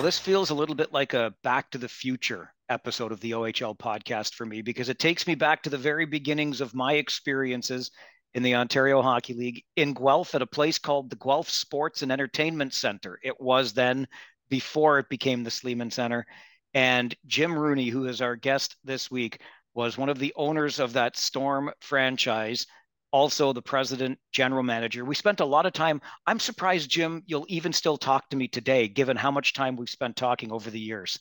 Well, 0.00 0.06
this 0.06 0.18
feels 0.18 0.48
a 0.48 0.54
little 0.54 0.74
bit 0.74 0.94
like 0.94 1.12
a 1.12 1.34
Back 1.42 1.72
to 1.72 1.78
the 1.78 1.86
Future 1.86 2.54
episode 2.70 3.12
of 3.12 3.20
the 3.20 3.32
OHL 3.32 3.76
podcast 3.76 4.32
for 4.32 4.46
me 4.46 4.62
because 4.62 4.88
it 4.88 4.98
takes 4.98 5.26
me 5.26 5.34
back 5.34 5.62
to 5.62 5.68
the 5.68 5.76
very 5.76 6.06
beginnings 6.06 6.62
of 6.62 6.72
my 6.72 6.94
experiences 6.94 7.90
in 8.32 8.42
the 8.42 8.54
Ontario 8.54 9.02
Hockey 9.02 9.34
League 9.34 9.62
in 9.76 9.92
Guelph 9.92 10.34
at 10.34 10.40
a 10.40 10.46
place 10.46 10.78
called 10.78 11.10
the 11.10 11.16
Guelph 11.16 11.50
Sports 11.50 12.00
and 12.00 12.10
Entertainment 12.10 12.72
Center. 12.72 13.18
It 13.22 13.38
was 13.42 13.74
then 13.74 14.08
before 14.48 15.00
it 15.00 15.10
became 15.10 15.44
the 15.44 15.50
Sleeman 15.50 15.90
Center. 15.90 16.24
And 16.72 17.14
Jim 17.26 17.54
Rooney, 17.54 17.90
who 17.90 18.06
is 18.06 18.22
our 18.22 18.36
guest 18.36 18.76
this 18.82 19.10
week, 19.10 19.42
was 19.74 19.98
one 19.98 20.08
of 20.08 20.18
the 20.18 20.32
owners 20.34 20.80
of 20.80 20.94
that 20.94 21.18
Storm 21.18 21.72
franchise, 21.82 22.66
also 23.12 23.52
the 23.52 23.62
president, 23.62 24.18
general 24.32 24.62
manager. 24.62 25.04
We 25.04 25.14
spent 25.14 25.40
a 25.40 25.44
lot 25.44 25.66
of 25.66 25.72
time. 25.72 26.00
I'm 26.26 26.40
surprised, 26.40 26.90
Jim, 26.90 27.22
you'll 27.26 27.46
even 27.48 27.72
still 27.72 27.96
talk 27.96 28.28
to 28.30 28.36
me 28.36 28.48
today, 28.48 28.88
given 28.88 29.16
how 29.16 29.30
much 29.30 29.54
time 29.54 29.76
we've 29.76 29.90
spent 29.90 30.16
talking 30.16 30.52
over 30.52 30.70
the 30.70 30.80
years. 30.80 31.18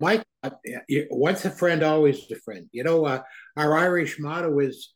Mike, 0.00 0.24
uh, 0.42 0.50
once 1.10 1.44
a 1.44 1.50
friend, 1.50 1.82
always 1.82 2.30
a 2.30 2.36
friend. 2.36 2.68
You 2.72 2.84
know, 2.84 3.06
uh, 3.06 3.22
our 3.56 3.76
Irish 3.76 4.18
motto 4.18 4.58
is 4.58 4.92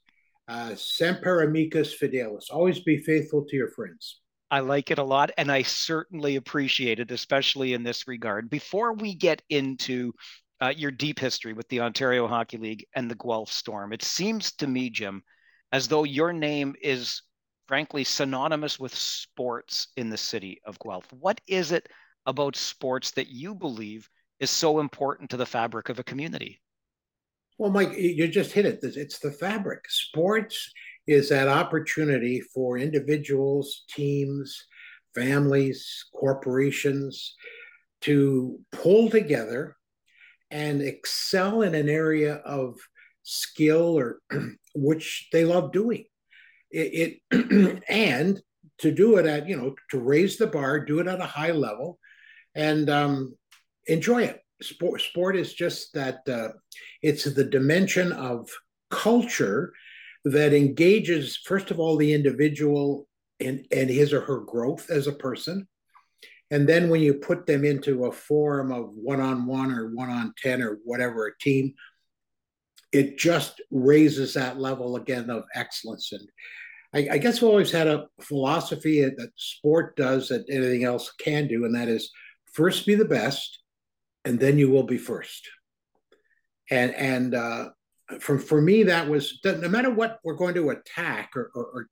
uh, 0.48 0.74
semper 0.74 1.42
amicus 1.42 1.94
fidelis, 1.98 2.50
always 2.50 2.80
be 2.80 2.98
faithful 2.98 3.44
to 3.48 3.56
your 3.56 3.70
friends. 3.70 4.20
I 4.50 4.60
like 4.60 4.90
it 4.90 4.98
a 4.98 5.02
lot, 5.02 5.30
and 5.38 5.50
I 5.50 5.62
certainly 5.62 6.36
appreciate 6.36 7.00
it, 7.00 7.10
especially 7.10 7.72
in 7.72 7.82
this 7.82 8.06
regard. 8.06 8.50
Before 8.50 8.92
we 8.92 9.14
get 9.14 9.42
into 9.48 10.12
uh, 10.60 10.72
your 10.76 10.90
deep 10.90 11.18
history 11.18 11.52
with 11.52 11.68
the 11.68 11.80
Ontario 11.80 12.26
Hockey 12.26 12.56
League 12.58 12.86
and 12.94 13.10
the 13.10 13.16
Guelph 13.16 13.50
Storm. 13.50 13.92
It 13.92 14.02
seems 14.02 14.52
to 14.52 14.66
me, 14.66 14.88
Jim, 14.88 15.22
as 15.74 15.88
though 15.88 16.04
your 16.04 16.32
name 16.32 16.76
is 16.80 17.20
frankly 17.66 18.04
synonymous 18.04 18.78
with 18.78 18.94
sports 18.94 19.88
in 19.96 20.08
the 20.08 20.16
city 20.16 20.60
of 20.64 20.78
Guelph. 20.78 21.12
What 21.12 21.40
is 21.48 21.72
it 21.72 21.88
about 22.26 22.54
sports 22.54 23.10
that 23.10 23.26
you 23.26 23.56
believe 23.56 24.08
is 24.38 24.50
so 24.50 24.78
important 24.78 25.30
to 25.30 25.36
the 25.36 25.44
fabric 25.44 25.88
of 25.88 25.98
a 25.98 26.04
community? 26.04 26.60
Well, 27.58 27.72
Mike, 27.72 27.92
you 27.96 28.28
just 28.28 28.52
hit 28.52 28.66
it. 28.66 28.78
It's 28.84 29.18
the 29.18 29.32
fabric. 29.32 29.90
Sports 29.90 30.72
is 31.08 31.28
that 31.30 31.48
opportunity 31.48 32.40
for 32.40 32.78
individuals, 32.78 33.82
teams, 33.90 34.66
families, 35.12 36.04
corporations 36.14 37.34
to 38.02 38.60
pull 38.70 39.10
together 39.10 39.74
and 40.52 40.80
excel 40.82 41.62
in 41.62 41.74
an 41.74 41.88
area 41.88 42.34
of 42.44 42.76
skill 43.24 43.98
or 43.98 44.20
which 44.74 45.28
they 45.32 45.44
love 45.44 45.72
doing. 45.72 46.04
It, 46.70 47.20
it 47.30 47.82
and 47.88 48.40
to 48.78 48.90
do 48.90 49.16
it 49.16 49.26
at 49.26 49.48
you 49.48 49.56
know 49.56 49.74
to 49.90 50.00
raise 50.00 50.36
the 50.36 50.46
bar 50.46 50.84
do 50.84 50.98
it 50.98 51.06
at 51.06 51.20
a 51.20 51.26
high 51.26 51.52
level 51.52 51.98
and 52.54 52.88
um, 52.88 53.36
enjoy 53.86 54.22
it. 54.22 54.40
Sport 54.62 55.00
sport 55.00 55.36
is 55.36 55.52
just 55.52 55.92
that 55.94 56.20
uh, 56.28 56.48
it's 57.02 57.24
the 57.24 57.44
dimension 57.44 58.12
of 58.12 58.48
culture 58.90 59.72
that 60.24 60.54
engages 60.54 61.36
first 61.36 61.70
of 61.70 61.80
all 61.80 61.96
the 61.96 62.12
individual 62.12 63.06
in 63.40 63.64
and 63.72 63.90
his 63.90 64.12
or 64.12 64.20
her 64.20 64.40
growth 64.40 64.90
as 64.90 65.06
a 65.06 65.12
person 65.12 65.66
and 66.50 66.68
then 66.68 66.88
when 66.88 67.00
you 67.00 67.14
put 67.14 67.46
them 67.46 67.64
into 67.64 68.04
a 68.04 68.12
forum 68.12 68.70
of 68.70 68.90
one 68.94 69.20
on 69.20 69.46
one 69.46 69.72
or 69.72 69.88
one 69.94 70.10
on 70.10 70.34
10 70.42 70.62
or 70.62 70.78
whatever 70.84 71.26
a 71.26 71.38
team, 71.40 71.74
it 72.94 73.18
just 73.18 73.60
raises 73.72 74.34
that 74.34 74.60
level 74.60 74.94
again 74.94 75.28
of 75.28 75.42
excellence. 75.52 76.12
And 76.12 76.28
I, 76.94 77.14
I 77.14 77.18
guess 77.18 77.42
we 77.42 77.48
always 77.48 77.72
had 77.72 77.88
a 77.88 78.06
philosophy 78.20 79.00
that 79.02 79.30
sport 79.34 79.96
does 79.96 80.28
that 80.28 80.44
anything 80.48 80.84
else 80.84 81.12
can 81.18 81.48
do, 81.48 81.64
and 81.64 81.74
that 81.74 81.88
is 81.88 82.12
first 82.52 82.86
be 82.86 82.94
the 82.94 83.04
best, 83.04 83.58
and 84.24 84.38
then 84.38 84.58
you 84.58 84.70
will 84.70 84.84
be 84.84 84.96
first. 84.96 85.50
And 86.70 86.94
and 86.94 87.34
uh, 87.34 87.70
for 88.20 88.38
for 88.38 88.62
me, 88.62 88.84
that 88.84 89.08
was 89.08 89.40
no 89.44 89.68
matter 89.68 89.90
what 89.90 90.20
we're 90.22 90.34
going 90.34 90.54
to 90.54 90.70
attack 90.70 91.32
or, 91.34 91.50
or, 91.52 91.64
or 91.64 91.88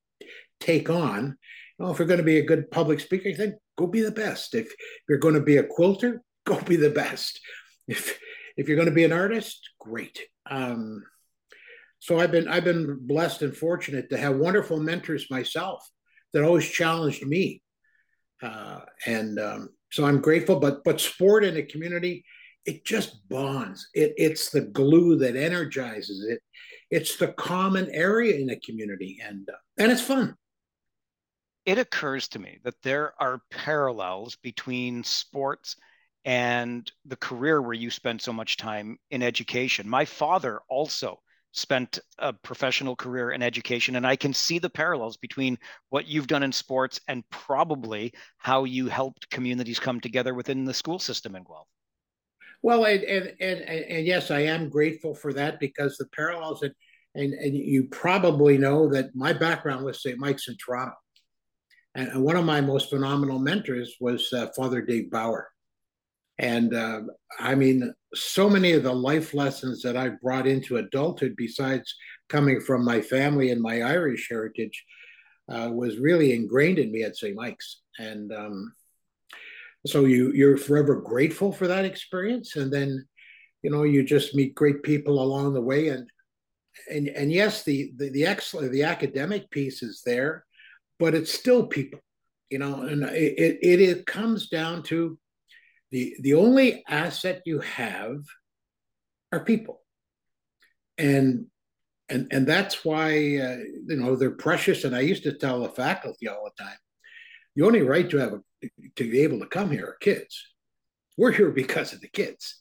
take 0.61 0.89
on. 0.89 1.37
You 1.79 1.85
know, 1.85 1.91
if 1.91 1.99
you're 1.99 2.07
going 2.07 2.19
to 2.19 2.25
be 2.25 2.39
a 2.39 2.47
good 2.47 2.71
public 2.71 3.01
speaker, 3.01 3.33
then 3.37 3.59
go 3.77 3.89
be 3.89 4.03
the 4.03 4.13
best. 4.13 4.55
If 4.55 4.73
you're 5.09 5.19
going 5.19 5.35
to 5.35 5.41
be 5.41 5.57
a 5.57 5.65
quilter, 5.65 6.23
go 6.47 6.61
be 6.61 6.77
the 6.77 6.91
best. 6.91 7.41
If 7.89 8.21
if 8.57 8.69
you're 8.69 8.77
going 8.77 8.89
to 8.89 8.95
be 8.95 9.05
an 9.05 9.13
artist, 9.13 9.69
great. 9.81 10.21
Um, 10.51 11.03
so 11.99 12.19
I've 12.19 12.33
been 12.33 12.49
I've 12.49 12.65
been 12.65 12.99
blessed 13.07 13.43
and 13.43 13.57
fortunate 13.57 14.11
to 14.11 14.19
have 14.19 14.37
wonderful 14.37 14.81
mentors 14.81 15.31
myself 15.31 15.89
that 16.33 16.43
always 16.43 16.69
challenged 16.69 17.25
me, 17.27 17.63
uh, 18.43 18.81
and 19.07 19.39
um, 19.39 19.69
so 19.91 20.05
I'm 20.05 20.21
grateful. 20.21 20.59
But 20.59 20.83
but 20.85 21.01
sport 21.01 21.45
in 21.45 21.57
a 21.57 21.63
community, 21.63 22.25
it 22.65 22.85
just 22.85 23.29
bonds. 23.29 23.89
It 23.95 24.15
it's 24.17 24.51
the 24.51 24.63
glue 24.63 25.17
that 25.19 25.37
energizes 25.37 26.25
it. 26.29 26.41
It's 26.91 27.17
the 27.17 27.29
common 27.35 27.89
area 27.93 28.35
in 28.37 28.51
a 28.51 28.61
community, 28.61 29.19
and 29.25 29.49
uh, 29.49 29.57
and 29.79 29.93
it's 29.93 30.03
fun 30.03 30.37
it 31.65 31.79
occurs 31.79 32.29
to 32.29 32.39
me 32.39 32.59
that 32.65 32.81
there 32.83 33.15
are 33.21 33.41
parallels 33.51 34.37
between 34.43 35.05
sports 35.05 35.77
and 36.25 36.91
the 37.05 37.17
career 37.17 37.61
where 37.61 37.75
you 37.75 37.91
spend 37.91 38.21
so 38.21 38.33
much 38.33 38.57
time 38.57 38.99
in 39.11 39.23
education. 39.23 39.89
My 39.89 40.05
father 40.05 40.61
also 40.69 41.21
spent 41.53 41.99
a 42.19 42.33
professional 42.33 42.97
career 42.97 43.31
in 43.33 43.43
education, 43.43 43.97
and 43.97 44.07
I 44.07 44.17
can 44.17 44.33
see 44.33 44.59
the 44.59 44.71
parallels 44.71 45.17
between 45.17 45.59
what 45.91 46.07
you've 46.07 46.27
done 46.27 46.43
in 46.43 46.53
sports 46.53 47.01
and 47.09 47.29
probably 47.31 48.15
how 48.39 48.65
you 48.65 48.89
helped 48.89 49.29
communities 49.31 49.79
come 49.79 50.01
together 50.01 50.35
within 50.35 50.65
the 50.65 50.75
school 50.75 50.99
system 50.99 51.37
in 51.37 51.45
Guelph. 51.45 51.69
Well, 52.63 52.85
and 52.85 53.03
and 53.03 53.35
and, 53.41 53.61
and 53.61 54.07
yes, 54.07 54.31
I 54.31 54.41
am 54.41 54.69
grateful 54.69 55.15
for 55.15 55.33
that 55.35 55.61
because 55.61 55.97
the 55.97 56.07
parallels 56.15 56.63
and 56.63 56.73
and, 57.15 57.35
and 57.35 57.55
you 57.55 57.85
probably 57.85 58.57
know 58.57 58.89
that 58.89 59.15
my 59.15 59.33
background 59.33 59.85
was 59.85 60.03
St. 60.03 60.19
Mike's 60.19 60.49
in 60.49 60.57
Toronto. 60.57 60.95
And 61.95 62.25
one 62.25 62.37
of 62.37 62.47
my 62.47 62.63
most 62.63 62.89
phenomenal 62.89 63.39
mentors 63.39 63.97
was 64.01 64.33
uh, 64.33 64.47
Father 64.57 64.81
Dave 64.81 65.11
Bauer. 65.11 65.52
And 66.39 66.75
uh, 66.75 67.03
I 67.39 67.55
mean, 67.55 67.93
so 68.15 68.49
many 68.49 68.73
of 68.73 68.83
the 68.83 68.93
life 68.93 69.35
lessons 69.35 69.83
that 69.83 69.97
I 69.97 70.09
brought 70.09 70.47
into 70.47 70.79
adulthood, 70.79 71.35
besides 71.37 71.95
coming 72.29 72.61
from 72.61 72.85
my 72.85 73.01
family 73.01 73.51
and 73.51 73.61
my 73.61 73.83
Irish 73.83 74.29
heritage, 74.29 74.85
uh, 75.51 75.71
was 75.73 75.99
really 75.99 76.33
ingrained 76.33 76.79
in 76.79 76.91
me 76.91 77.03
at 77.03 77.17
St. 77.17 77.37
Mike's. 77.37 77.83
And 77.99 78.33
um, 78.33 78.73
so 79.87 80.05
you 80.05 80.33
you're 80.33 80.57
forever 80.57 81.01
grateful 81.01 81.53
for 81.53 81.67
that 81.67 81.85
experience, 81.85 82.57
and 82.57 82.73
then 82.73 83.07
you 83.63 83.71
know 83.71 83.83
you 83.83 84.03
just 84.03 84.35
meet 84.35 84.55
great 84.55 84.83
people 84.83 85.21
along 85.21 85.53
the 85.53 85.61
way. 85.61 85.89
And 85.89 86.09
and 86.91 87.09
and 87.09 87.33
yes, 87.33 87.65
the 87.65 87.93
the 87.97 88.11
the 88.11 88.25
excellent 88.25 88.73
the 88.73 88.85
academic 88.85 89.51
piece 89.51 89.83
is 89.83 90.03
there, 90.07 90.45
but 90.99 91.15
it's 91.15 91.35
still 91.35 91.67
people, 91.67 92.01
you 92.49 92.59
know, 92.59 92.83
and 92.83 93.03
it, 93.05 93.59
it, 93.61 93.81
it 93.81 94.07
comes 94.07 94.49
down 94.49 94.83
to 94.85 95.19
the, 95.93 96.17
the 96.21 96.35
only 96.35 96.83
asset 96.89 97.43
you 97.45 97.61
have 97.61 98.25
are 99.31 99.45
people. 99.45 99.81
And 100.99 101.47
and 102.09 102.29
and 102.31 102.47
that's 102.47 102.85
why 102.85 103.11
uh, 103.11 103.59
you 103.87 103.97
know 103.97 104.17
they're 104.17 104.31
precious. 104.31 104.85
And 104.85 104.95
I 104.95 105.01
used 105.01 105.23
to 105.23 105.33
tell 105.33 105.61
the 105.61 105.69
faculty 105.69 106.29
all 106.29 106.45
the 106.45 106.63
time, 106.63 106.77
the 107.57 107.65
only 107.65 107.83
right 107.83 108.09
to 108.11 108.19
have 108.19 108.33
a, 108.35 108.41
to 108.97 109.11
be 109.11 109.21
able 109.21 109.39
to 109.41 109.47
come 109.47 109.71
here 109.71 109.87
are 109.87 109.97
kids. 110.01 110.43
We're 111.17 111.33
here 111.33 111.51
because 111.51 111.93
of 111.93 112.01
the 112.01 112.09
kids. 112.09 112.59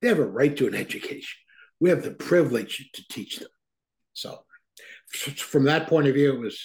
They 0.00 0.08
have 0.08 0.18
a 0.18 0.26
right 0.26 0.54
to 0.56 0.66
an 0.66 0.74
education. 0.74 1.38
We 1.80 1.90
have 1.90 2.02
the 2.02 2.10
privilege 2.10 2.90
to 2.94 3.02
teach 3.08 3.38
them. 3.38 3.48
So, 4.12 4.44
from 5.36 5.64
that 5.64 5.88
point 5.88 6.08
of 6.08 6.14
view, 6.14 6.34
it 6.34 6.40
was 6.40 6.60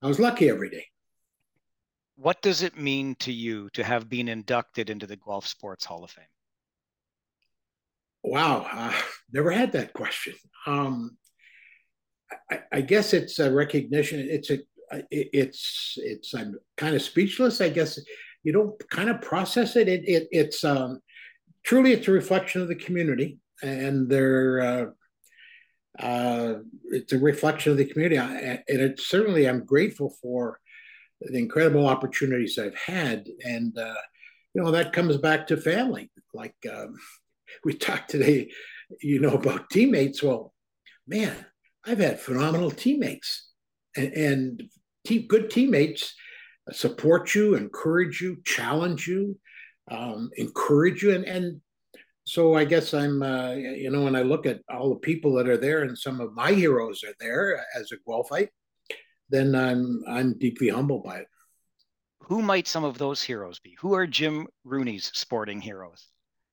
I 0.00 0.06
was 0.06 0.20
lucky 0.20 0.48
every 0.48 0.70
day. 0.70 0.86
What 2.22 2.40
does 2.40 2.62
it 2.62 2.78
mean 2.78 3.16
to 3.16 3.32
you 3.32 3.68
to 3.70 3.82
have 3.82 4.08
been 4.08 4.28
inducted 4.28 4.90
into 4.90 5.08
the 5.08 5.16
Guelph 5.16 5.44
Sports 5.44 5.84
Hall 5.84 6.04
of 6.04 6.10
Fame? 6.12 6.24
Wow, 8.22 8.64
uh, 8.70 8.94
never 9.32 9.50
had 9.50 9.72
that 9.72 9.92
question. 9.92 10.34
Um, 10.64 11.16
I, 12.48 12.60
I, 12.70 12.80
guess 12.82 13.12
it's 13.12 13.40
a 13.40 13.50
recognition. 13.50 14.20
It's 14.30 14.50
a, 14.50 14.58
it's, 15.10 15.94
it's. 15.96 16.32
I'm 16.32 16.54
kind 16.76 16.94
of 16.94 17.02
speechless. 17.02 17.60
I 17.60 17.70
guess 17.70 17.98
you 18.44 18.52
don't 18.52 18.78
kind 18.88 19.10
of 19.10 19.20
process 19.20 19.74
it. 19.74 19.88
It, 19.88 20.02
it 20.06 20.28
it's 20.30 20.62
um, 20.62 21.00
truly 21.64 21.92
it's 21.92 22.06
a 22.06 22.12
reflection 22.12 22.62
of 22.62 22.68
the 22.68 22.76
community 22.76 23.38
and 23.64 24.08
their 24.08 24.60
uh, 24.60 24.84
uh, 25.98 26.54
it's 26.84 27.12
a 27.12 27.18
reflection 27.18 27.72
of 27.72 27.78
the 27.78 27.84
community. 27.84 28.16
And 28.16 28.62
it 28.68 29.00
certainly, 29.00 29.48
I'm 29.48 29.64
grateful 29.64 30.14
for 30.22 30.60
the 31.30 31.38
incredible 31.38 31.86
opportunities 31.86 32.58
I've 32.58 32.76
had. 32.76 33.28
And, 33.44 33.76
uh, 33.76 33.94
you 34.54 34.62
know, 34.62 34.70
that 34.70 34.92
comes 34.92 35.16
back 35.16 35.46
to 35.48 35.56
family. 35.56 36.10
Like 36.34 36.56
um, 36.72 36.94
we 37.64 37.74
talked 37.74 38.10
today, 38.10 38.50
you 39.00 39.20
know, 39.20 39.34
about 39.34 39.70
teammates. 39.70 40.22
Well, 40.22 40.52
man, 41.06 41.46
I've 41.84 41.98
had 41.98 42.20
phenomenal 42.20 42.70
teammates 42.70 43.50
and, 43.96 44.12
and 44.12 44.62
team, 45.04 45.26
good 45.26 45.50
teammates 45.50 46.14
support 46.70 47.34
you, 47.34 47.54
encourage 47.54 48.20
you, 48.20 48.36
challenge 48.44 49.08
you, 49.08 49.38
um, 49.90 50.30
encourage 50.36 51.02
you. 51.02 51.14
And, 51.14 51.24
and 51.24 51.60
so 52.24 52.54
I 52.54 52.64
guess 52.64 52.94
I'm, 52.94 53.22
uh, 53.22 53.52
you 53.52 53.90
know, 53.90 54.02
when 54.02 54.14
I 54.14 54.22
look 54.22 54.46
at 54.46 54.60
all 54.72 54.90
the 54.90 55.00
people 55.00 55.34
that 55.34 55.48
are 55.48 55.56
there 55.56 55.82
and 55.82 55.98
some 55.98 56.20
of 56.20 56.34
my 56.34 56.52
heroes 56.52 57.02
are 57.02 57.14
there 57.18 57.64
as 57.74 57.90
a 57.90 57.96
Guelphite, 58.08 58.50
then 59.32 59.54
I'm 59.54 60.04
I'm 60.06 60.38
deeply 60.38 60.68
humbled 60.68 61.04
by 61.04 61.18
it. 61.18 61.28
Who 62.20 62.42
might 62.42 62.68
some 62.68 62.84
of 62.84 62.98
those 62.98 63.22
heroes 63.22 63.58
be? 63.58 63.76
Who 63.80 63.94
are 63.94 64.06
Jim 64.06 64.46
Rooney's 64.64 65.10
sporting 65.14 65.60
heroes? 65.60 66.08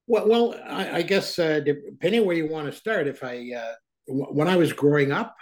Well, 0.07 0.27
well, 0.27 0.55
I, 0.65 0.97
I 0.97 1.01
guess 1.03 1.37
uh, 1.37 1.59
depending 1.59 2.25
where 2.25 2.35
you 2.35 2.47
want 2.47 2.65
to 2.65 2.71
start. 2.71 3.05
If 3.07 3.23
I 3.23 3.51
uh, 3.55 3.73
w- 4.07 4.33
when 4.33 4.47
I 4.47 4.55
was 4.55 4.73
growing 4.73 5.11
up, 5.11 5.35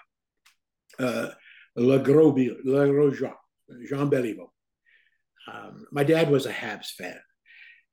uh, 1.00 1.30
Le 1.78 2.00
Gros, 2.00 2.36
Le 2.66 2.88
Gros 2.90 3.18
Jean, 3.18 3.34
Jean 3.88 4.10
Beliveau. 4.10 4.50
Um, 5.52 5.86
my 5.92 6.04
dad 6.04 6.30
was 6.30 6.46
a 6.46 6.52
Habs 6.52 6.88
fan, 6.88 7.20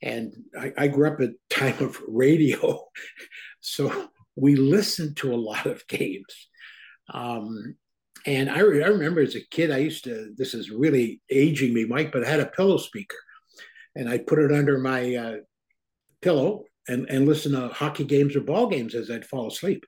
and 0.02 0.32
I, 0.58 0.72
I 0.76 0.88
grew 0.88 1.06
up 1.06 1.20
at 1.20 1.30
time 1.50 1.78
of 1.78 2.00
radio, 2.08 2.88
so 3.60 4.08
we 4.34 4.56
listened 4.56 5.18
to 5.18 5.32
a 5.32 5.36
lot 5.36 5.66
of 5.66 5.86
games. 5.86 6.48
Um, 7.12 7.76
and 8.26 8.50
I, 8.50 8.60
re- 8.60 8.82
I, 8.82 8.88
remember 8.88 9.20
as 9.20 9.34
a 9.34 9.46
kid, 9.50 9.70
I 9.70 9.78
used 9.78 10.04
to, 10.04 10.32
this 10.36 10.54
is 10.54 10.70
really 10.70 11.20
aging 11.30 11.74
me, 11.74 11.84
Mike, 11.84 12.12
but 12.12 12.24
I 12.24 12.30
had 12.30 12.40
a 12.40 12.46
pillow 12.46 12.78
speaker 12.78 13.16
and 13.94 14.08
I 14.08 14.18
put 14.18 14.38
it 14.38 14.52
under 14.52 14.78
my 14.78 15.14
uh, 15.14 15.36
pillow 16.22 16.64
and, 16.88 17.06
and 17.08 17.26
listen 17.26 17.52
to 17.52 17.68
hockey 17.68 18.04
games 18.04 18.34
or 18.34 18.40
ball 18.40 18.66
games 18.66 18.94
as 18.94 19.10
I'd 19.10 19.26
fall 19.26 19.48
asleep. 19.48 19.84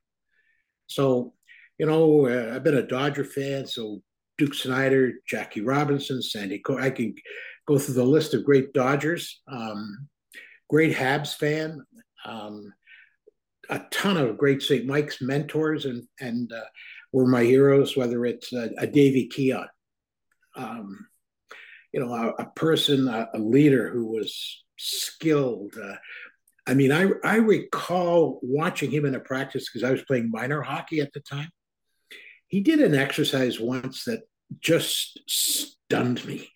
So, 0.86 1.32
you 1.78 1.86
know, 1.86 2.26
uh, 2.26 2.54
I've 2.54 2.64
been 2.64 2.76
a 2.76 2.86
Dodger 2.86 3.24
fan. 3.24 3.66
So 3.66 4.02
Duke 4.38 4.54
Snider, 4.54 5.14
Jackie 5.26 5.62
Robinson, 5.62 6.22
Sandy, 6.22 6.58
Co- 6.58 6.78
I 6.78 6.90
can 6.90 7.14
go 7.66 7.78
through 7.78 7.94
the 7.94 8.04
list 8.04 8.34
of 8.34 8.44
great 8.44 8.72
Dodgers, 8.72 9.40
um, 9.48 10.08
great 10.68 10.94
Habs 10.94 11.34
fan, 11.34 11.82
um, 12.24 12.72
a 13.70 13.80
ton 13.90 14.16
of 14.16 14.38
great 14.38 14.62
St. 14.62 14.86
Mike's 14.86 15.20
mentors 15.20 15.86
and, 15.86 16.04
and, 16.20 16.52
uh, 16.52 16.64
were 17.12 17.26
my 17.26 17.44
heroes, 17.44 17.96
whether 17.96 18.24
it's 18.26 18.52
a, 18.52 18.70
a 18.78 18.86
Davy 18.86 19.26
Keon, 19.26 19.68
um, 20.56 21.06
you 21.92 22.00
know, 22.00 22.12
a, 22.12 22.42
a 22.42 22.46
person, 22.54 23.08
a, 23.08 23.28
a, 23.34 23.38
leader 23.38 23.90
who 23.90 24.06
was 24.06 24.64
skilled. 24.78 25.74
Uh, 25.82 25.96
I 26.66 26.74
mean, 26.74 26.92
I, 26.92 27.10
I 27.24 27.36
recall 27.36 28.40
watching 28.42 28.90
him 28.90 29.04
in 29.04 29.14
a 29.14 29.20
practice 29.20 29.68
because 29.68 29.84
I 29.88 29.92
was 29.92 30.02
playing 30.02 30.30
minor 30.30 30.62
hockey 30.62 31.00
at 31.00 31.12
the 31.12 31.20
time. 31.20 31.50
He 32.48 32.60
did 32.60 32.80
an 32.80 32.94
exercise 32.94 33.58
once 33.58 34.04
that 34.04 34.22
just 34.60 35.18
stunned 35.26 36.24
me. 36.24 36.50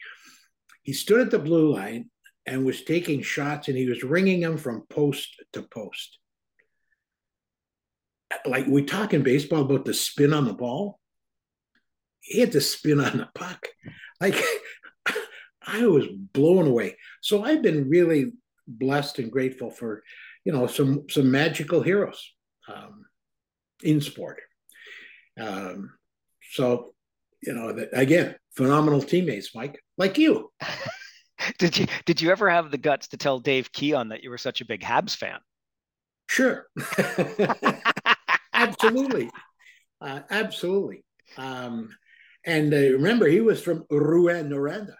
He 0.82 0.93
stood 0.93 1.20
at 1.20 1.31
the 1.31 1.38
blue 1.38 1.75
line 1.75 2.11
and 2.46 2.64
was 2.64 2.82
taking 2.82 3.23
shots 3.23 3.69
and 3.69 3.76
he 3.76 3.88
was 3.88 4.03
ringing 4.03 4.41
them 4.41 4.56
from 4.56 4.87
post 4.88 5.37
to 5.53 5.62
post 5.62 6.19
like 8.47 8.67
we 8.67 8.85
talk 8.85 9.15
in 9.15 9.23
baseball 9.23 9.62
about 9.62 9.85
the 9.85 9.94
spin 9.94 10.32
on 10.32 10.44
the 10.44 10.53
ball. 10.53 10.99
He 12.21 12.41
had 12.41 12.53
to 12.53 12.61
spin 12.61 13.00
on 13.00 13.19
the 13.19 13.29
puck. 13.35 13.67
Like 14.21 14.37
I 15.67 15.87
was 15.87 16.06
blown 16.06 16.67
away. 16.67 16.97
So 17.21 17.44
I've 17.44 17.62
been 17.62 17.88
really 17.88 18.32
blessed 18.67 19.19
and 19.19 19.31
grateful 19.31 19.71
for, 19.71 20.03
you 20.44 20.53
know, 20.53 20.67
some 20.67 21.06
some 21.11 21.31
magical 21.31 21.82
heroes 21.82 22.32
um, 22.69 23.05
in 23.82 24.00
sport. 24.00 24.41
Um, 25.41 25.93
so, 26.53 26.94
you 27.43 27.55
know, 27.55 27.73
that, 27.73 27.88
again, 27.93 28.37
phenomenal 28.56 29.03
teammates, 29.03 29.55
Mike, 29.55 29.81
like 29.97 30.19
you. 30.19 30.50
did 31.59 31.77
you 31.79 31.87
did 32.05 32.21
you 32.21 32.31
ever 32.31 32.50
have 32.50 32.71
the 32.71 32.79
guts 32.79 33.09
to 33.09 33.17
tell 33.17 33.38
Dave 33.38 33.73
Keon 33.73 34.09
that 34.09 34.23
you 34.23 34.31
were 34.31 34.38
such 34.38 34.61
a 34.61 34.67
big 34.67 34.82
Habs 34.82 35.17
fan? 35.17 35.38
Sure. 36.29 36.67
absolutely, 38.62 39.31
uh, 40.01 40.21
absolutely. 40.31 41.05
Um, 41.37 41.91
and 42.45 42.73
uh, 42.73 42.77
remember, 42.77 43.29
he 43.29 43.41
was 43.41 43.62
from 43.62 43.85
Rouyn-Noranda. 43.91 44.95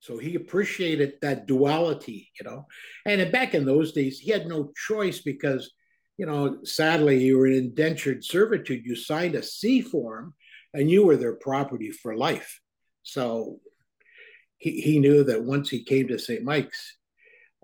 So 0.00 0.16
he 0.16 0.34
appreciated 0.34 1.14
that 1.20 1.46
duality, 1.46 2.30
you 2.40 2.48
know. 2.48 2.66
And 3.04 3.30
back 3.30 3.54
in 3.54 3.66
those 3.66 3.92
days, 3.92 4.18
he 4.18 4.30
had 4.30 4.46
no 4.46 4.72
choice 4.88 5.20
because, 5.20 5.70
you 6.16 6.26
know, 6.26 6.58
sadly, 6.64 7.22
you 7.22 7.38
were 7.38 7.46
in 7.46 7.54
indentured 7.64 8.24
servitude. 8.24 8.84
You 8.84 8.96
signed 8.96 9.34
a 9.34 9.42
C 9.42 9.82
form 9.82 10.34
and 10.72 10.90
you 10.90 11.04
were 11.04 11.16
their 11.16 11.34
property 11.34 11.90
for 11.90 12.16
life. 12.16 12.60
So 13.02 13.60
he, 14.56 14.80
he 14.80 14.98
knew 14.98 15.24
that 15.24 15.44
once 15.44 15.68
he 15.68 15.84
came 15.84 16.08
to 16.08 16.18
St. 16.18 16.42
Mike's, 16.42 16.96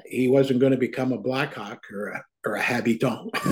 he 0.04 0.28
wasn't 0.28 0.60
going 0.60 0.72
to 0.72 0.78
become 0.78 1.12
a 1.12 1.18
Blackhawk 1.18 1.84
or 1.90 2.08
a, 2.08 2.24
or 2.46 2.54
a 2.54 2.62
habitant. 2.62 3.34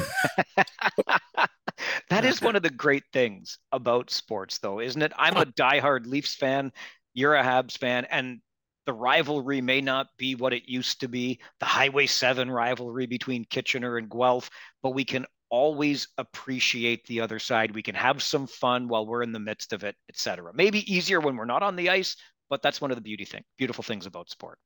that 2.09 2.25
is 2.25 2.41
one 2.41 2.57
of 2.57 2.63
the 2.63 2.71
great 2.71 3.05
things 3.13 3.59
about 3.73 4.11
sports, 4.11 4.59
though, 4.59 4.81
isn't 4.81 5.03
it? 5.03 5.13
I'm 5.19 5.37
a 5.37 5.41
oh. 5.41 5.45
diehard 5.45 6.07
Leafs 6.07 6.35
fan. 6.35 6.73
You're 7.13 7.35
a 7.35 7.43
Habs 7.43 7.77
fan, 7.77 8.07
and 8.07 8.41
the 8.87 8.93
rivalry 8.93 9.61
may 9.61 9.81
not 9.81 10.09
be 10.17 10.35
what 10.35 10.53
it 10.53 10.69
used 10.69 11.01
to 11.01 11.09
be 11.09 11.41
the 11.59 11.67
Highway 11.67 12.07
7 12.07 12.51
rivalry 12.51 13.07
between 13.07 13.45
Kitchener 13.45 13.97
and 13.97 14.11
Guelph, 14.11 14.51
but 14.83 14.91
we 14.91 15.05
can 15.05 15.27
always 15.51 16.09
appreciate 16.19 17.07
the 17.07 17.21
other 17.21 17.39
side. 17.39 17.75
We 17.75 17.83
can 17.83 17.95
have 17.95 18.23
some 18.23 18.47
fun 18.47 18.89
while 18.89 19.07
we're 19.07 19.23
in 19.23 19.33
the 19.33 19.39
midst 19.39 19.73
of 19.73 19.85
it, 19.85 19.97
etc. 20.09 20.53
Maybe 20.55 20.93
easier 20.93 21.21
when 21.21 21.37
we're 21.37 21.45
not 21.45 21.63
on 21.63 21.77
the 21.77 21.91
ice, 21.91 22.17
but 22.51 22.63
that's 22.63 22.81
one 22.81 22.91
of 22.91 22.97
the 22.97 23.03
beauty 23.03 23.25
thing, 23.25 23.45
beautiful 23.57 23.85
things 23.85 24.07
about 24.07 24.31
sport. 24.31 24.59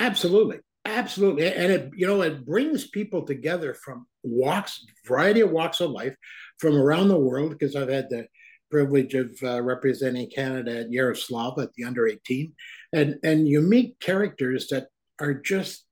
Absolutely. 0.00 0.58
Absolutely. 0.86 1.52
And 1.52 1.70
it, 1.70 1.90
you 1.94 2.06
know, 2.06 2.22
it 2.22 2.44
brings 2.46 2.88
people 2.88 3.22
together 3.22 3.74
from 3.74 4.06
walks, 4.22 4.84
variety 5.06 5.42
of 5.42 5.50
walks 5.50 5.80
of 5.80 5.90
life 5.90 6.16
from 6.58 6.74
around 6.74 7.08
the 7.08 7.18
world, 7.18 7.50
because 7.50 7.76
I've 7.76 7.90
had 7.90 8.08
the 8.08 8.26
privilege 8.70 9.14
of 9.14 9.30
uh, 9.42 9.60
representing 9.60 10.30
Canada 10.30 10.80
at 10.80 10.90
Yaroslavl 10.90 11.62
at 11.62 11.74
the 11.74 11.84
under 11.84 12.08
18. 12.08 12.54
And, 12.94 13.16
and 13.22 13.46
you 13.46 13.60
meet 13.60 14.00
characters 14.00 14.68
that 14.68 14.86
are 15.20 15.34
just, 15.34 15.84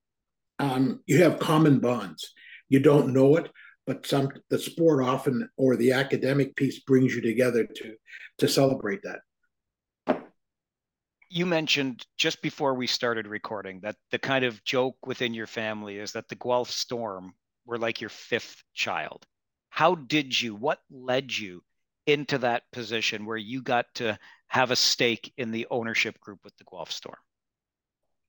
um, 0.57 1.01
you 1.05 1.21
have 1.23 1.39
common 1.39 1.79
bonds. 1.79 2.33
You 2.67 2.79
don't 2.79 3.13
know 3.13 3.35
it, 3.35 3.51
but 3.85 4.05
some 4.07 4.29
the 4.49 4.59
sport 4.59 5.03
often 5.03 5.49
or 5.57 5.75
the 5.75 5.91
academic 5.93 6.55
piece 6.55 6.79
brings 6.79 7.15
you 7.15 7.21
together 7.21 7.65
to 7.65 7.95
to 8.37 8.47
celebrate 8.47 9.01
that 9.03 9.19
you 11.29 11.45
mentioned 11.45 12.05
just 12.17 12.41
before 12.41 12.73
we 12.73 12.87
started 12.87 13.27
recording 13.27 13.79
that 13.81 13.95
the 14.11 14.19
kind 14.19 14.43
of 14.43 14.63
joke 14.63 14.95
within 15.05 15.33
your 15.33 15.47
family 15.47 15.97
is 15.97 16.13
that 16.13 16.27
the 16.27 16.35
Guelph 16.35 16.71
Storm 16.71 17.33
were 17.65 17.77
like 17.77 18.01
your 18.01 18.09
fifth 18.09 18.63
child. 18.73 19.25
How 19.69 19.93
did 19.95 20.39
you, 20.39 20.55
what 20.55 20.79
led 20.89 21.35
you 21.35 21.61
into 22.07 22.39
that 22.39 22.63
position 22.71 23.25
where 23.25 23.37
you 23.37 23.61
got 23.61 23.85
to 23.95 24.17
have 24.47 24.71
a 24.71 24.75
stake 24.75 25.31
in 25.37 25.51
the 25.51 25.67
ownership 25.69 26.19
group 26.19 26.39
with 26.43 26.57
the 26.57 26.65
Guelph 26.69 26.91
Storm? 26.91 27.17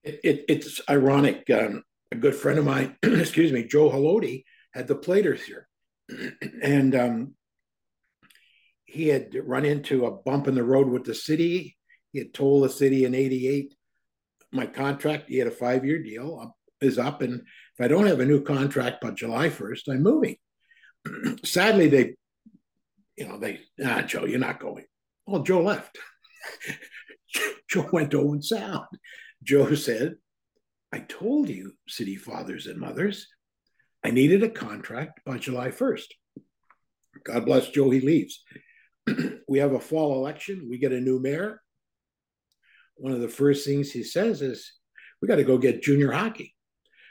It, 0.05 0.21
it, 0.23 0.45
it's 0.49 0.81
ironic. 0.89 1.49
Um, 1.51 1.83
a 2.13 2.17
good 2.17 2.35
friend 2.35 2.59
of 2.59 2.67
mine, 2.67 2.97
excuse 3.03 3.51
me, 3.51 3.65
Joe 3.65 3.89
Haloti, 3.89 4.45
had 4.75 4.89
the 4.89 4.95
Platers 4.95 5.43
here. 5.43 5.67
and 6.63 6.95
um, 6.95 7.35
he 8.85 9.09
had 9.09 9.35
run 9.43 9.65
into 9.65 10.05
a 10.05 10.11
bump 10.11 10.49
in 10.49 10.55
the 10.55 10.65
road 10.65 10.89
with 10.89 11.05
the 11.05 11.15
city 11.15 11.79
he 12.13 12.19
had 12.19 12.35
told 12.35 12.65
the 12.65 12.69
city 12.69 13.05
in 13.05 13.15
88, 13.15 13.75
my 14.53 14.67
contract, 14.67 15.29
he 15.29 15.39
had 15.39 15.49
a 15.49 15.53
five 15.53 15.85
year 15.85 16.03
deal, 16.03 16.57
is 16.81 16.99
up. 16.99 17.23
And 17.23 17.41
if 17.41 17.81
I 17.81 17.89
don't 17.89 18.07
have 18.07 18.21
a 18.21 18.27
new 18.27 18.43
contract 18.43 19.01
by 19.01 19.11
July 19.11 19.49
1st, 19.49 19.83
I'm 19.89 20.03
moving. 20.03 20.37
Sadly, 21.45 21.89
they, 21.89 22.15
you 23.17 23.29
know, 23.29 23.39
they, 23.39 23.61
ah, 23.85 24.03
Joe, 24.03 24.25
you're 24.25 24.39
not 24.39 24.61
going. 24.61 24.85
Well, 25.27 25.43
Joe 25.43 25.63
left. 25.63 25.99
Joe 27.71 27.89
went 27.93 28.11
to 28.13 28.21
Owen 28.21 28.43
Sound. 28.43 28.87
Joe 29.43 29.75
said, 29.75 30.15
I 30.93 31.01
told 31.01 31.49
you, 31.49 31.75
city 31.87 32.17
fathers 32.17 32.67
and 32.67 32.79
mothers, 32.79 33.29
I 34.05 34.11
needed 34.11 34.43
a 34.43 34.49
contract 34.49 35.21
by 35.25 35.39
July 35.39 35.69
1st. 35.69 36.07
God 37.25 37.47
bless 37.47 37.69
Joe, 37.69 37.91
he 37.91 38.01
leaves. 38.01 38.43
we 39.49 39.59
have 39.59 39.73
a 39.73 39.81
fall 39.81 40.15
election. 40.15 40.67
We 40.69 40.79
get 40.79 40.93
a 40.93 41.01
new 41.01 41.21
mayor 41.21 41.61
one 43.01 43.13
of 43.13 43.21
the 43.21 43.29
first 43.29 43.67
things 43.67 43.91
he 43.91 44.03
says 44.03 44.43
is, 44.43 44.73
we 45.21 45.29
got 45.29 45.37
to 45.37 45.45
go 45.45 45.59
get 45.59 45.83
junior 45.83 46.13
hockey. 46.13 46.55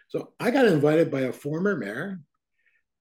So 0.08 0.34
I 0.40 0.52
got 0.52 0.66
invited 0.66 1.12
by 1.12 1.22
a 1.22 1.34
former 1.34 1.76
mayor 1.76 2.20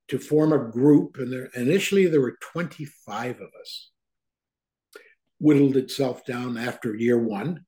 to 0.09 0.19
form 0.19 0.53
a 0.53 0.71
group, 0.71 1.17
and 1.19 1.33
there, 1.33 1.49
initially 1.55 2.07
there 2.07 2.21
were 2.21 2.37
25 2.53 3.37
of 3.37 3.49
us. 3.61 3.91
Whittled 5.41 5.77
itself 5.77 6.25
down 6.25 6.59
after 6.59 6.97
year 6.97 7.19
one, 7.19 7.65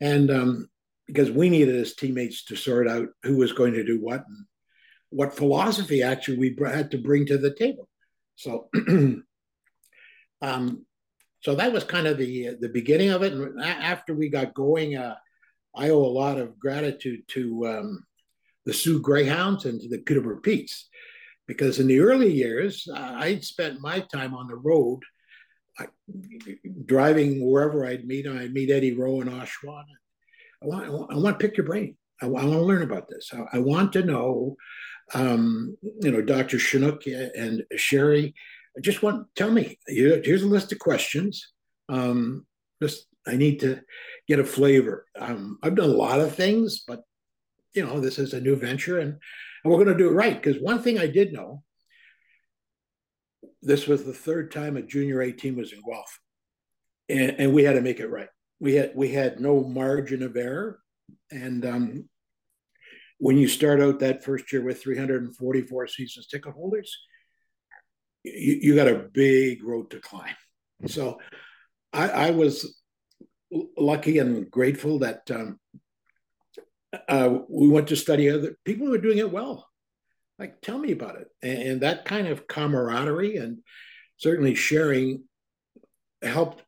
and 0.00 0.30
um, 0.30 0.68
because 1.06 1.30
we 1.30 1.50
needed 1.50 1.76
as 1.76 1.94
teammates 1.94 2.44
to 2.46 2.56
sort 2.56 2.88
out 2.88 3.08
who 3.24 3.36
was 3.36 3.52
going 3.52 3.74
to 3.74 3.84
do 3.84 4.00
what 4.00 4.24
and 4.26 4.46
what 5.10 5.36
philosophy 5.36 6.02
actually 6.02 6.38
we 6.38 6.56
had 6.66 6.90
to 6.92 6.98
bring 6.98 7.26
to 7.26 7.36
the 7.36 7.54
table. 7.54 7.88
So 8.36 8.68
um, 10.42 10.86
so 11.44 11.54
that 11.54 11.72
was 11.72 11.84
kind 11.84 12.06
of 12.06 12.16
the 12.16 12.56
the 12.60 12.70
beginning 12.70 13.10
of 13.10 13.22
it. 13.22 13.34
And 13.34 13.60
after 13.62 14.14
we 14.14 14.30
got 14.30 14.54
going, 14.54 14.96
uh, 14.96 15.16
I 15.76 15.90
owe 15.90 16.04
a 16.04 16.06
lot 16.06 16.38
of 16.38 16.58
gratitude 16.58 17.20
to 17.28 17.66
um, 17.66 18.04
the 18.64 18.72
Soo 18.72 19.00
Greyhounds 19.00 19.66
and 19.66 19.80
to 19.80 19.88
the 19.88 19.98
Peterborough 19.98 20.40
Petes. 20.40 20.88
Because 21.46 21.78
in 21.78 21.86
the 21.86 22.00
early 22.00 22.32
years, 22.32 22.88
I'd 22.90 23.44
spent 23.44 23.80
my 23.80 24.00
time 24.00 24.34
on 24.34 24.48
the 24.48 24.56
road, 24.56 25.00
I, 25.78 25.88
driving 26.86 27.46
wherever 27.46 27.84
I'd 27.84 28.06
meet. 28.06 28.26
I'd 28.26 28.54
meet 28.54 28.70
Eddie 28.70 28.96
Rowe 28.96 29.20
in 29.20 29.28
Oshawa. 29.28 29.84
I 30.62 30.66
want, 30.66 31.12
I 31.12 31.16
want 31.16 31.38
to 31.38 31.46
pick 31.46 31.58
your 31.58 31.66
brain. 31.66 31.98
I, 32.22 32.26
I 32.26 32.28
want 32.28 32.52
to 32.52 32.62
learn 32.62 32.82
about 32.82 33.08
this. 33.10 33.30
I, 33.34 33.58
I 33.58 33.58
want 33.58 33.92
to 33.92 34.02
know, 34.02 34.56
um, 35.12 35.76
you 36.00 36.10
know, 36.10 36.22
Dr. 36.22 36.58
Chinook 36.58 37.02
and 37.06 37.64
Sherry. 37.76 38.34
I 38.76 38.80
just 38.80 39.02
want 39.02 39.26
tell 39.36 39.50
me. 39.50 39.78
Here's 39.86 40.42
a 40.42 40.46
list 40.48 40.72
of 40.72 40.78
questions. 40.78 41.52
Um, 41.88 42.46
just 42.82 43.06
I 43.26 43.36
need 43.36 43.60
to 43.60 43.80
get 44.28 44.40
a 44.40 44.44
flavor. 44.44 45.06
Um, 45.18 45.58
I've 45.62 45.76
done 45.76 45.90
a 45.90 45.92
lot 45.92 46.20
of 46.20 46.34
things, 46.34 46.82
but 46.86 47.02
you 47.74 47.84
know, 47.84 48.00
this 48.00 48.18
is 48.18 48.32
a 48.32 48.40
new 48.40 48.56
venture, 48.56 48.98
and, 48.98 49.12
and 49.12 49.72
we're 49.72 49.82
going 49.82 49.96
to 49.96 50.02
do 50.02 50.08
it 50.08 50.14
right. 50.14 50.40
Because 50.40 50.62
one 50.62 50.82
thing 50.82 50.98
I 50.98 51.06
did 51.06 51.32
know, 51.32 51.62
this 53.62 53.86
was 53.86 54.04
the 54.04 54.12
third 54.12 54.52
time 54.52 54.76
a 54.76 54.82
junior 54.82 55.22
A 55.22 55.32
team 55.32 55.56
was 55.56 55.72
in 55.72 55.80
Guelph, 55.80 56.20
and, 57.08 57.36
and 57.38 57.54
we 57.54 57.64
had 57.64 57.74
to 57.74 57.80
make 57.80 58.00
it 58.00 58.08
right. 58.08 58.28
We 58.60 58.74
had 58.74 58.92
we 58.94 59.08
had 59.08 59.40
no 59.40 59.62
margin 59.64 60.22
of 60.22 60.36
error, 60.36 60.80
and 61.30 61.64
um, 61.64 62.08
when 63.18 63.36
you 63.36 63.48
start 63.48 63.80
out 63.80 64.00
that 64.00 64.24
first 64.24 64.52
year 64.52 64.62
with 64.62 64.82
344 64.82 65.86
season 65.88 66.22
ticket 66.30 66.52
holders, 66.52 66.96
you, 68.24 68.58
you 68.62 68.74
got 68.74 68.88
a 68.88 69.08
big 69.12 69.62
road 69.62 69.90
to 69.90 70.00
climb. 70.00 70.34
So 70.86 71.18
I, 71.92 72.08
I 72.08 72.30
was 72.30 72.80
lucky 73.76 74.18
and 74.18 74.50
grateful 74.50 75.00
that 75.00 75.30
um, 75.30 75.60
uh, 77.08 77.38
we 77.48 77.68
went 77.68 77.88
to 77.88 77.96
study 77.96 78.30
other 78.30 78.56
people 78.64 78.86
who 78.86 78.92
were 78.92 78.98
doing 78.98 79.18
it 79.18 79.30
well. 79.30 79.68
Like, 80.38 80.60
tell 80.60 80.78
me 80.78 80.92
about 80.92 81.16
it. 81.16 81.28
And, 81.42 81.62
and 81.62 81.80
that 81.82 82.04
kind 82.04 82.26
of 82.26 82.48
camaraderie 82.48 83.36
and 83.36 83.58
certainly 84.16 84.54
sharing 84.54 85.24
helped 86.22 86.62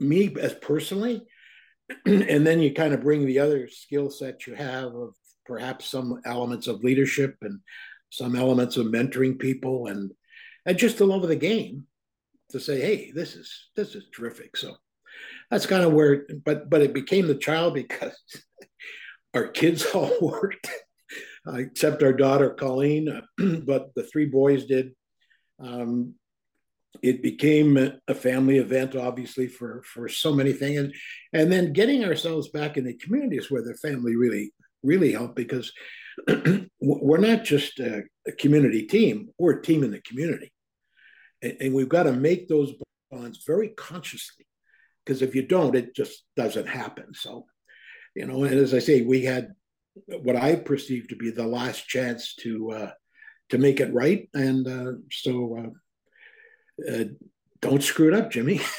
me 0.00 0.34
as 0.40 0.54
personally. 0.54 1.22
and 2.06 2.46
then 2.46 2.60
you 2.60 2.72
kind 2.72 2.94
of 2.94 3.02
bring 3.02 3.26
the 3.26 3.38
other 3.38 3.68
skill 3.68 4.10
sets 4.10 4.46
you 4.46 4.54
have 4.54 4.94
of 4.94 5.14
perhaps 5.44 5.86
some 5.86 6.20
elements 6.24 6.66
of 6.66 6.82
leadership 6.82 7.36
and 7.42 7.60
some 8.10 8.34
elements 8.34 8.76
of 8.76 8.86
mentoring 8.86 9.38
people 9.38 9.86
and 9.86 10.12
and 10.66 10.78
just 10.78 10.98
the 10.98 11.06
love 11.06 11.22
of 11.22 11.28
the 11.28 11.36
game 11.36 11.86
to 12.50 12.60
say, 12.60 12.80
hey, 12.80 13.12
this 13.12 13.34
is 13.34 13.70
this 13.76 13.94
is 13.94 14.04
terrific. 14.14 14.56
So 14.56 14.76
that's 15.50 15.66
kind 15.66 15.84
of 15.84 15.92
where, 15.92 16.26
but 16.44 16.70
but 16.70 16.82
it 16.82 16.94
became 16.94 17.26
the 17.26 17.34
child 17.34 17.74
because 17.74 18.16
our 19.34 19.48
kids 19.48 19.84
all 19.94 20.12
worked, 20.20 20.68
uh, 21.46 21.56
except 21.56 22.02
our 22.02 22.12
daughter 22.12 22.50
Colleen, 22.50 23.08
uh, 23.08 23.22
but 23.66 23.94
the 23.94 24.04
three 24.04 24.26
boys 24.26 24.66
did. 24.66 24.92
Um, 25.60 26.14
it 27.02 27.22
became 27.22 27.78
a 28.06 28.14
family 28.14 28.58
event, 28.58 28.94
obviously, 28.94 29.48
for 29.48 29.82
for 29.82 30.08
so 30.08 30.34
many 30.34 30.52
things, 30.52 30.78
and 30.78 30.94
and 31.32 31.50
then 31.50 31.72
getting 31.72 32.04
ourselves 32.04 32.50
back 32.50 32.76
in 32.76 32.84
the 32.84 32.94
communities 32.94 33.50
where 33.50 33.62
the 33.62 33.74
family 33.74 34.14
really 34.14 34.52
really 34.82 35.12
helped 35.12 35.36
because 35.36 35.72
we're 36.80 37.18
not 37.18 37.44
just 37.44 37.78
a, 37.80 38.02
a, 38.26 38.32
community 38.32 38.86
team; 38.86 39.30
we're 39.38 39.58
a 39.58 39.62
team 39.62 39.82
in 39.82 39.90
the 39.90 40.02
community, 40.02 40.51
and, 41.42 41.56
and 41.60 41.74
we've 41.74 41.88
got 41.88 42.04
to 42.04 42.12
make 42.12 42.48
those 42.48 42.72
bonds 43.10 43.44
very 43.46 43.68
consciously, 43.70 44.46
because 45.04 45.22
if 45.22 45.34
you 45.34 45.46
don't, 45.46 45.74
it 45.76 45.94
just 45.94 46.24
doesn't 46.36 46.68
happen. 46.68 47.14
So 47.14 47.46
you 48.14 48.26
know, 48.26 48.44
and 48.44 48.54
as 48.54 48.74
I 48.74 48.78
say, 48.78 49.02
we 49.02 49.22
had 49.22 49.48
what 50.06 50.36
I 50.36 50.56
perceived 50.56 51.10
to 51.10 51.16
be 51.16 51.30
the 51.30 51.46
last 51.46 51.86
chance 51.86 52.34
to 52.36 52.70
uh, 52.70 52.90
to 53.50 53.58
make 53.58 53.80
it 53.80 53.92
right, 53.92 54.28
and 54.34 54.66
uh, 54.66 54.92
so 55.10 55.58
uh, 56.88 56.92
uh 56.92 57.04
don't 57.60 57.82
screw 57.82 58.08
it 58.08 58.14
up, 58.14 58.30
Jimmy. 58.30 58.60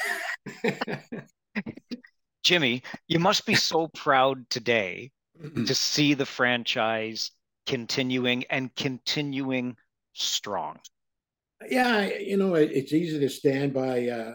Jimmy, 2.42 2.82
you 3.08 3.18
must 3.18 3.46
be 3.46 3.54
so 3.54 3.88
proud 3.88 4.50
today 4.50 5.10
Mm-hmm. 5.42 5.64
to 5.64 5.74
see 5.74 6.14
the 6.14 6.26
franchise 6.26 7.32
continuing 7.66 8.44
and 8.50 8.72
continuing 8.76 9.76
strong. 10.12 10.78
Yeah, 11.68 12.06
you 12.06 12.36
know, 12.36 12.54
it's 12.54 12.92
easy 12.92 13.18
to 13.20 13.28
stand 13.28 13.72
by. 13.72 14.08
Uh, 14.08 14.34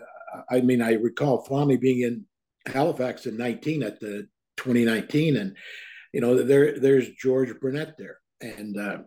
I 0.50 0.62
mean, 0.62 0.81
I 0.81 0.93
recall 0.93 1.43
fondly 1.43 1.77
being 1.77 2.01
in 2.01 2.25
Halifax 2.71 3.25
in 3.25 3.38
19 3.38 3.83
at 3.83 4.00
the 4.00 4.27
2019, 4.57 5.38
and 5.38 5.55
you 6.13 6.21
know, 6.21 6.41
there 6.43 6.79
there's 6.79 7.09
George 7.09 7.53
Burnett 7.59 7.95
there, 7.98 8.17
and 8.41 8.77
uh, 8.77 8.98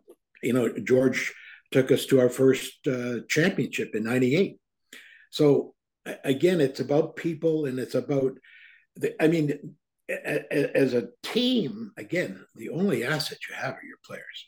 you 0.42 0.52
know, 0.52 0.72
George 0.78 1.32
took 1.70 1.90
us 1.90 2.06
to 2.06 2.20
our 2.20 2.28
first 2.28 2.86
uh, 2.86 3.20
championship 3.28 3.94
in 3.94 4.04
'98. 4.04 4.58
So 5.30 5.74
again, 6.24 6.60
it's 6.60 6.80
about 6.80 7.16
people, 7.16 7.66
and 7.66 7.78
it's 7.78 7.94
about. 7.94 8.38
The, 8.96 9.14
I 9.22 9.28
mean, 9.28 9.74
as 10.08 10.94
a 10.94 11.08
team, 11.22 11.92
again, 11.96 12.44
the 12.54 12.68
only 12.68 13.04
asset 13.04 13.38
you 13.48 13.54
have 13.54 13.74
are 13.74 13.84
your 13.84 13.98
players. 14.04 14.46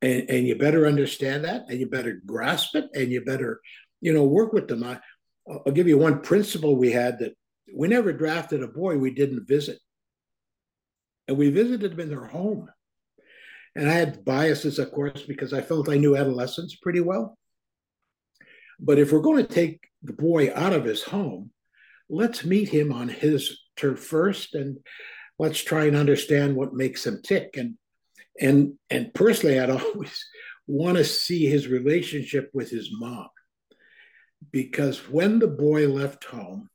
And, 0.00 0.30
and 0.30 0.46
you 0.46 0.56
better 0.56 0.86
understand 0.86 1.44
that, 1.44 1.62
and 1.68 1.80
you 1.80 1.86
better 1.86 2.20
grasp 2.24 2.76
it, 2.76 2.86
and 2.94 3.10
you 3.10 3.24
better, 3.24 3.60
you 4.00 4.12
know, 4.12 4.24
work 4.24 4.52
with 4.52 4.68
them. 4.68 4.84
I, 4.84 5.00
I'll 5.48 5.72
give 5.72 5.88
you 5.88 5.98
one 5.98 6.20
principle 6.20 6.76
we 6.76 6.92
had 6.92 7.18
that 7.18 7.34
we 7.74 7.88
never 7.88 8.12
drafted 8.12 8.62
a 8.62 8.68
boy 8.68 8.96
we 8.96 9.12
didn't 9.12 9.48
visit 9.48 9.78
and 11.28 11.36
we 11.36 11.50
visited 11.50 11.92
them 11.92 12.00
in 12.00 12.08
their 12.08 12.24
home. 12.24 12.68
And 13.76 13.88
I 13.88 13.92
had 13.92 14.24
biases, 14.24 14.78
of 14.78 14.90
course, 14.90 15.22
because 15.22 15.52
I 15.52 15.60
felt 15.60 15.88
I 15.88 15.98
knew 15.98 16.16
adolescents 16.16 16.76
pretty 16.76 17.00
well. 17.00 17.38
But 18.80 18.98
if 18.98 19.12
we're 19.12 19.20
going 19.20 19.46
to 19.46 19.52
take 19.52 19.80
the 20.02 20.14
boy 20.14 20.52
out 20.54 20.72
of 20.72 20.84
his 20.84 21.02
home, 21.02 21.50
let's 22.08 22.44
meet 22.44 22.70
him 22.70 22.92
on 22.92 23.08
his 23.08 23.60
turf 23.76 24.00
first, 24.00 24.54
and 24.54 24.78
let's 25.38 25.62
try 25.62 25.84
and 25.84 25.96
understand 25.96 26.56
what 26.56 26.72
makes 26.72 27.06
him 27.06 27.20
tick. 27.22 27.56
And 27.56 27.74
and 28.40 28.74
and 28.90 29.12
personally, 29.14 29.58
I'd 29.58 29.70
always 29.70 30.24
want 30.66 30.98
to 30.98 31.04
see 31.04 31.46
his 31.46 31.68
relationship 31.68 32.50
with 32.52 32.70
his 32.70 32.90
mom, 32.92 33.28
because 34.50 34.98
when 35.08 35.38
the 35.38 35.48
boy 35.48 35.88
left 35.88 36.24
home, 36.24 36.68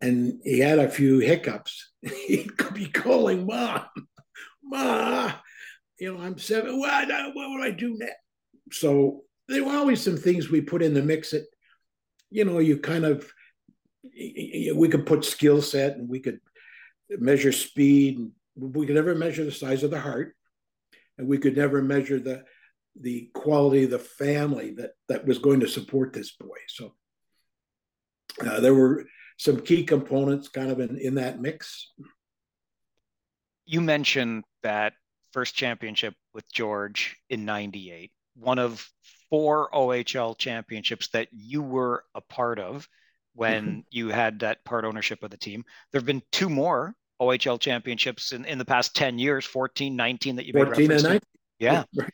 and 0.00 0.40
he 0.44 0.58
had 0.60 0.78
a 0.78 0.88
few 0.88 1.18
hiccups, 1.18 1.92
he'd 2.26 2.50
be 2.74 2.86
calling 2.86 3.46
mom, 3.46 3.82
ma, 4.62 5.32
you 5.98 6.14
know, 6.14 6.20
I'm 6.20 6.38
seven. 6.38 6.78
What, 6.78 7.08
what 7.08 7.50
would 7.50 7.64
I 7.66 7.70
do 7.70 7.96
next? 7.96 8.16
So 8.72 9.22
there 9.48 9.64
were 9.64 9.76
always 9.76 10.02
some 10.02 10.16
things 10.16 10.50
we 10.50 10.60
put 10.60 10.82
in 10.82 10.94
the 10.94 11.02
mix 11.02 11.30
that, 11.30 11.46
you 12.30 12.44
know, 12.44 12.58
you 12.58 12.78
kind 12.78 13.04
of, 13.04 13.30
we 14.12 14.88
could 14.88 15.06
put 15.06 15.24
skill 15.24 15.62
set 15.62 15.96
and 15.96 16.08
we 16.08 16.20
could 16.20 16.40
measure 17.10 17.52
speed. 17.52 18.18
We 18.56 18.86
could 18.86 18.96
never 18.96 19.14
measure 19.14 19.44
the 19.44 19.52
size 19.52 19.82
of 19.82 19.90
the 19.90 20.00
heart, 20.00 20.35
and 21.18 21.28
we 21.28 21.38
could 21.38 21.56
never 21.56 21.82
measure 21.82 22.18
the 22.18 22.44
the 22.98 23.30
quality 23.34 23.84
of 23.84 23.90
the 23.90 23.98
family 23.98 24.72
that 24.72 24.92
that 25.08 25.26
was 25.26 25.38
going 25.38 25.60
to 25.60 25.68
support 25.68 26.12
this 26.12 26.32
boy. 26.32 26.56
So 26.68 26.94
uh, 28.40 28.60
there 28.60 28.74
were 28.74 29.04
some 29.38 29.60
key 29.60 29.84
components 29.84 30.48
kind 30.48 30.70
of 30.70 30.80
in, 30.80 30.98
in 30.98 31.14
that 31.16 31.40
mix. 31.40 31.92
You 33.66 33.80
mentioned 33.80 34.44
that 34.62 34.94
first 35.32 35.54
championship 35.54 36.14
with 36.32 36.50
George 36.52 37.16
in 37.28 37.44
98, 37.44 38.10
one 38.36 38.58
of 38.58 38.88
four 39.28 39.68
OHL 39.72 40.38
championships 40.38 41.08
that 41.08 41.28
you 41.32 41.62
were 41.62 42.04
a 42.14 42.20
part 42.20 42.58
of 42.58 42.88
when 43.34 43.64
mm-hmm. 43.66 43.80
you 43.90 44.08
had 44.08 44.40
that 44.40 44.64
part 44.64 44.84
ownership 44.84 45.22
of 45.22 45.30
the 45.30 45.36
team. 45.36 45.64
There 45.92 46.00
have 46.00 46.06
been 46.06 46.22
two 46.32 46.48
more 46.48 46.94
OHL 47.20 47.58
championships 47.58 48.32
in, 48.32 48.44
in 48.44 48.58
the 48.58 48.64
past 48.64 48.94
10 48.94 49.18
years, 49.18 49.44
14, 49.44 49.94
19 49.96 50.36
that 50.36 50.46
you've 50.46 50.54
been 50.54 50.66
14 50.66 50.90
and 50.92 51.02
19. 51.02 51.20
Yeah. 51.58 51.84
Right. 51.96 52.10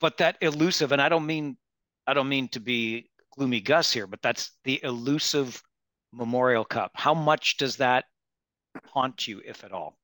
But 0.00 0.18
that 0.18 0.36
elusive, 0.40 0.92
and 0.92 1.02
I 1.02 1.08
don't 1.08 1.26
mean 1.26 1.56
I 2.06 2.14
don't 2.14 2.28
mean 2.28 2.48
to 2.50 2.60
be 2.60 3.10
gloomy 3.36 3.60
Gus 3.60 3.92
here, 3.92 4.06
but 4.06 4.22
that's 4.22 4.52
the 4.64 4.80
elusive 4.82 5.60
Memorial 6.12 6.64
Cup. 6.64 6.92
How 6.94 7.14
much 7.14 7.56
does 7.56 7.76
that 7.76 8.04
haunt 8.86 9.28
you, 9.28 9.42
if 9.44 9.64
at 9.64 9.72
all? 9.72 9.98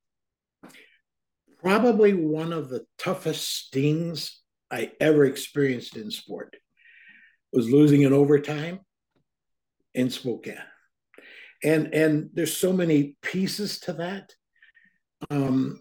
Probably 1.63 2.13
one 2.13 2.53
of 2.53 2.69
the 2.69 2.85
toughest 2.99 3.67
stings 3.67 4.41
I 4.71 4.93
ever 5.01 5.25
experienced 5.25 5.97
in 5.97 6.11
sport 6.11 6.57
was 7.53 7.71
losing 7.71 8.03
in 8.03 8.13
overtime 8.13 8.81
in 9.95 10.11
Spokane. 10.11 10.59
And 11.65 11.95
and 11.95 12.31
there's 12.35 12.57
so 12.57 12.73
many 12.73 13.17
pieces 13.23 13.81
to 13.81 13.95
that. 13.95 14.35
Um, 15.31 15.81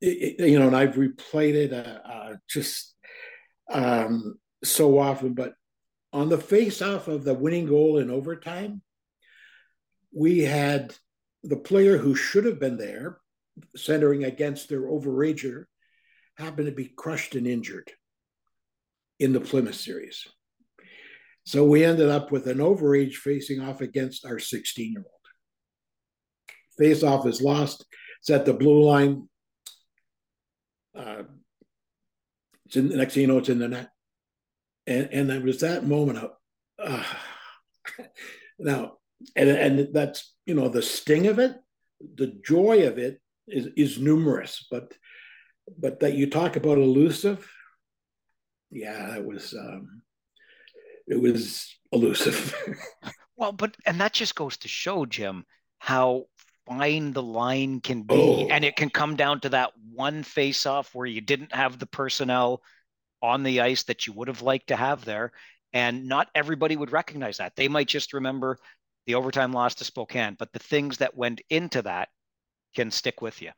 it, 0.00 0.40
you 0.48 0.58
know, 0.58 0.68
and 0.68 0.76
I've 0.76 0.94
replayed 0.94 1.54
it 1.54 1.72
uh, 1.72 2.08
uh, 2.08 2.34
just 2.48 2.94
um, 3.70 4.36
so 4.64 4.98
often. 4.98 5.34
But 5.34 5.52
on 6.12 6.30
the 6.30 6.38
face-off 6.38 7.08
of 7.08 7.24
the 7.24 7.34
winning 7.34 7.66
goal 7.66 7.98
in 7.98 8.10
overtime, 8.10 8.80
we 10.14 10.40
had 10.40 10.94
the 11.42 11.56
player 11.56 11.98
who 11.98 12.14
should 12.14 12.46
have 12.46 12.58
been 12.58 12.78
there 12.78 13.18
centering 13.76 14.24
against 14.24 14.68
their 14.68 14.82
overager 14.82 15.64
happened 16.36 16.66
to 16.66 16.72
be 16.72 16.86
crushed 16.86 17.34
and 17.34 17.46
injured 17.46 17.90
in 19.18 19.32
the 19.32 19.40
Plymouth 19.40 19.74
series. 19.74 20.26
So 21.46 21.64
we 21.64 21.84
ended 21.84 22.08
up 22.08 22.32
with 22.32 22.48
an 22.48 22.58
overage 22.58 23.14
facing 23.14 23.60
off 23.60 23.80
against 23.80 24.26
our 24.26 24.40
16 24.40 24.92
year 24.92 25.00
old. 25.00 25.06
Face 26.76 27.04
off 27.04 27.24
is 27.26 27.40
lost. 27.40 27.86
It's 28.20 28.30
at 28.30 28.44
the 28.44 28.52
blue 28.52 28.82
line. 28.82 29.28
Uh, 30.94 31.22
it's 32.64 32.76
in 32.76 32.88
the 32.88 32.96
next 32.96 33.14
thing 33.14 33.22
you 33.22 33.26
know, 33.28 33.38
it's 33.38 33.48
in 33.48 33.60
the 33.60 33.68
net. 33.68 33.90
And 34.88 35.08
and 35.12 35.30
it 35.30 35.42
was 35.42 35.60
that 35.60 35.86
moment 35.86 36.18
of 36.18 36.30
uh, 36.78 37.04
now 38.58 38.98
and 39.34 39.48
and 39.48 39.94
that's 39.94 40.34
you 40.46 40.54
know 40.54 40.68
the 40.68 40.82
sting 40.82 41.26
of 41.26 41.38
it, 41.38 41.56
the 42.00 42.38
joy 42.44 42.86
of 42.86 42.98
it 42.98 43.20
is 43.48 43.68
is 43.76 43.98
numerous, 43.98 44.66
but 44.70 44.92
but 45.78 46.00
that 46.00 46.14
you 46.14 46.28
talk 46.28 46.56
about 46.56 46.78
elusive, 46.78 47.48
yeah, 48.70 49.10
that 49.10 49.24
was 49.24 49.54
um, 49.54 50.02
it 51.06 51.20
was 51.20 51.78
elusive. 51.92 52.54
well, 53.36 53.52
but 53.52 53.76
and 53.86 54.00
that 54.00 54.12
just 54.12 54.34
goes 54.34 54.56
to 54.58 54.68
show, 54.68 55.06
Jim, 55.06 55.44
how 55.78 56.26
fine 56.66 57.12
the 57.12 57.22
line 57.22 57.80
can 57.80 58.02
be, 58.02 58.14
oh. 58.14 58.48
and 58.48 58.64
it 58.64 58.76
can 58.76 58.90
come 58.90 59.16
down 59.16 59.40
to 59.40 59.48
that 59.50 59.72
one 59.92 60.22
face-off 60.22 60.94
where 60.94 61.06
you 61.06 61.20
didn't 61.20 61.54
have 61.54 61.78
the 61.78 61.86
personnel 61.86 62.62
on 63.22 63.42
the 63.42 63.60
ice 63.60 63.84
that 63.84 64.06
you 64.06 64.12
would 64.12 64.28
have 64.28 64.42
liked 64.42 64.68
to 64.68 64.76
have 64.76 65.04
there, 65.04 65.32
and 65.72 66.06
not 66.06 66.28
everybody 66.34 66.76
would 66.76 66.92
recognize 66.92 67.38
that. 67.38 67.54
They 67.56 67.68
might 67.68 67.88
just 67.88 68.12
remember 68.12 68.58
the 69.06 69.14
overtime 69.14 69.52
loss 69.52 69.76
to 69.76 69.84
Spokane, 69.84 70.36
but 70.38 70.52
the 70.52 70.58
things 70.58 70.98
that 70.98 71.16
went 71.16 71.40
into 71.48 71.82
that 71.82 72.08
can 72.74 72.90
stick 72.90 73.22
with 73.22 73.40
you. 73.40 73.50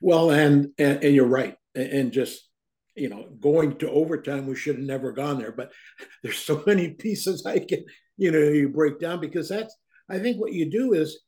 Well, 0.00 0.30
and 0.30 0.70
and, 0.78 1.02
and 1.02 1.14
you're 1.14 1.26
right, 1.26 1.56
and 1.74 2.12
just 2.12 2.48
you 2.94 3.08
know, 3.08 3.28
going 3.40 3.76
to 3.78 3.90
overtime, 3.90 4.46
we 4.46 4.56
should 4.56 4.76
have 4.76 4.84
never 4.84 5.12
gone 5.12 5.38
there. 5.38 5.52
But 5.52 5.72
there's 6.22 6.38
so 6.38 6.62
many 6.66 6.90
pieces 6.90 7.44
I 7.46 7.60
can, 7.60 7.84
you 8.16 8.30
know, 8.30 8.38
you 8.38 8.68
break 8.68 8.98
down 9.00 9.20
because 9.20 9.48
that's, 9.48 9.74
I 10.08 10.18
think 10.18 10.40
what 10.40 10.52
you 10.52 10.70
do 10.70 10.92
is 10.92 11.20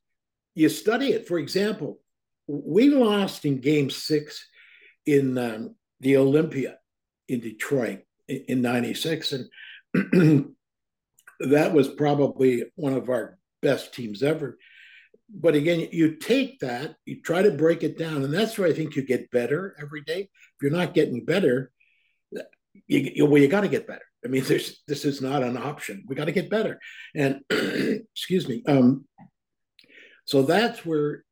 you 0.54 0.68
study 0.68 1.08
it. 1.08 1.26
For 1.26 1.38
example, 1.38 2.00
we 2.46 2.90
lost 2.90 3.44
in 3.44 3.60
game 3.60 3.90
six 3.90 4.46
in 5.04 5.36
um, 5.38 5.74
the 6.00 6.16
Olympia 6.16 6.78
in 7.28 7.40
Detroit 7.40 8.00
in, 8.28 8.44
in 8.48 8.62
96. 8.62 9.32
And 9.94 10.54
that 11.40 11.72
was 11.72 11.88
probably 11.88 12.64
one 12.76 12.92
of 12.92 13.08
our 13.08 13.38
best 13.62 13.94
teams 13.94 14.22
ever. 14.22 14.58
But 15.28 15.54
again, 15.54 15.88
you 15.90 16.16
take 16.16 16.60
that, 16.60 16.96
you 17.04 17.20
try 17.20 17.42
to 17.42 17.50
break 17.50 17.82
it 17.82 17.98
down, 17.98 18.22
and 18.22 18.32
that's 18.32 18.56
where 18.56 18.68
I 18.68 18.72
think 18.72 18.94
you 18.94 19.02
get 19.02 19.30
better 19.30 19.74
every 19.80 20.02
day. 20.02 20.20
If 20.20 20.62
you're 20.62 20.70
not 20.70 20.94
getting 20.94 21.24
better, 21.24 21.72
you, 22.86 23.10
you 23.14 23.26
well, 23.26 23.42
you 23.42 23.48
got 23.48 23.62
to 23.62 23.68
get 23.68 23.86
better. 23.86 24.04
I 24.24 24.28
mean, 24.28 24.44
there's 24.48 24.82
this 24.86 25.04
is 25.04 25.20
not 25.20 25.42
an 25.42 25.56
option. 25.56 26.04
We 26.06 26.14
got 26.14 26.26
to 26.26 26.32
get 26.32 26.50
better, 26.50 26.78
and 27.14 27.40
excuse 27.50 28.48
me. 28.48 28.62
Um, 28.66 29.06
so 30.24 30.42
that's 30.42 30.84
where 30.84 31.24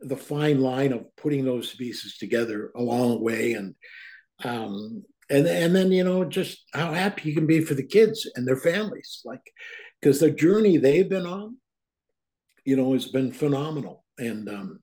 the 0.00 0.16
fine 0.16 0.60
line 0.60 0.92
of 0.92 1.04
putting 1.16 1.44
those 1.44 1.74
pieces 1.74 2.16
together 2.16 2.70
along 2.76 3.10
the 3.10 3.20
way, 3.20 3.52
and 3.52 3.74
um, 4.42 5.04
and 5.28 5.46
and 5.46 5.76
then 5.76 5.92
you 5.92 6.04
know 6.04 6.24
just 6.24 6.64
how 6.72 6.92
happy 6.92 7.28
you 7.28 7.34
can 7.34 7.46
be 7.46 7.60
for 7.60 7.74
the 7.74 7.86
kids 7.86 8.28
and 8.36 8.46
their 8.46 8.56
families, 8.56 9.20
like 9.24 9.52
because 10.00 10.20
the 10.20 10.30
journey 10.30 10.76
they've 10.76 11.08
been 11.08 11.26
on 11.26 11.56
you 12.64 12.76
know, 12.76 12.92
has 12.92 13.06
been 13.06 13.32
phenomenal. 13.32 14.04
And 14.18 14.48
um, 14.48 14.80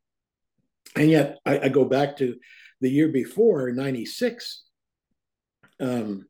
and 0.95 1.09
yet 1.09 1.39
I, 1.45 1.59
I 1.59 1.69
go 1.69 1.85
back 1.85 2.17
to 2.17 2.35
the 2.79 2.89
year 2.89 3.07
before, 3.07 3.71
'96. 3.71 4.63
Um, 5.79 6.27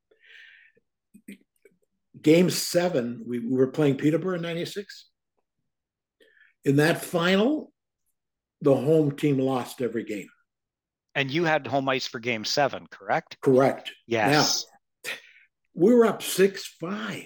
game 2.21 2.49
seven, 2.49 3.23
we, 3.27 3.39
we 3.39 3.55
were 3.55 3.67
playing 3.67 3.97
Peterborough 3.97 4.35
in 4.35 4.41
'96. 4.41 5.07
In 6.63 6.75
that 6.75 7.03
final, 7.03 7.71
the 8.61 8.75
home 8.75 9.15
team 9.15 9.39
lost 9.39 9.81
every 9.81 10.03
game. 10.03 10.29
And 11.15 11.29
you 11.29 11.43
had 11.43 11.67
home 11.67 11.89
ice 11.89 12.07
for 12.07 12.19
game 12.19 12.45
seven, 12.45 12.87
correct? 12.89 13.37
Correct. 13.41 13.91
Yes. 14.07 14.65
Now, 14.65 15.11
we 15.73 15.93
were 15.93 16.05
up 16.05 16.21
6 16.21 16.75
5 16.79 17.25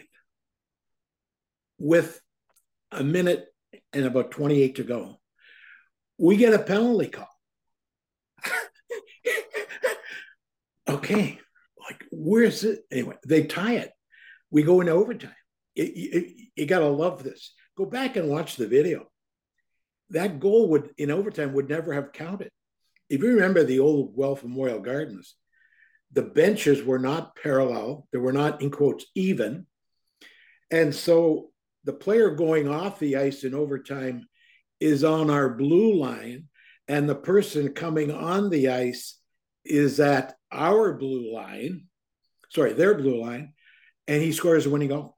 with 1.77 2.19
a 2.91 3.03
minute 3.03 3.45
and 3.93 4.05
about 4.05 4.31
28 4.31 4.75
to 4.75 4.83
go. 4.83 5.19
We 6.17 6.37
get 6.37 6.53
a 6.53 6.59
penalty 6.59 7.07
call. 7.07 7.29
okay, 10.87 11.39
like 11.87 12.05
where's 12.11 12.63
it? 12.63 12.81
Anyway, 12.91 13.15
they 13.25 13.43
tie 13.43 13.75
it. 13.75 13.91
We 14.49 14.63
go 14.63 14.81
into 14.81 14.93
overtime. 14.93 15.35
You 15.75 16.65
got 16.65 16.79
to 16.79 16.87
love 16.87 17.23
this. 17.23 17.53
Go 17.77 17.85
back 17.85 18.15
and 18.15 18.29
watch 18.29 18.55
the 18.55 18.67
video. 18.67 19.07
That 20.11 20.39
goal 20.39 20.69
would 20.69 20.91
in 20.97 21.11
overtime 21.11 21.53
would 21.53 21.67
never 21.67 21.93
have 21.93 22.13
counted. 22.13 22.51
If 23.09 23.21
you 23.21 23.33
remember 23.33 23.63
the 23.63 23.79
old 23.79 24.15
Guelph 24.15 24.43
Memorial 24.43 24.79
Gardens, 24.79 25.35
the 26.13 26.21
benches 26.21 26.83
were 26.83 26.99
not 26.99 27.35
parallel. 27.35 28.07
They 28.11 28.19
were 28.19 28.33
not 28.33 28.61
in 28.61 28.71
quotes 28.71 29.05
even. 29.15 29.67
And 30.71 30.95
so 30.95 31.49
the 31.85 31.93
player 31.93 32.31
going 32.31 32.67
off 32.67 32.99
the 32.99 33.15
ice 33.15 33.43
in 33.43 33.53
overtime 33.53 34.27
is 34.79 35.03
on 35.03 35.29
our 35.29 35.49
blue 35.49 35.95
line, 35.95 36.49
and 36.87 37.07
the 37.07 37.15
person 37.15 37.73
coming 37.73 38.11
on 38.11 38.49
the 38.49 38.69
ice 38.69 39.17
is 39.63 39.99
at 39.99 40.35
our 40.51 40.93
blue 40.93 41.33
line, 41.33 41.85
sorry, 42.49 42.73
their 42.73 42.95
blue 42.95 43.21
line, 43.21 43.53
and 44.07 44.21
he 44.21 44.31
scores 44.31 44.65
a 44.65 44.69
winning 44.69 44.89
goal. 44.89 45.15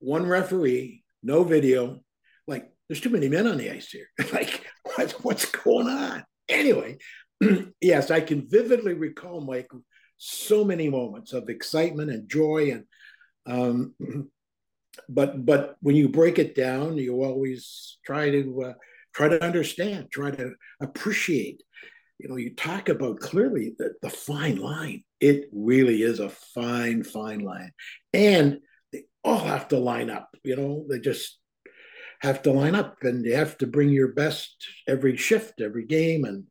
One 0.00 0.26
referee, 0.26 1.02
no 1.22 1.44
video. 1.44 2.00
Like, 2.46 2.70
there's 2.88 3.00
too 3.00 3.10
many 3.10 3.28
men 3.28 3.46
on 3.46 3.56
the 3.56 3.70
ice 3.70 3.88
here. 3.88 4.08
like, 4.32 4.66
what's, 4.96 5.12
what's 5.24 5.44
going 5.46 5.88
on? 5.88 6.24
Anyway, 6.48 6.98
yes, 7.80 8.10
I 8.10 8.20
can 8.20 8.48
vividly 8.48 8.94
recall, 8.94 9.40
Mike, 9.40 9.70
so 10.16 10.64
many 10.64 10.90
moments 10.90 11.32
of 11.32 11.48
excitement 11.48 12.10
and 12.10 12.28
joy 12.28 12.72
and 12.72 12.84
um, 13.46 13.94
but 15.08 15.44
but 15.44 15.76
when 15.80 15.96
you 15.96 16.08
break 16.08 16.38
it 16.38 16.54
down, 16.54 16.96
you 16.96 17.22
always 17.22 17.98
try 18.04 18.30
to 18.30 18.62
uh, 18.64 18.72
try 19.14 19.28
to 19.28 19.42
understand, 19.42 20.08
try 20.10 20.30
to 20.30 20.52
appreciate. 20.80 21.62
You 22.18 22.28
know, 22.28 22.36
you 22.36 22.54
talk 22.54 22.90
about 22.90 23.20
clearly 23.20 23.74
the, 23.78 23.94
the 24.02 24.10
fine 24.10 24.56
line. 24.56 25.04
It 25.20 25.48
really 25.52 26.02
is 26.02 26.20
a 26.20 26.28
fine, 26.28 27.02
fine 27.02 27.40
line, 27.40 27.72
and 28.12 28.58
they 28.92 29.04
all 29.24 29.38
have 29.38 29.68
to 29.68 29.78
line 29.78 30.10
up. 30.10 30.28
You 30.44 30.56
know, 30.56 30.86
they 30.88 30.98
just 30.98 31.38
have 32.20 32.42
to 32.42 32.52
line 32.52 32.74
up, 32.74 32.98
and 33.02 33.24
you 33.24 33.34
have 33.34 33.56
to 33.58 33.66
bring 33.66 33.90
your 33.90 34.12
best 34.12 34.54
every 34.86 35.16
shift, 35.16 35.60
every 35.60 35.86
game, 35.86 36.24
and 36.24 36.44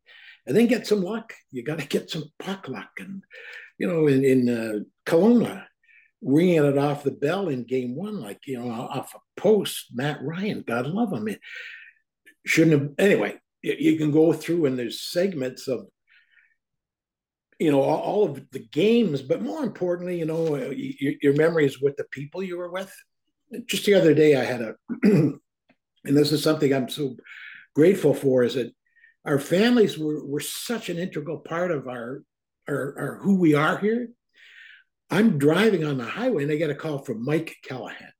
and 0.47 0.57
then 0.57 0.65
get 0.65 0.87
some 0.87 1.01
luck. 1.01 1.33
You 1.51 1.63
got 1.63 1.79
to 1.79 1.87
get 1.87 2.09
some 2.09 2.25
puck 2.39 2.67
luck, 2.67 2.89
and 2.97 3.23
you 3.77 3.87
know, 3.87 4.07
in 4.07 4.23
in 4.25 4.49
uh, 4.49 4.79
Kelowna, 5.05 5.65
ringing 6.21 6.63
it 6.63 6.77
off 6.77 7.03
the 7.03 7.11
bell 7.11 7.47
in 7.47 7.63
game 7.63 7.95
one, 7.95 8.19
like, 8.19 8.39
you 8.45 8.59
know, 8.59 8.69
off 8.69 9.15
a 9.15 9.39
post, 9.39 9.87
Matt 9.93 10.21
Ryan, 10.21 10.63
God 10.65 10.87
love 10.87 11.13
him. 11.13 11.27
It 11.27 11.39
shouldn't 12.45 12.81
have, 12.81 12.91
anyway, 12.97 13.37
you 13.61 13.97
can 13.97 14.11
go 14.11 14.33
through 14.33 14.65
and 14.65 14.77
there's 14.77 15.01
segments 15.01 15.67
of, 15.67 15.87
you 17.57 17.71
know, 17.71 17.81
all, 17.81 18.25
of 18.25 18.49
the 18.51 18.59
games, 18.59 19.21
but 19.21 19.41
more 19.41 19.63
importantly, 19.63 20.17
you 20.17 20.25
know, 20.25 20.55
your, 20.55 21.13
your 21.21 21.33
memories 21.33 21.81
with 21.81 21.97
the 21.97 22.05
people 22.05 22.41
you 22.41 22.57
were 22.57 22.71
with. 22.71 22.93
Just 23.65 23.85
the 23.85 23.95
other 23.95 24.13
day, 24.13 24.35
I 24.35 24.45
had 24.45 24.61
a, 24.61 24.75
and 25.03 25.39
this 26.03 26.31
is 26.31 26.41
something 26.41 26.73
I'm 26.73 26.87
so 26.87 27.17
grateful 27.75 28.13
for, 28.13 28.43
is 28.43 28.55
that 28.55 28.71
our 29.25 29.39
families 29.39 29.97
were, 29.97 30.25
were 30.25 30.39
such 30.39 30.89
an 30.89 30.97
integral 30.97 31.39
part 31.39 31.71
of 31.71 31.87
our, 31.87 32.23
our, 32.67 32.95
our 32.97 33.19
who 33.21 33.35
we 33.35 33.55
are 33.55 33.77
here 33.77 34.09
I'm 35.11 35.37
driving 35.37 35.83
on 35.83 35.97
the 35.97 36.05
highway 36.05 36.43
and 36.43 36.51
I 36.51 36.55
get 36.55 36.69
a 36.69 36.75
call 36.75 36.99
from 36.99 37.25
Mike 37.25 37.55
Callahan, 37.63 38.11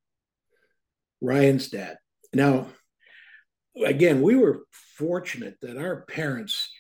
Ryan's 1.22 1.70
dad. 1.70 1.98
Now, 2.34 2.68
again, 3.86 4.22
we 4.22 4.36
were 4.36 4.64
fortunate 4.98 5.56
that 5.62 5.78
our 5.78 6.02
parents 6.06 6.72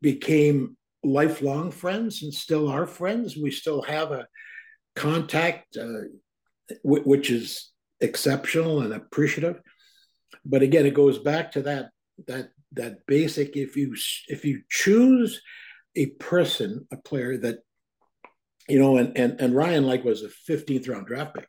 became 0.00 0.76
lifelong 1.02 1.70
friends 1.70 2.22
and 2.22 2.32
still 2.32 2.68
are 2.68 2.86
friends. 2.86 3.36
We 3.36 3.50
still 3.50 3.82
have 3.82 4.12
a 4.12 4.26
contact, 4.94 5.76
uh, 5.76 6.08
w- 6.84 7.04
which 7.04 7.30
is 7.30 7.70
exceptional 8.00 8.80
and 8.80 8.92
appreciative. 8.92 9.60
But 10.44 10.62
again, 10.62 10.86
it 10.86 10.94
goes 10.94 11.18
back 11.18 11.52
to 11.52 11.62
that 11.62 11.90
that 12.26 12.50
that 12.72 13.06
basic. 13.06 13.56
If 13.56 13.76
you 13.76 13.94
if 14.28 14.44
you 14.44 14.62
choose 14.68 15.40
a 15.96 16.06
person, 16.06 16.86
a 16.92 16.96
player 16.96 17.36
that 17.38 17.58
you 18.68 18.78
know, 18.78 18.96
and 18.96 19.16
and 19.16 19.40
and 19.40 19.54
Ryan 19.54 19.86
like 19.86 20.04
was 20.04 20.22
a 20.22 20.28
15th 20.50 20.88
round 20.88 21.06
draft 21.06 21.34
pick. 21.34 21.48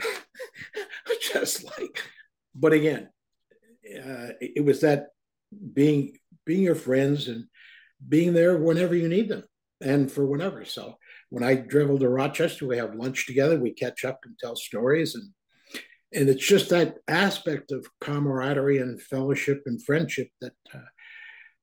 Just 1.32 1.64
like, 1.64 2.02
but 2.54 2.72
again, 2.72 3.08
uh, 3.86 4.32
it 4.40 4.64
was 4.64 4.80
that 4.80 5.08
being 5.72 6.18
being 6.44 6.62
your 6.62 6.74
friends 6.74 7.28
and 7.28 7.44
being 8.06 8.32
there 8.32 8.56
whenever 8.56 8.94
you 8.94 9.08
need 9.08 9.28
them. 9.28 9.44
and 9.80 10.10
for 10.12 10.24
whatever. 10.26 10.64
So 10.64 10.96
when 11.30 11.42
I 11.44 11.56
travel 11.56 11.98
to 11.98 12.08
Rochester, 12.08 12.66
we 12.66 12.76
have 12.78 12.94
lunch 12.94 13.26
together, 13.26 13.58
we 13.58 13.72
catch 13.72 14.04
up 14.04 14.20
and 14.24 14.38
tell 14.38 14.56
stories, 14.56 15.14
and 15.14 15.30
and 16.14 16.28
it's 16.28 16.46
just 16.46 16.70
that 16.70 16.98
aspect 17.08 17.72
of 17.72 17.86
camaraderie 18.00 18.78
and 18.78 19.00
fellowship 19.02 19.62
and 19.66 19.82
friendship 19.82 20.28
that 20.40 20.52
uh, 20.74 20.88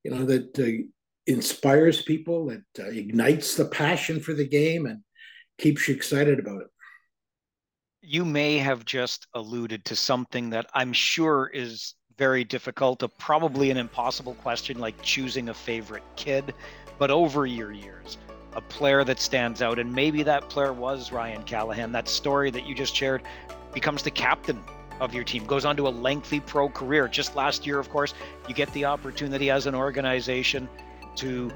you 0.04 0.12
know 0.12 0.26
that 0.26 0.58
uh, 0.60 0.84
inspires 1.30 2.02
people, 2.02 2.48
that 2.48 2.64
uh, 2.80 2.88
ignites 2.88 3.56
the 3.56 3.66
passion 3.66 4.20
for 4.20 4.34
the 4.34 4.48
game, 4.48 4.86
and 4.86 5.02
keeps 5.58 5.88
you 5.88 5.96
excited 5.96 6.40
about 6.40 6.62
it. 6.62 6.68
You 8.02 8.26
may 8.26 8.58
have 8.58 8.86
just 8.86 9.28
alluded 9.34 9.86
to 9.86 9.96
something 9.96 10.50
that 10.50 10.70
I'm 10.74 10.94
sure 10.94 11.48
is 11.48 11.94
very 12.18 12.44
difficult, 12.44 13.04
a 13.04 13.08
probably 13.08 13.72
an 13.72 13.78
impossible 13.78 14.34
question 14.36 14.80
like 14.80 15.02
choosing 15.02 15.50
a 15.50 15.54
favorite 15.54 16.04
kid. 16.16 16.54
But 16.98 17.12
over 17.12 17.46
your 17.46 17.72
years, 17.72 18.18
a 18.54 18.62
player 18.62 19.04
that 19.06 19.20
stands 19.20 19.62
out, 19.62 19.80
and 19.80 19.94
maybe 19.94 20.24
that 20.24 20.50
player 20.50 20.74
was 20.74 21.12
Ryan 21.12 21.44
Callahan. 21.44 21.92
That 21.92 22.10
story 22.10 22.52
that 22.52 22.66
you 22.66 22.76
just 22.76 22.96
shared 22.96 23.22
becomes 23.74 24.04
the 24.04 24.12
captain 24.12 24.62
of 25.00 25.14
your 25.14 25.24
team, 25.24 25.46
goes 25.46 25.64
on 25.64 25.78
to 25.78 25.88
a 25.88 25.90
lengthy 25.90 26.40
pro 26.40 26.68
career. 26.68 27.08
Just 27.08 27.36
last 27.36 27.66
year, 27.66 27.80
of 27.80 27.90
course, 27.90 28.14
you 28.48 28.54
get 28.54 28.72
the 28.74 28.86
opportunity 28.86 29.50
as 29.50 29.66
an 29.66 29.76
organization 29.76 30.68
to 31.20 31.52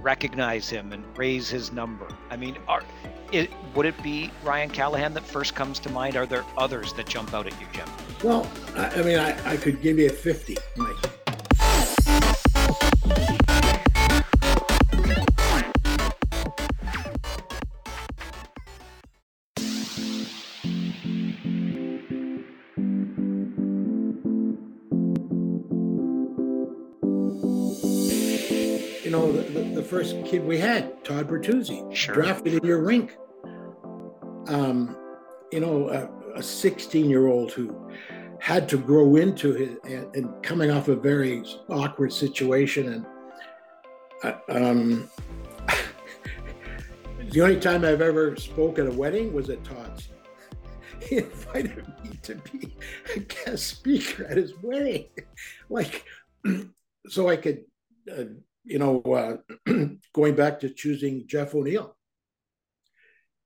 recognize 0.00 0.68
him 0.68 0.92
and 0.92 1.04
raise 1.16 1.48
his 1.48 1.72
number. 1.72 2.06
I 2.30 2.36
mean, 2.36 2.56
are, 2.68 2.82
it, 3.32 3.50
would 3.74 3.86
it 3.86 4.00
be 4.02 4.30
Ryan 4.44 4.70
Callahan 4.70 5.14
that 5.14 5.24
first 5.24 5.54
comes 5.54 5.78
to 5.80 5.90
mind? 5.90 6.16
Are 6.16 6.26
there 6.26 6.44
others 6.56 6.92
that 6.94 7.06
jump 7.06 7.34
out 7.34 7.46
at 7.46 7.60
you, 7.60 7.66
Jim? 7.72 7.88
Well, 8.22 8.50
I, 8.74 8.90
I 8.90 9.02
mean, 9.02 9.18
I, 9.18 9.52
I 9.52 9.56
could 9.56 9.80
give 9.82 9.98
you 9.98 10.06
a 10.06 10.10
50, 10.10 10.56
Mike. 10.76 11.15
First 29.86 30.16
kid 30.24 30.44
we 30.44 30.58
had, 30.58 31.04
Todd 31.04 31.28
Bertuzzi, 31.28 31.94
sure. 31.94 32.14
drafted 32.14 32.54
in 32.54 32.64
your 32.64 32.82
rink. 32.82 33.16
Um, 34.48 34.96
you 35.52 35.60
know, 35.60 35.88
a 36.34 36.42
16 36.42 37.08
year 37.08 37.26
old 37.26 37.52
who 37.52 37.90
had 38.38 38.68
to 38.68 38.76
grow 38.76 39.16
into 39.16 39.52
his 39.54 39.76
and, 39.84 40.14
and, 40.14 40.42
coming 40.42 40.70
off 40.70 40.88
a 40.88 40.96
very 40.96 41.42
awkward 41.68 42.12
situation. 42.12 42.92
And 42.92 43.06
uh, 44.22 44.38
um, 44.48 45.10
the 47.30 47.40
only 47.40 47.58
time 47.58 47.84
I've 47.84 48.02
ever 48.02 48.36
spoke 48.36 48.78
at 48.78 48.86
a 48.86 48.90
wedding 48.90 49.32
was 49.32 49.50
at 49.50 49.64
Todd's. 49.64 50.10
He 51.00 51.18
invited 51.18 51.86
me 52.04 52.18
to 52.22 52.34
be 52.36 52.74
a 53.14 53.20
guest 53.20 53.66
speaker 53.66 54.24
at 54.24 54.36
his 54.36 54.52
wedding, 54.62 55.06
like 55.68 56.04
so 57.08 57.28
I 57.28 57.36
could 57.36 57.64
uh, 58.10 58.24
you 58.66 58.78
know, 58.78 59.00
uh, 59.02 59.72
going 60.12 60.34
back 60.34 60.60
to 60.60 60.70
choosing 60.70 61.24
Jeff 61.26 61.54
O'Neill, 61.54 61.96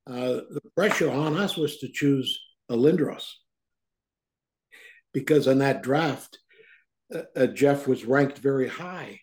uh, 0.06 0.40
the 0.50 0.62
pressure 0.74 1.10
on 1.10 1.36
us 1.36 1.56
was 1.56 1.78
to 1.78 1.88
choose 1.88 2.40
a 2.68 2.74
Lindros 2.74 3.26
because 5.12 5.46
in 5.46 5.58
that 5.58 5.82
draft, 5.82 6.38
uh, 7.14 7.22
uh, 7.36 7.46
Jeff 7.46 7.86
was 7.86 8.04
ranked 8.04 8.38
very 8.38 8.68
high. 8.68 9.20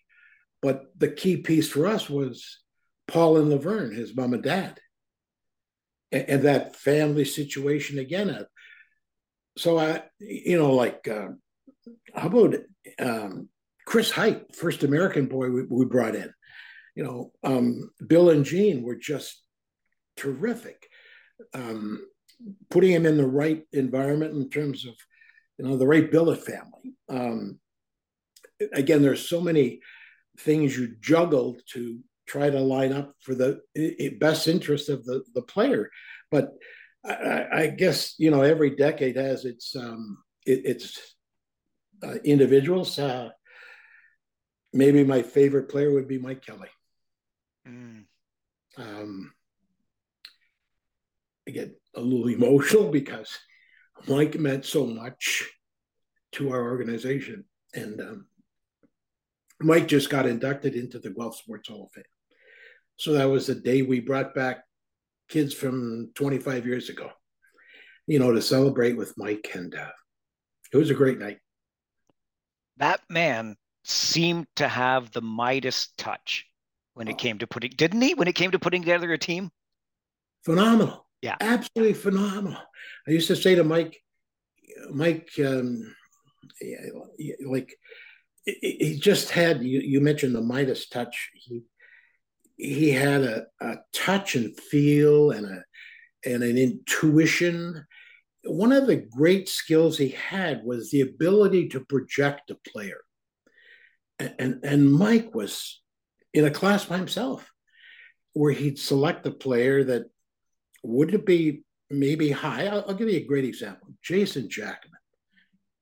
But 0.61 0.85
the 0.97 1.09
key 1.09 1.37
piece 1.37 1.69
for 1.69 1.87
us 1.87 2.09
was 2.09 2.59
Paul 3.07 3.37
and 3.37 3.49
Laverne, 3.49 3.93
his 3.93 4.15
mom 4.15 4.33
and 4.33 4.43
dad, 4.43 4.79
and, 6.11 6.43
that 6.43 6.75
family 6.75 7.25
situation 7.25 7.99
again. 7.99 8.29
Uh, 8.29 8.43
so 9.57 9.77
I, 9.77 10.03
you 10.19 10.57
know, 10.57 10.73
like, 10.73 11.07
uh, 11.07 11.29
how 12.13 12.27
about 12.27 12.55
um, 12.99 13.49
Chris 13.87 14.11
Hajt, 14.11 14.53
first 14.53 14.83
American 14.83 15.27
boy 15.27 15.49
we, 15.49 15.63
we 15.63 15.85
brought 15.85 16.13
in. 16.13 16.29
You 16.93 17.03
know, 17.05 17.31
um, 17.45 17.89
Bill 18.05 18.31
and 18.31 18.43
Jean 18.43 18.83
were 18.83 18.97
just 18.97 19.41
terrific. 20.17 20.87
Um, 21.53 22.05
putting 22.69 22.91
him 22.91 23.05
in 23.05 23.15
the 23.15 23.25
right 23.25 23.63
environment 23.71 24.33
in 24.33 24.49
terms 24.49 24.85
of, 24.85 24.93
you 25.57 25.65
know, 25.65 25.77
the 25.77 25.87
right 25.87 26.11
billet 26.11 26.45
family. 26.45 26.95
Um, 27.07 27.59
again, 28.73 29.01
there's 29.01 29.29
so 29.29 29.39
many 29.39 29.79
things 30.37 30.77
you 30.77 30.95
juggle 30.99 31.55
to 31.73 31.99
try 32.27 32.49
to 32.49 32.59
line 32.59 32.91
up 32.91 33.13
for 33.21 33.35
the 33.35 33.61
best 34.19 34.49
interest 34.49 34.89
of 34.89 35.05
the, 35.05 35.23
the 35.33 35.43
player. 35.43 35.89
But 36.29 36.49
I, 37.05 37.45
I 37.53 37.67
guess, 37.67 38.15
you 38.17 38.31
know, 38.31 38.41
every 38.41 38.71
decade 38.71 39.15
has 39.15 39.45
its, 39.45 39.77
um, 39.77 40.17
it, 40.45 40.65
its 40.65 41.15
uh, 42.03 42.15
individuals. 42.25 42.99
Uh, 42.99 43.29
maybe 44.77 45.03
my 45.03 45.23
favorite 45.23 45.69
player 45.69 45.91
would 45.91 46.07
be 46.07 46.19
Mike 46.19 46.45
Kelly. 46.45 46.69
Mm. 47.67 48.03
Um, 48.77 49.33
I 51.47 51.51
get 51.51 51.81
a 51.95 52.01
little 52.01 52.27
emotional 52.27 52.91
because 52.91 53.35
Mike 54.07 54.35
meant 54.39 54.65
so 54.65 54.85
much 54.85 55.43
to 56.33 56.51
our 56.51 56.61
organization. 56.61 57.45
And 57.73 57.99
um, 57.99 58.27
Mike 59.59 59.87
just 59.87 60.11
got 60.11 60.27
inducted 60.27 60.75
into 60.75 60.99
the 60.99 61.09
Guelph 61.09 61.37
Sports 61.37 61.69
Hall 61.69 61.85
of 61.85 61.91
Fame. 61.91 62.03
So 62.97 63.13
that 63.13 63.25
was 63.25 63.47
the 63.47 63.55
day 63.55 63.81
we 63.81 63.99
brought 63.99 64.35
back 64.35 64.63
kids 65.27 65.53
from 65.53 66.11
25 66.15 66.67
years 66.67 66.89
ago, 66.89 67.09
you 68.05 68.19
know, 68.19 68.31
to 68.31 68.41
celebrate 68.41 68.95
with 68.95 69.17
Mike. 69.17 69.49
And 69.55 69.73
uh, 69.73 69.91
it 70.71 70.77
was 70.77 70.91
a 70.91 70.95
great 70.95 71.19
night. 71.19 71.39
That 72.77 73.01
man 73.09 73.55
seemed 73.87 74.47
to 74.57 74.67
have 74.67 75.11
the 75.11 75.21
Midas 75.21 75.89
touch 75.97 76.45
when 76.93 77.07
it 77.07 77.17
came 77.17 77.37
to 77.39 77.47
putting, 77.47 77.71
didn't 77.75 78.01
he? 78.01 78.13
When 78.13 78.27
it 78.27 78.35
came 78.35 78.51
to 78.51 78.59
putting 78.59 78.81
together 78.81 79.11
a 79.13 79.17
team? 79.17 79.49
Phenomenal. 80.43 81.05
Yeah. 81.21 81.37
Absolutely 81.39 81.93
phenomenal. 81.93 82.61
I 83.07 83.11
used 83.11 83.27
to 83.27 83.35
say 83.35 83.55
to 83.55 83.63
Mike, 83.63 83.97
Mike, 84.91 85.29
um, 85.39 85.95
like, 87.45 87.77
he 88.45 88.97
just 89.01 89.31
had, 89.31 89.63
you, 89.63 89.79
you 89.79 90.01
mentioned 90.01 90.35
the 90.35 90.41
Midas 90.41 90.87
touch. 90.89 91.29
He, 91.35 91.63
he 92.55 92.91
had 92.91 93.21
a, 93.21 93.45
a 93.61 93.75
touch 93.93 94.35
and 94.35 94.57
feel 94.59 95.31
and 95.31 95.45
a, 95.45 95.63
and 96.25 96.43
an 96.43 96.57
intuition. 96.57 97.85
One 98.43 98.71
of 98.71 98.87
the 98.87 98.97
great 98.97 99.49
skills 99.49 99.97
he 99.97 100.09
had 100.09 100.63
was 100.63 100.91
the 100.91 101.01
ability 101.01 101.69
to 101.69 101.85
project 101.85 102.51
a 102.51 102.55
player 102.69 102.99
and 104.19 104.59
and 104.63 104.91
Mike 104.91 105.33
was 105.33 105.81
in 106.33 106.45
a 106.45 106.51
class 106.51 106.85
by 106.85 106.97
himself, 106.97 107.51
where 108.33 108.51
he'd 108.51 108.79
select 108.79 109.25
a 109.27 109.31
player 109.31 109.83
that 109.83 110.05
wouldn't 110.83 111.25
be 111.25 111.63
maybe 111.89 112.31
high. 112.31 112.67
I'll, 112.67 112.85
I'll 112.87 112.95
give 112.95 113.09
you 113.09 113.17
a 113.17 113.25
great 113.25 113.45
example: 113.45 113.93
Jason 114.01 114.49
Jackman, 114.49 114.99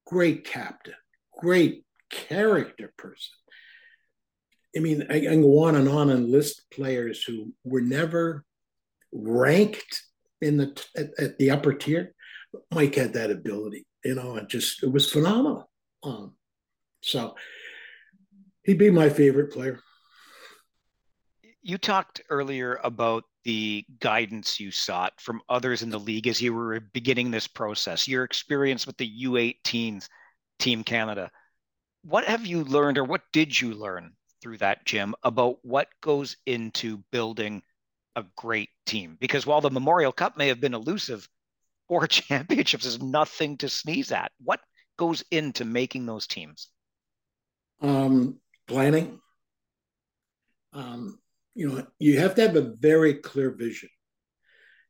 great 0.06 0.46
captain, 0.46 0.96
great 1.38 1.86
character 2.10 2.94
person. 2.98 3.34
I 4.76 4.82
mean, 4.82 5.08
I, 5.10 5.18
I 5.18 5.22
can 5.22 5.42
go 5.42 5.64
on 5.64 5.76
and 5.76 5.88
on 5.88 6.10
and 6.10 6.30
list 6.30 6.66
players 6.72 7.24
who 7.24 7.54
were 7.64 7.82
never 7.82 8.44
ranked 9.14 10.02
in 10.42 10.58
the 10.58 10.84
at, 10.98 11.12
at 11.18 11.38
the 11.38 11.52
upper 11.52 11.74
tier. 11.74 12.14
Mike 12.72 12.96
had 12.96 13.14
that 13.14 13.32
ability, 13.32 13.86
you 14.04 14.16
know, 14.16 14.38
it 14.38 14.48
just 14.48 14.84
it 14.84 14.92
was 14.92 15.12
phenomenal. 15.12 15.70
Um, 16.04 16.36
so 17.02 17.36
he'd 18.66 18.78
be 18.78 18.92
my 18.92 19.10
favorite 19.10 19.52
player. 19.52 19.80
You 21.62 21.78
talked 21.78 22.22
earlier 22.30 22.80
about 22.84 23.24
the 23.44 23.86
guidance 24.00 24.60
you 24.60 24.72
sought 24.72 25.14
from 25.20 25.42
others 25.50 25.84
in 25.84 25.90
the 25.90 26.00
league 26.00 26.28
as 26.28 26.42
you 26.42 26.54
were 26.54 26.80
beginning 26.80 27.32
this 27.32 27.48
process, 27.48 28.08
your 28.08 28.24
experience 28.24 28.86
with 28.86 28.98
the 28.98 29.24
U18s 29.24 30.10
Team 30.60 30.84
Canada. 30.84 31.32
What 32.04 32.26
have 32.26 32.46
you 32.46 32.64
learned, 32.64 32.98
or 32.98 33.04
what 33.04 33.22
did 33.34 33.60
you 33.60 33.74
learn 33.74 34.14
through 34.42 34.58
that, 34.60 34.86
Jim, 34.86 35.16
about 35.24 35.58
what 35.64 35.88
goes 36.02 36.38
into 36.46 37.04
building 37.12 37.62
a 38.16 38.24
great 38.36 38.70
team? 38.86 39.18
Because 39.20 39.46
while 39.46 39.62
the 39.62 39.72
Memorial 39.72 40.12
Cup 40.12 40.38
may 40.38 40.48
have 40.48 40.62
been 40.62 40.74
elusive, 40.74 41.28
four 41.88 42.08
championships 42.08 42.86
is 42.86 43.02
nothing 43.02 43.58
to 43.58 43.70
sneeze 43.70 44.12
at. 44.12 44.32
What 44.44 44.60
goes 44.98 45.24
into 45.32 45.66
making 45.66 46.06
those 46.06 46.28
teams? 46.28 46.70
Um, 47.82 48.40
planning. 48.68 49.20
Um, 50.74 51.20
you 51.54 51.70
know, 51.70 51.88
you 52.00 52.20
have 52.20 52.36
to 52.36 52.42
have 52.42 52.56
a 52.56 52.74
very 52.80 53.16
clear 53.16 53.52
vision. 53.52 53.90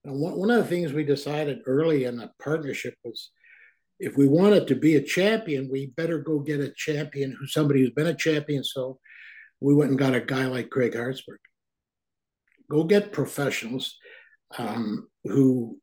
And 0.04 0.20
one, 0.20 0.36
one 0.38 0.50
of 0.50 0.58
the 0.58 0.70
things 0.70 0.94
we 0.94 1.04
decided 1.04 1.60
early 1.66 2.06
in 2.06 2.18
the 2.18 2.32
partnership 2.42 2.96
was 3.04 3.32
if 4.00 4.18
we 4.18 4.28
wanted 4.28 4.68
to 4.68 4.76
be 4.76 4.96
a 4.96 5.02
champion, 5.02 5.70
we 5.72 5.88
better 5.88 6.20
go 6.20 6.40
get 6.40 6.60
a 6.60 6.72
champion 6.76 7.36
who 7.40 7.48
somebody 7.48 7.82
who's 7.82 7.92
been 7.92 8.08
a 8.08 8.16
champion. 8.16 8.64
So 8.64 9.00
we 9.62 9.74
went 9.74 9.92
and 9.92 10.00
got 10.00 10.16
a 10.16 10.22
guy 10.22 10.46
like 10.46 10.70
Craig 10.70 10.96
Hartsburg. 10.96 11.40
go 12.70 12.84
get 12.84 13.14
professionals 13.14 13.98
um, 14.58 15.08
who 15.24 15.80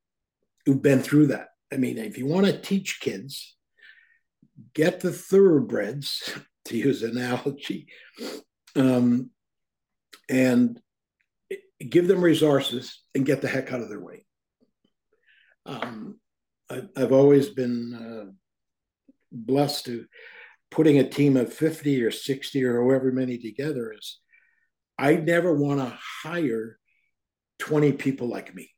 who've 0.67 0.83
been 0.83 1.03
through 1.03 1.29
that. 1.29 1.49
I 1.73 1.77
mean, 1.77 1.99
if 1.99 2.19
you 2.19 2.27
want 2.27 2.47
to 2.47 2.59
teach 2.59 3.01
kids, 3.01 3.57
get 4.75 5.01
the 5.01 5.13
thoroughbreds, 5.13 6.33
to 6.67 6.77
use 6.77 7.03
analogy, 7.03 7.89
um, 8.77 9.31
and 10.29 10.81
give 11.89 12.09
them 12.09 12.23
resources 12.23 13.03
and 13.15 13.27
get 13.27 13.43
the 13.43 13.49
heck 13.49 13.73
out 13.73 13.81
of 13.81 13.89
their 13.89 14.01
way. 14.01 14.25
Um, 15.67 16.19
I, 16.71 16.83
have 16.97 17.13
always 17.13 17.51
been 17.51 17.95
uh, 17.95 18.33
blessed 19.31 19.87
to 19.87 20.07
putting 20.71 20.99
a 20.99 21.09
team 21.09 21.37
of 21.37 21.53
50 21.53 22.03
or 22.03 22.11
60 22.11 22.65
or 22.65 22.83
however 22.83 23.13
many 23.13 23.39
together 23.39 23.93
is 23.93 24.19
I 24.99 25.17
never 25.17 25.55
want 25.55 25.81
to 25.81 25.99
hire 26.23 26.79
20 27.59 27.93
people 27.93 28.29
like 28.29 28.55
me. 28.55 28.71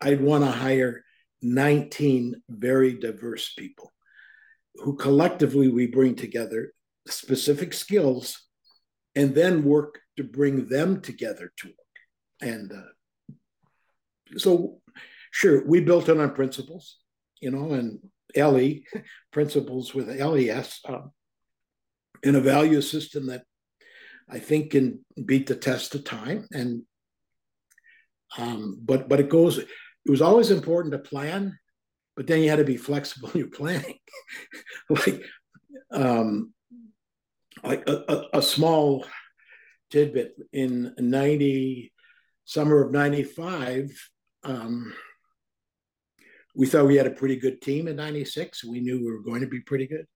I'd 0.00 0.20
want 0.20 0.44
to 0.44 0.50
hire 0.50 1.04
19 1.42 2.42
very 2.48 2.94
diverse 2.94 3.52
people 3.54 3.92
who 4.82 4.96
collectively 4.96 5.68
we 5.68 5.86
bring 5.86 6.14
together 6.14 6.72
specific 7.08 7.72
skills 7.72 8.46
and 9.14 9.34
then 9.34 9.64
work 9.64 10.00
to 10.16 10.24
bring 10.24 10.68
them 10.68 11.00
together 11.00 11.52
to 11.56 11.68
work. 11.68 11.76
And 12.40 12.72
uh, 12.72 13.36
so, 14.36 14.80
sure, 15.30 15.66
we 15.66 15.80
built 15.80 16.08
it 16.08 16.18
on 16.18 16.34
principles, 16.34 16.98
you 17.40 17.50
know, 17.50 17.72
and 17.72 17.98
LE 18.36 18.80
principles 19.32 19.94
with 19.94 20.08
LES 20.08 20.80
um, 20.88 21.12
in 22.22 22.34
a 22.34 22.40
value 22.40 22.82
system 22.82 23.26
that 23.26 23.44
I 24.28 24.38
think 24.38 24.72
can 24.72 25.04
beat 25.24 25.46
the 25.46 25.54
test 25.54 25.94
of 25.94 26.04
time. 26.04 26.46
And 26.52 26.82
um, 28.36 28.78
but 28.82 29.08
but 29.08 29.20
it 29.20 29.28
goes. 29.28 29.58
It 29.58 30.10
was 30.10 30.22
always 30.22 30.50
important 30.50 30.92
to 30.92 30.98
plan, 30.98 31.58
but 32.16 32.26
then 32.26 32.40
you 32.40 32.50
had 32.50 32.56
to 32.56 32.64
be 32.64 32.76
flexible 32.76 33.30
in 33.30 33.40
your 33.40 33.48
planning. 33.48 33.98
like 34.90 35.22
um, 35.90 36.52
like 37.62 37.88
a, 37.88 38.04
a, 38.08 38.38
a 38.38 38.42
small 38.42 39.04
tidbit 39.90 40.34
in 40.52 40.94
ninety 40.98 41.92
summer 42.44 42.82
of 42.82 42.92
ninety 42.92 43.22
five. 43.22 43.90
Um, 44.42 44.94
we 46.56 46.66
thought 46.66 46.86
we 46.86 46.96
had 46.96 47.06
a 47.06 47.10
pretty 47.10 47.36
good 47.36 47.60
team 47.60 47.86
in 47.86 47.96
96. 47.96 48.64
We 48.64 48.80
knew 48.80 48.98
we 48.98 49.12
were 49.12 49.22
going 49.22 49.42
to 49.42 49.46
be 49.46 49.60
pretty 49.60 49.86
good. 49.86 50.06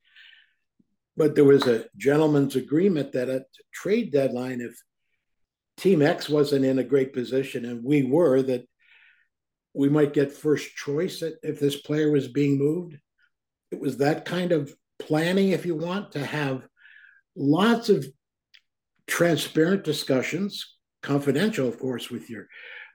But 1.14 1.34
there 1.34 1.44
was 1.44 1.66
a 1.66 1.84
gentleman's 1.98 2.56
agreement 2.56 3.12
that 3.12 3.28
at 3.28 3.42
trade 3.74 4.10
deadline, 4.10 4.62
if 4.62 4.74
Team 5.76 6.00
X 6.00 6.30
wasn't 6.30 6.64
in 6.64 6.78
a 6.78 6.84
great 6.84 7.12
position 7.12 7.66
and 7.66 7.84
we 7.84 8.04
were, 8.04 8.40
that 8.42 8.66
we 9.74 9.88
might 9.88 10.12
get 10.12 10.32
first 10.32 10.74
choice 10.74 11.22
if 11.42 11.60
this 11.60 11.76
player 11.76 12.10
was 12.10 12.28
being 12.28 12.58
moved. 12.58 12.96
It 13.70 13.80
was 13.80 13.98
that 13.98 14.24
kind 14.24 14.52
of 14.52 14.74
planning, 14.98 15.50
if 15.50 15.64
you 15.64 15.76
want, 15.76 16.12
to 16.12 16.24
have 16.24 16.66
lots 17.36 17.88
of 17.88 18.04
transparent 19.06 19.84
discussions, 19.84 20.76
confidential, 21.02 21.68
of 21.68 21.78
course, 21.78 22.10
with 22.10 22.28
your 22.28 22.46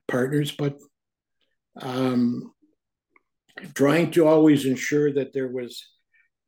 partners, 0.07 0.51
but 0.51 0.77
um, 1.81 2.53
trying 3.73 4.11
to 4.11 4.27
always 4.27 4.65
ensure 4.65 5.11
that 5.13 5.33
there 5.33 5.47
was, 5.47 5.83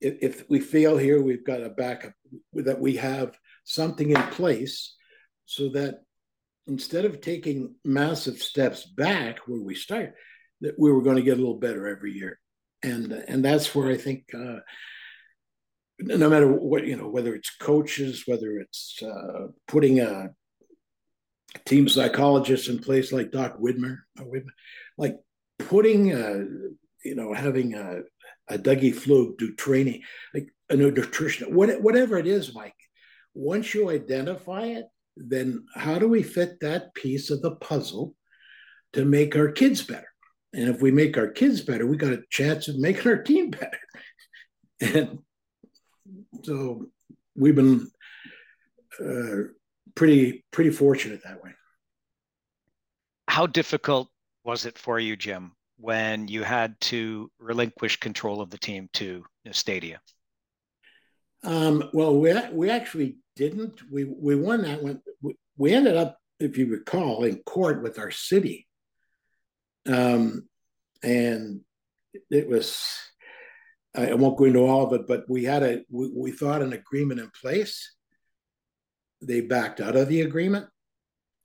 if, 0.01 0.15
if 0.21 0.49
we 0.49 0.59
fail 0.59 0.97
here, 0.97 1.21
we've 1.21 1.45
got 1.45 1.63
a 1.63 1.69
backup, 1.69 2.13
that 2.53 2.79
we 2.79 2.97
have 2.97 3.37
something 3.63 4.11
in 4.11 4.21
place 4.23 4.95
so 5.45 5.69
that 5.69 6.01
instead 6.67 7.05
of 7.05 7.21
taking 7.21 7.75
massive 7.83 8.41
steps 8.41 8.85
back 8.85 9.39
where 9.47 9.61
we 9.61 9.75
start, 9.75 10.13
that 10.61 10.77
we 10.77 10.91
were 10.91 11.01
going 11.01 11.15
to 11.15 11.21
get 11.21 11.37
a 11.37 11.41
little 11.41 11.59
better 11.59 11.87
every 11.87 12.13
year. 12.13 12.39
And, 12.83 13.11
and 13.11 13.43
that's 13.43 13.73
where 13.73 13.89
I 13.89 13.97
think, 13.97 14.25
uh, 14.33 14.59
no 15.99 16.29
matter 16.29 16.47
what, 16.51 16.85
you 16.85 16.95
know, 16.95 17.09
whether 17.09 17.33
it's 17.33 17.55
coaches, 17.55 18.23
whether 18.25 18.59
it's 18.59 19.01
uh, 19.01 19.47
putting 19.67 19.99
a 19.99 20.29
team 21.65 21.89
psychologist 21.89 22.69
in 22.69 22.79
place 22.79 23.11
like 23.11 23.31
Doc 23.31 23.57
Widmer, 23.59 23.97
Widmer 24.19 24.51
like 24.97 25.15
putting 25.57 26.13
uh, 26.13 26.43
you 27.07 27.15
know, 27.15 27.33
having 27.33 27.73
a, 27.73 28.01
a 28.49 28.57
Dougie 28.57 28.93
Flug 28.93 29.37
do 29.37 29.53
training, 29.55 30.01
like 30.33 30.49
a 30.69 30.75
nutrition, 30.75 31.55
what, 31.55 31.81
whatever 31.81 32.17
it 32.17 32.27
is, 32.27 32.53
Mike. 32.53 32.75
Once 33.33 33.73
you 33.73 33.89
identify 33.89 34.63
it, 34.63 34.85
then 35.17 35.65
how 35.75 35.99
do 35.99 36.07
we 36.07 36.23
fit 36.23 36.59
that 36.61 36.93
piece 36.93 37.29
of 37.29 37.41
the 37.41 37.55
puzzle 37.55 38.15
to 38.93 39.05
make 39.05 39.35
our 39.35 39.51
kids 39.51 39.81
better? 39.81 40.07
And 40.53 40.69
if 40.69 40.81
we 40.81 40.91
make 40.91 41.17
our 41.17 41.29
kids 41.29 41.61
better, 41.61 41.85
we 41.85 41.97
got 41.97 42.13
a 42.13 42.23
chance 42.29 42.67
of 42.67 42.77
making 42.77 43.07
our 43.07 43.21
team 43.21 43.49
better. 43.51 43.79
And 44.79 45.19
so 46.43 46.87
we've 47.35 47.55
been 47.55 47.89
uh, 48.99 49.49
pretty 49.95 50.45
pretty 50.51 50.71
fortunate 50.71 51.21
that 51.23 51.43
way. 51.43 51.51
How 53.27 53.47
difficult 53.47 54.09
was 54.43 54.65
it 54.65 54.77
for 54.77 54.99
you, 54.99 55.15
Jim, 55.15 55.51
when 55.77 56.27
you 56.27 56.43
had 56.43 56.79
to 56.81 57.29
relinquish 57.39 57.97
control 57.97 58.41
of 58.41 58.49
the 58.49 58.57
team 58.57 58.89
to 58.93 59.23
Stadia? 59.51 59.99
Um, 61.43 61.89
well, 61.93 62.17
we 62.17 62.33
we 62.51 62.69
actually 62.69 63.17
didn't. 63.37 63.81
We 63.91 64.03
we 64.03 64.35
won 64.35 64.63
that 64.63 64.83
one. 64.83 65.01
We, 65.57 65.73
ended 65.73 65.95
up, 65.95 66.17
if 66.39 66.57
you 66.57 66.67
recall, 66.67 67.23
in 67.23 67.37
court 67.37 67.81
with 67.81 67.99
our 67.99 68.11
city, 68.11 68.67
um, 69.87 70.47
and 71.03 71.61
it 72.29 72.49
was. 72.49 72.87
I 73.95 74.13
won't 74.13 74.37
go 74.37 74.45
into 74.45 74.59
all 74.59 74.85
of 74.85 74.93
it, 74.93 75.07
but 75.07 75.27
we 75.27 75.45
had 75.45 75.63
a 75.63 75.83
we, 75.89 76.11
we 76.13 76.31
thought 76.31 76.61
an 76.61 76.73
agreement 76.73 77.19
in 77.19 77.31
place. 77.31 77.95
They 79.21 79.41
backed 79.41 79.81
out 79.81 79.95
of 79.95 80.07
the 80.07 80.21
agreement, 80.21 80.67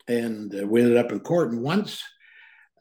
and 0.07 0.55
uh, 0.55 0.66
we 0.66 0.83
ended 0.83 0.98
up 0.98 1.12
in 1.12 1.20
court. 1.20 1.52
And 1.52 1.62
once 1.62 2.02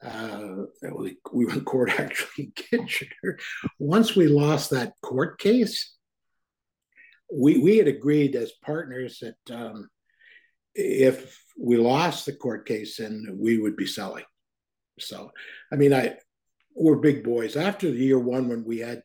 uh, 0.04 0.64
we, 0.94 1.16
we 1.32 1.46
went 1.46 1.64
court 1.64 1.90
actually 1.98 2.44
in 2.44 2.52
Kitchener. 2.56 3.38
Once 3.78 4.16
we 4.16 4.26
lost 4.26 4.70
that 4.70 4.94
court 5.02 5.38
case, 5.38 5.94
we, 7.32 7.58
we 7.58 7.78
had 7.78 7.88
agreed 7.88 8.36
as 8.36 8.52
partners 8.64 9.22
that 9.22 9.54
um, 9.56 9.88
if 10.74 11.42
we 11.58 11.76
lost 11.76 12.26
the 12.26 12.32
court 12.32 12.66
case, 12.66 12.98
then 12.98 13.36
we 13.38 13.58
would 13.58 13.76
be 13.76 13.86
selling. 13.86 14.24
So, 14.98 15.30
I 15.72 15.76
mean, 15.76 15.92
I 15.92 16.16
we're 16.74 16.96
big 16.96 17.24
boys. 17.24 17.56
After 17.56 17.90
the 17.90 17.98
year 17.98 18.18
one, 18.18 18.48
when 18.48 18.64
we 18.64 18.78
had 18.78 19.02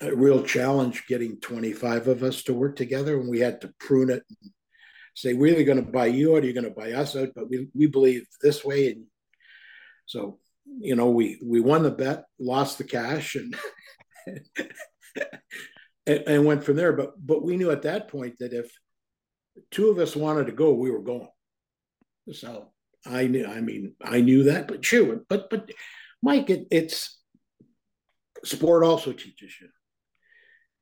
a 0.00 0.14
real 0.14 0.42
challenge 0.42 1.06
getting 1.06 1.40
25 1.40 2.08
of 2.08 2.22
us 2.22 2.42
to 2.44 2.54
work 2.54 2.76
together, 2.76 3.18
and 3.18 3.28
we 3.28 3.40
had 3.40 3.60
to 3.62 3.74
prune 3.80 4.10
it 4.10 4.22
and 4.28 4.50
say, 5.14 5.34
we're 5.34 5.52
either 5.52 5.64
going 5.64 5.84
to 5.84 5.90
buy 5.90 6.06
you 6.06 6.32
or 6.32 6.42
you're 6.42 6.52
going 6.52 6.64
to 6.64 6.70
buy 6.70 6.92
us 6.92 7.16
out, 7.16 7.28
but 7.34 7.50
we, 7.50 7.68
we 7.74 7.86
believe 7.86 8.26
this 8.40 8.64
way, 8.64 8.92
and 8.92 9.04
so, 10.06 10.38
you 10.80 10.96
know, 10.96 11.10
we 11.10 11.38
we 11.44 11.60
won 11.60 11.82
the 11.82 11.90
bet, 11.90 12.24
lost 12.38 12.78
the 12.78 12.84
cash, 12.84 13.36
and 13.36 13.54
and, 16.08 16.24
and 16.26 16.44
went 16.44 16.64
from 16.64 16.76
there. 16.76 16.92
But 16.92 17.14
but 17.24 17.44
we 17.44 17.56
knew 17.56 17.70
at 17.70 17.82
that 17.82 18.08
point 18.08 18.38
that 18.40 18.52
if 18.52 18.72
two 19.70 19.90
of 19.90 19.98
us 19.98 20.16
wanted 20.16 20.46
to 20.46 20.52
go, 20.52 20.72
we 20.72 20.90
were 20.90 21.02
going. 21.02 21.28
So 22.32 22.72
I 23.06 23.26
knew. 23.26 23.46
I 23.46 23.60
mean, 23.60 23.94
I 24.02 24.20
knew 24.20 24.44
that, 24.44 24.66
but 24.66 24.84
sure. 24.84 25.20
But 25.28 25.50
but 25.50 25.70
Mike, 26.22 26.50
it, 26.50 26.66
it's 26.70 27.20
sport 28.44 28.84
also 28.84 29.12
teaches 29.12 29.52
you 29.60 29.68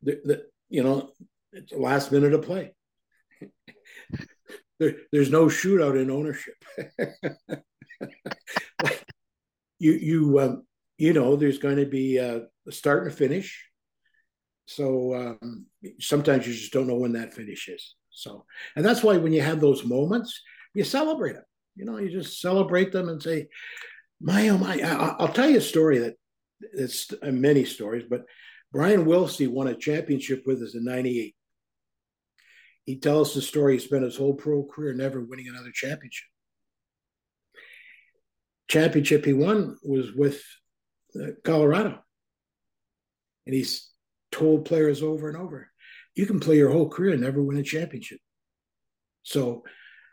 that, 0.02 0.24
that 0.24 0.42
you 0.68 0.82
know 0.82 1.10
it's 1.52 1.72
the 1.72 1.78
last 1.78 2.12
minute 2.12 2.34
of 2.34 2.42
play. 2.42 2.72
there, 4.78 4.96
there's 5.12 5.30
no 5.30 5.46
shootout 5.46 6.00
in 6.00 6.10
ownership. 6.10 6.54
you 9.78 9.92
you 9.92 10.40
um, 10.40 10.66
you 10.98 11.12
know 11.12 11.36
there's 11.36 11.58
going 11.58 11.76
to 11.76 11.86
be 11.86 12.16
a, 12.18 12.46
a 12.66 12.72
start 12.72 13.04
and 13.04 13.12
a 13.12 13.14
finish. 13.14 13.66
So 14.66 15.14
um, 15.14 15.66
sometimes 16.00 16.46
you 16.46 16.52
just 16.52 16.72
don't 16.72 16.86
know 16.86 16.96
when 16.96 17.12
that 17.12 17.34
finish 17.34 17.68
is. 17.68 17.94
So 18.10 18.44
and 18.74 18.84
that's 18.84 19.02
why 19.02 19.16
when 19.16 19.32
you 19.32 19.42
have 19.42 19.60
those 19.60 19.84
moments, 19.84 20.40
you 20.74 20.84
celebrate 20.84 21.34
them. 21.34 21.44
You 21.76 21.84
know, 21.84 21.98
you 21.98 22.10
just 22.10 22.40
celebrate 22.40 22.92
them 22.92 23.08
and 23.08 23.22
say, 23.22 23.48
"My 24.20 24.48
oh 24.48 24.58
my!" 24.58 24.80
I, 24.80 25.16
will 25.20 25.28
tell 25.28 25.48
you 25.48 25.58
a 25.58 25.60
story 25.60 25.98
that 25.98 26.14
it's 26.60 27.12
uh, 27.22 27.30
many 27.30 27.64
stories, 27.64 28.04
but 28.08 28.24
Brian 28.72 29.04
Willsie 29.04 29.48
won 29.48 29.68
a 29.68 29.74
championship 29.74 30.42
with 30.46 30.62
us 30.62 30.74
in 30.74 30.84
'98. 30.84 31.34
He 32.84 32.98
tells 32.98 33.34
the 33.34 33.42
story. 33.42 33.74
He 33.74 33.78
spent 33.80 34.04
his 34.04 34.16
whole 34.16 34.34
pro 34.34 34.64
career 34.64 34.94
never 34.94 35.20
winning 35.20 35.48
another 35.48 35.72
championship 35.72 36.28
championship 38.68 39.24
he 39.24 39.32
won 39.32 39.76
was 39.82 40.12
with 40.12 40.42
uh, 41.20 41.30
Colorado. 41.44 41.98
And 43.46 43.54
he's 43.54 43.90
told 44.36 44.64
players 44.64 45.02
over 45.02 45.28
and 45.28 45.36
over, 45.36 45.70
you 46.14 46.26
can 46.26 46.40
play 46.40 46.56
your 46.56 46.70
whole 46.70 46.88
career 46.88 47.12
and 47.12 47.22
never 47.22 47.42
win 47.42 47.58
a 47.58 47.62
championship. 47.62 48.18
So, 49.22 49.64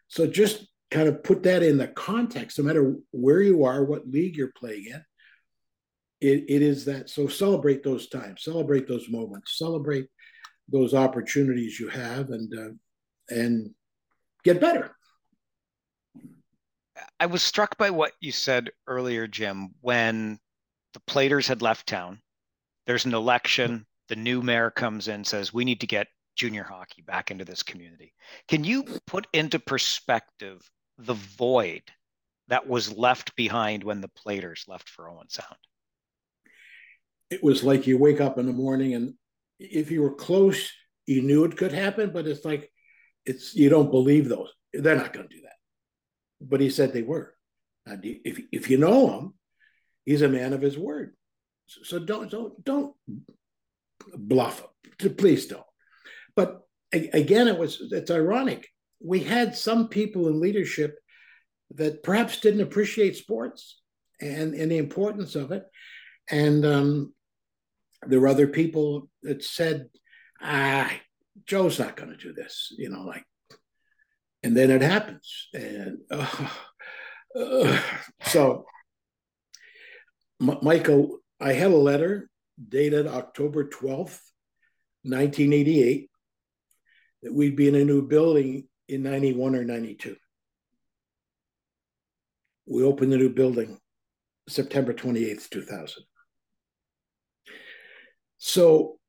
so 0.07 0.27
just 0.27 0.65
kind 0.91 1.07
of 1.09 1.23
put 1.23 1.43
that 1.43 1.63
in 1.63 1.77
the 1.77 1.87
context, 1.87 2.57
no 2.57 2.65
matter 2.65 2.95
where 3.11 3.41
you 3.41 3.65
are, 3.65 3.83
what 3.83 4.07
league 4.07 4.37
you're 4.37 4.53
playing 4.55 4.85
in. 4.87 5.03
It, 6.21 6.45
it 6.47 6.61
is 6.61 6.85
that. 6.85 7.09
So 7.09 7.27
celebrate 7.27 7.83
those 7.83 8.07
times, 8.07 8.43
celebrate 8.43 8.87
those 8.87 9.09
moments, 9.09 9.57
celebrate 9.57 10.07
those 10.69 10.93
opportunities 10.93 11.79
you 11.79 11.89
have, 11.89 12.29
and 12.29 12.53
uh, 12.57 13.33
and 13.33 13.71
get 14.45 14.61
better. 14.61 14.95
I 17.19 17.25
was 17.25 17.43
struck 17.43 17.77
by 17.77 17.89
what 17.89 18.13
you 18.21 18.31
said 18.31 18.71
earlier, 18.87 19.27
Jim, 19.27 19.75
when 19.81 20.39
the 20.93 21.01
Platers 21.01 21.47
had 21.47 21.61
left 21.61 21.87
town. 21.87 22.21
There's 22.85 23.05
an 23.05 23.13
election. 23.13 23.85
The 24.09 24.15
new 24.15 24.41
mayor 24.41 24.69
comes 24.69 25.07
in, 25.07 25.23
says, 25.23 25.53
We 25.53 25.65
need 25.65 25.81
to 25.81 25.87
get 25.87 26.07
junior 26.35 26.63
hockey 26.63 27.01
back 27.01 27.31
into 27.31 27.45
this 27.45 27.63
community. 27.63 28.13
Can 28.47 28.63
you 28.63 28.85
put 29.07 29.27
into 29.33 29.59
perspective 29.59 30.61
the 30.97 31.13
void 31.13 31.83
that 32.47 32.67
was 32.67 32.95
left 32.95 33.35
behind 33.35 33.83
when 33.83 34.01
the 34.01 34.09
Platers 34.09 34.65
left 34.67 34.89
for 34.89 35.09
Owen 35.09 35.29
Sound? 35.29 35.55
It 37.29 37.43
was 37.43 37.63
like 37.63 37.87
you 37.87 37.97
wake 37.97 38.21
up 38.21 38.37
in 38.37 38.45
the 38.45 38.53
morning 38.53 38.93
and 38.93 39.13
if 39.59 39.91
you 39.91 40.01
were 40.01 40.13
close, 40.13 40.71
you 41.05 41.21
knew 41.21 41.45
it 41.45 41.57
could 41.57 41.71
happen, 41.71 42.11
but 42.11 42.27
it's 42.27 42.45
like 42.45 42.69
it's 43.25 43.55
you 43.55 43.69
don't 43.69 43.91
believe 43.91 44.27
those. 44.27 44.49
They're 44.73 44.95
not 44.95 45.13
going 45.13 45.27
to 45.27 45.35
do 45.35 45.41
that. 45.43 45.55
But 46.41 46.61
he 46.61 46.69
said 46.69 46.93
they 46.93 47.01
were. 47.01 47.33
And 47.85 48.01
if 48.03 48.41
if 48.51 48.69
you 48.69 48.77
know 48.77 49.09
him, 49.09 49.33
he's 50.05 50.21
a 50.21 50.29
man 50.29 50.53
of 50.53 50.61
his 50.61 50.77
word. 50.77 51.15
So 51.67 51.99
don't 51.99 52.29
don't 52.29 52.63
don't 52.63 52.95
bluff. 54.15 54.63
Please 55.17 55.47
don't. 55.47 55.63
But 56.35 56.61
again, 56.91 57.47
it 57.47 57.57
was 57.57 57.81
it's 57.91 58.11
ironic. 58.11 58.67
We 58.99 59.19
had 59.19 59.55
some 59.55 59.89
people 59.89 60.27
in 60.27 60.39
leadership 60.39 60.97
that 61.75 62.03
perhaps 62.03 62.39
didn't 62.39 62.61
appreciate 62.61 63.15
sports 63.15 63.81
and, 64.21 64.53
and 64.53 64.71
the 64.71 64.77
importance 64.77 65.35
of 65.35 65.51
it. 65.51 65.63
And 66.29 66.65
um, 66.65 67.13
there 68.07 68.19
were 68.19 68.27
other 68.27 68.47
people 68.47 69.09
that 69.23 69.43
said, 69.43 69.89
ah, 70.41 70.91
Joe's 71.45 71.79
not 71.79 71.95
going 71.95 72.11
to 72.11 72.17
do 72.17 72.33
this, 72.33 72.73
you 72.77 72.89
know, 72.89 73.01
like, 73.01 73.25
and 74.43 74.55
then 74.55 74.71
it 74.71 74.81
happens. 74.81 75.47
And 75.53 75.99
uh, 76.11 76.49
uh, 77.39 77.81
so, 78.25 78.65
M- 80.41 80.59
Michael, 80.61 81.19
I 81.39 81.53
had 81.53 81.71
a 81.71 81.75
letter 81.75 82.29
dated 82.69 83.07
October 83.07 83.65
12th, 83.65 84.19
1988, 85.03 86.09
that 87.23 87.33
we'd 87.33 87.55
be 87.55 87.67
in 87.67 87.75
a 87.75 87.85
new 87.85 88.07
building 88.07 88.67
in 88.87 89.03
91 89.03 89.55
or 89.55 89.63
92. 89.63 90.15
We 92.65 92.83
opened 92.83 93.11
the 93.11 93.17
new 93.17 93.29
building 93.29 93.79
September 94.47 94.93
28th, 94.93 95.49
2000. 95.49 96.03
So 98.37 98.99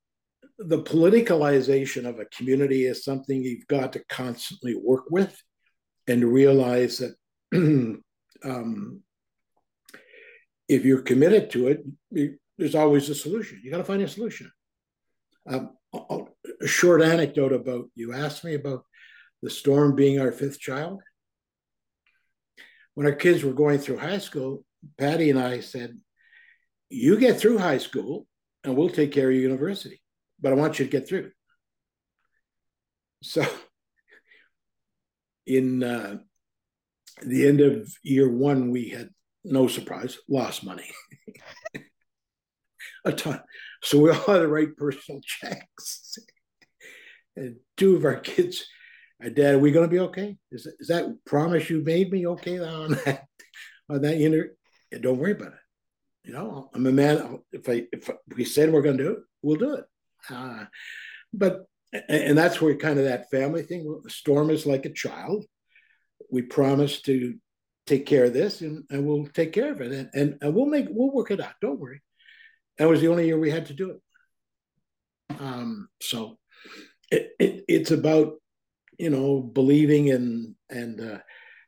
the 0.58 0.82
politicalization 0.82 2.06
of 2.08 2.20
a 2.20 2.26
community 2.26 2.86
is 2.86 3.04
something 3.04 3.42
you've 3.42 3.66
got 3.66 3.92
to 3.94 4.04
constantly 4.08 4.74
work 4.76 5.04
with 5.10 5.36
and 6.06 6.24
realize 6.24 6.98
that 6.98 7.14
um, 8.44 9.00
if 10.68 10.84
you're 10.84 11.02
committed 11.02 11.50
to 11.50 11.68
it, 11.68 11.84
there's 12.58 12.74
always 12.74 13.08
a 13.08 13.14
solution. 13.14 13.60
You 13.62 13.70
got 13.70 13.78
to 13.78 13.84
find 13.84 14.02
a 14.02 14.08
solution. 14.08 14.50
Um, 15.46 15.70
a 15.92 16.66
short 16.66 17.02
anecdote 17.02 17.52
about 17.52 17.86
you 17.94 18.12
asked 18.14 18.44
me 18.44 18.54
about 18.54 18.84
the 19.42 19.50
storm 19.50 19.94
being 19.94 20.20
our 20.20 20.32
fifth 20.32 20.58
child. 20.58 21.00
When 22.94 23.06
our 23.06 23.14
kids 23.14 23.42
were 23.42 23.52
going 23.52 23.78
through 23.78 23.98
high 23.98 24.18
school, 24.18 24.64
Patty 24.98 25.30
and 25.30 25.38
I 25.38 25.60
said, 25.60 25.98
You 26.88 27.18
get 27.18 27.38
through 27.38 27.58
high 27.58 27.78
school 27.78 28.26
and 28.62 28.76
we'll 28.76 28.88
take 28.88 29.12
care 29.12 29.28
of 29.28 29.34
your 29.34 29.42
university, 29.42 30.00
but 30.40 30.52
I 30.52 30.56
want 30.56 30.78
you 30.78 30.84
to 30.84 30.90
get 30.90 31.08
through. 31.08 31.30
So, 33.22 33.44
in 35.46 35.82
uh, 35.82 36.18
the 37.22 37.48
end 37.48 37.60
of 37.60 37.92
year 38.02 38.30
one, 38.30 38.70
we 38.70 38.90
had 38.90 39.10
no 39.44 39.66
surprise, 39.66 40.18
lost 40.28 40.64
money. 40.64 40.90
a 43.04 43.12
ton. 43.12 43.40
So 43.82 43.98
we 43.98 44.10
all 44.10 44.16
had 44.16 44.38
to 44.38 44.48
write 44.48 44.76
personal 44.76 45.20
checks. 45.24 46.18
and 47.36 47.56
two 47.76 47.96
of 47.96 48.04
our 48.04 48.16
kids, 48.16 48.66
dad, 49.20 49.54
are 49.54 49.58
we 49.58 49.72
going 49.72 49.88
to 49.88 49.94
be 49.94 50.00
okay? 50.00 50.36
Is, 50.50 50.66
is 50.78 50.88
that 50.88 51.24
promise 51.24 51.70
you 51.70 51.82
made 51.82 52.10
me 52.10 52.26
okay 52.26 52.58
on 52.58 52.98
that 53.04 53.24
on 53.88 54.02
that 54.02 54.18
unit? 54.18 54.56
Yeah, 54.90 54.98
don't 54.98 55.18
worry 55.18 55.32
about 55.32 55.48
it. 55.48 55.58
You 56.24 56.32
know, 56.32 56.70
I'm 56.74 56.86
a 56.86 56.92
man. 56.92 57.40
If 57.52 57.68
I 57.68 57.84
if 57.92 58.10
we 58.34 58.44
said 58.44 58.72
we're 58.72 58.82
going 58.82 58.96
to 58.96 59.04
do 59.04 59.10
it, 59.12 59.18
we'll 59.42 59.56
do 59.56 59.74
it. 59.74 59.84
Uh, 60.30 60.64
but 61.32 61.66
and 62.08 62.36
that's 62.36 62.60
where 62.60 62.74
kind 62.76 62.98
of 62.98 63.04
that 63.04 63.30
family 63.30 63.62
thing. 63.62 64.02
Storm 64.08 64.50
is 64.50 64.66
like 64.66 64.86
a 64.86 64.92
child. 64.92 65.44
We 66.30 66.42
promise 66.42 67.02
to 67.02 67.34
take 67.86 68.06
care 68.06 68.24
of 68.24 68.32
this, 68.32 68.62
and, 68.62 68.84
and 68.90 69.06
we'll 69.06 69.26
take 69.26 69.52
care 69.52 69.70
of 69.70 69.80
it, 69.80 69.92
and, 69.92 70.10
and 70.14 70.38
and 70.40 70.54
we'll 70.54 70.66
make 70.66 70.86
we'll 70.88 71.12
work 71.12 71.30
it 71.30 71.40
out. 71.40 71.54
Don't 71.60 71.78
worry. 71.78 72.02
That 72.78 72.88
was 72.88 73.00
the 73.00 73.08
only 73.08 73.26
year 73.26 73.38
we 73.38 73.50
had 73.50 73.66
to 73.66 73.74
do 73.74 73.90
it. 73.90 74.00
Um, 75.40 75.88
so 76.00 76.38
it, 77.10 77.30
it, 77.38 77.64
it's 77.68 77.90
about 77.90 78.34
you 78.98 79.10
know 79.10 79.40
believing 79.40 80.10
and 80.10 80.54
and 80.70 81.00
uh, 81.00 81.18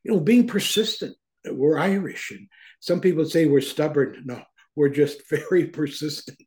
you 0.04 0.12
know 0.12 0.20
being 0.20 0.46
persistent. 0.46 1.16
We're 1.44 1.78
Irish, 1.78 2.32
and 2.32 2.48
some 2.80 3.00
people 3.00 3.24
say 3.24 3.46
we're 3.46 3.60
stubborn. 3.60 4.22
No, 4.24 4.42
we're 4.74 4.88
just 4.88 5.22
very 5.30 5.66
persistent. 5.66 6.38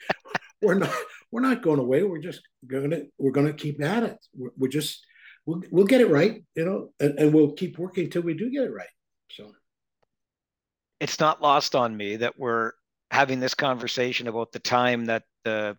we're 0.62 0.74
not 0.74 0.94
we're 1.30 1.40
not 1.40 1.62
going 1.62 1.80
away. 1.80 2.02
We're 2.02 2.18
just 2.18 2.40
gonna 2.66 3.02
we're 3.18 3.32
gonna 3.32 3.52
keep 3.52 3.82
at 3.82 4.02
it. 4.02 4.18
We're, 4.34 4.50
we're 4.56 4.68
just 4.68 5.04
we'll 5.46 5.62
we'll 5.70 5.86
get 5.86 6.00
it 6.00 6.10
right, 6.10 6.44
you 6.54 6.64
know, 6.64 6.90
and, 7.00 7.18
and 7.18 7.34
we'll 7.34 7.52
keep 7.52 7.78
working 7.78 8.10
till 8.10 8.22
we 8.22 8.34
do 8.34 8.50
get 8.50 8.64
it 8.64 8.72
right. 8.72 8.86
So 9.30 9.52
it's 11.00 11.18
not 11.18 11.42
lost 11.42 11.74
on 11.74 11.96
me 11.96 12.16
that 12.16 12.38
we're 12.38 12.72
having 13.12 13.40
this 13.40 13.54
conversation 13.54 14.26
about 14.26 14.50
the 14.52 14.58
time 14.58 15.04
that 15.04 15.22
the 15.44 15.76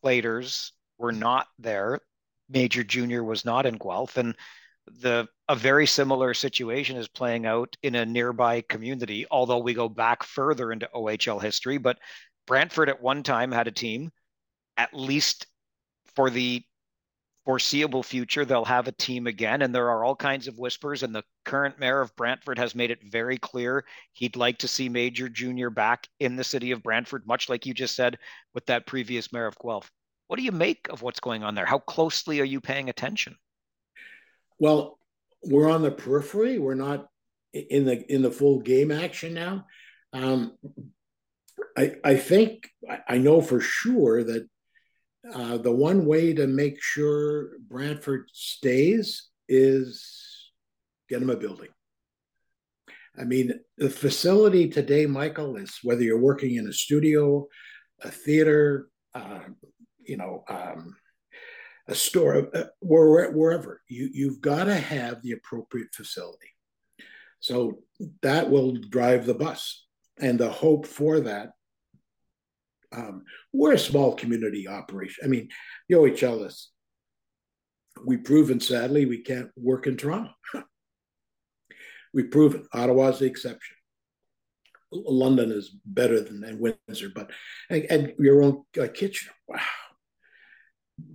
Platers 0.00 0.72
were 0.98 1.12
not 1.12 1.46
there. 1.58 2.00
Major 2.48 2.82
Junior 2.82 3.22
was 3.22 3.44
not 3.44 3.66
in 3.66 3.76
Guelph, 3.76 4.16
and 4.16 4.34
the 4.86 5.28
a 5.48 5.54
very 5.54 5.86
similar 5.86 6.34
situation 6.34 6.96
is 6.96 7.06
playing 7.06 7.46
out 7.46 7.76
in 7.82 7.94
a 7.94 8.06
nearby 8.06 8.62
community. 8.62 9.26
Although 9.30 9.58
we 9.58 9.74
go 9.74 9.88
back 9.88 10.24
further 10.24 10.72
into 10.72 10.88
OHL 10.92 11.40
history, 11.40 11.78
but 11.78 11.98
Brantford 12.46 12.88
at 12.88 13.02
one 13.02 13.22
time 13.22 13.52
had 13.52 13.68
a 13.68 13.72
team. 13.72 14.10
At 14.76 14.94
least 14.94 15.46
for 16.16 16.30
the 16.30 16.64
foreseeable 17.44 18.02
future, 18.02 18.44
they'll 18.44 18.64
have 18.64 18.88
a 18.88 18.92
team 18.92 19.26
again. 19.26 19.62
And 19.62 19.74
there 19.74 19.90
are 19.90 20.04
all 20.04 20.14
kinds 20.14 20.48
of 20.48 20.58
whispers. 20.58 21.02
And 21.02 21.14
the 21.14 21.24
current 21.44 21.78
mayor 21.78 22.00
of 22.00 22.14
Brantford 22.16 22.58
has 22.58 22.74
made 22.74 22.90
it 22.90 23.02
very 23.02 23.36
clear 23.36 23.84
he'd 24.12 24.36
like 24.36 24.58
to 24.58 24.68
see 24.68 24.88
Major 24.88 25.28
Junior 25.28 25.70
back 25.70 26.06
in 26.20 26.36
the 26.36 26.44
city 26.44 26.70
of 26.70 26.82
Brantford, 26.82 27.26
much 27.26 27.48
like 27.48 27.66
you 27.66 27.74
just 27.74 27.96
said 27.96 28.18
with 28.54 28.66
that 28.66 28.86
previous 28.86 29.32
mayor 29.32 29.46
of 29.46 29.58
Guelph. 29.58 29.90
What 30.28 30.36
do 30.36 30.42
you 30.42 30.52
make 30.52 30.88
of 30.88 31.02
what's 31.02 31.20
going 31.20 31.42
on 31.42 31.54
there? 31.54 31.66
How 31.66 31.78
closely 31.78 32.40
are 32.40 32.44
you 32.44 32.60
paying 32.60 32.88
attention? 32.88 33.36
Well, 34.58 34.98
we're 35.42 35.70
on 35.70 35.82
the 35.82 35.90
periphery. 35.90 36.58
We're 36.58 36.74
not 36.74 37.08
in 37.52 37.84
the 37.84 38.12
in 38.12 38.22
the 38.22 38.30
full 38.30 38.60
game 38.60 38.90
action 38.90 39.34
now. 39.34 39.66
Um, 40.12 40.56
I 41.76 41.96
I 42.04 42.16
think 42.16 42.70
I 43.08 43.18
know 43.18 43.40
for 43.40 43.60
sure 43.60 44.22
that 44.24 44.48
uh, 45.30 45.56
the 45.58 45.72
one 45.72 46.04
way 46.04 46.34
to 46.34 46.46
make 46.46 46.82
sure 46.82 47.50
Brantford 47.68 48.28
stays 48.32 49.28
is 49.48 50.50
get 51.08 51.20
them 51.20 51.30
a 51.30 51.36
building. 51.36 51.68
I 53.18 53.24
mean, 53.24 53.52
the 53.76 53.90
facility 53.90 54.68
today, 54.68 55.06
Michael, 55.06 55.56
is 55.56 55.78
whether 55.82 56.02
you're 56.02 56.18
working 56.18 56.56
in 56.56 56.66
a 56.66 56.72
studio, 56.72 57.46
a 58.02 58.10
theater, 58.10 58.88
uh, 59.14 59.40
you 60.00 60.16
know, 60.16 60.44
um, 60.48 60.96
a 61.88 61.94
store, 61.94 62.48
uh, 62.54 62.64
wherever 62.80 63.82
you 63.88 64.08
you've 64.12 64.40
got 64.40 64.64
to 64.64 64.74
have 64.74 65.20
the 65.22 65.32
appropriate 65.32 65.94
facility. 65.94 66.48
So 67.40 67.80
that 68.22 68.50
will 68.50 68.72
drive 68.72 69.26
the 69.26 69.34
bus, 69.34 69.84
and 70.18 70.38
the 70.38 70.50
hope 70.50 70.86
for 70.86 71.20
that 71.20 71.50
um, 72.92 73.24
we're 73.52 73.72
a 73.72 73.78
small 73.78 74.14
community 74.14 74.68
operation. 74.68 75.24
I 75.24 75.28
mean, 75.28 75.48
the 75.88 75.96
OHL 75.96 76.46
is, 76.46 76.70
we've 78.04 78.24
proven, 78.24 78.60
sadly, 78.60 79.06
we 79.06 79.18
can't 79.18 79.50
work 79.56 79.86
in 79.86 79.96
Toronto. 79.96 80.30
we've 82.14 82.30
proven 82.30 82.66
Ottawa's 82.72 83.18
the 83.18 83.26
exception. 83.26 83.76
London 84.92 85.50
is 85.50 85.70
better 85.86 86.20
than 86.20 86.44
and 86.44 86.60
Windsor, 86.60 87.10
but 87.14 87.30
and, 87.70 87.86
and 87.88 88.12
your 88.18 88.42
own 88.42 88.62
uh, 88.80 88.88
Kitchener, 88.92 89.32
wow. 89.48 89.60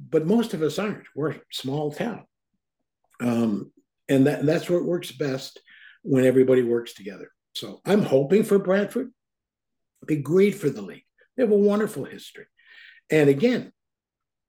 But 0.10 0.26
most 0.26 0.56
of 0.56 0.64
us 0.64 0.80
aren't. 0.80 1.06
We're 1.16 1.32
a 1.32 1.42
small 1.52 1.92
town. 1.92 2.26
Um, 3.22 3.72
And, 4.10 4.26
that, 4.26 4.46
that's 4.46 4.70
what 4.70 4.84
works 4.84 5.12
best 5.12 5.60
when 6.02 6.26
everybody 6.26 6.64
works 6.64 6.94
together. 6.94 7.30
So 7.56 7.82
I'm 7.86 8.02
hoping 8.02 8.44
for 8.44 8.58
Brantford. 8.58 9.12
It'd 10.02 10.08
be 10.08 10.24
great 10.24 10.56
for 10.56 10.70
the 10.70 10.82
league. 10.82 11.07
They 11.38 11.44
have 11.44 11.52
a 11.52 11.58
wonderful 11.58 12.04
history. 12.04 12.48
And 13.10 13.30
again, 13.30 13.72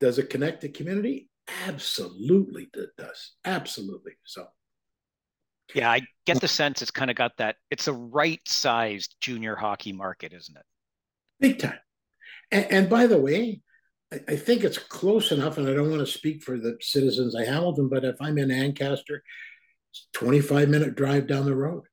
does 0.00 0.18
it 0.18 0.30
connect 0.30 0.62
the 0.62 0.68
community? 0.70 1.28
Absolutely, 1.66 2.68
it 2.74 2.90
does. 2.96 3.32
Absolutely. 3.44 4.12
So, 4.24 4.46
yeah, 5.74 5.90
I 5.90 6.02
get 6.26 6.40
the 6.40 6.48
sense 6.48 6.82
it's 6.82 6.90
kind 6.90 7.10
of 7.10 7.16
got 7.16 7.36
that. 7.38 7.56
It's 7.70 7.88
a 7.88 7.92
right-sized 7.92 9.16
junior 9.20 9.54
hockey 9.56 9.92
market, 9.92 10.32
isn't 10.32 10.56
it? 10.56 10.64
Big 11.40 11.58
time. 11.58 11.78
And, 12.50 12.66
and 12.70 12.90
by 12.90 13.06
the 13.06 13.20
way, 13.20 13.60
I, 14.12 14.20
I, 14.28 14.36
think 14.36 14.64
it's 14.64 14.78
close 14.78 15.32
enough, 15.32 15.58
and 15.58 15.68
I 15.68 15.74
don't 15.74 15.90
want 15.90 16.00
to 16.00 16.12
speak 16.12 16.42
for 16.42 16.58
the 16.58 16.78
citizens 16.80 17.34
of 17.34 17.46
Hamilton, 17.46 17.88
but 17.88 18.04
if 18.04 18.16
I'm 18.20 18.38
in 18.38 18.50
Ancaster, 18.50 19.22
it's 19.90 20.08
25 20.14 20.68
minute 20.68 20.94
drive 20.94 21.26
down 21.26 21.44
the 21.44 21.56
road. 21.56 21.84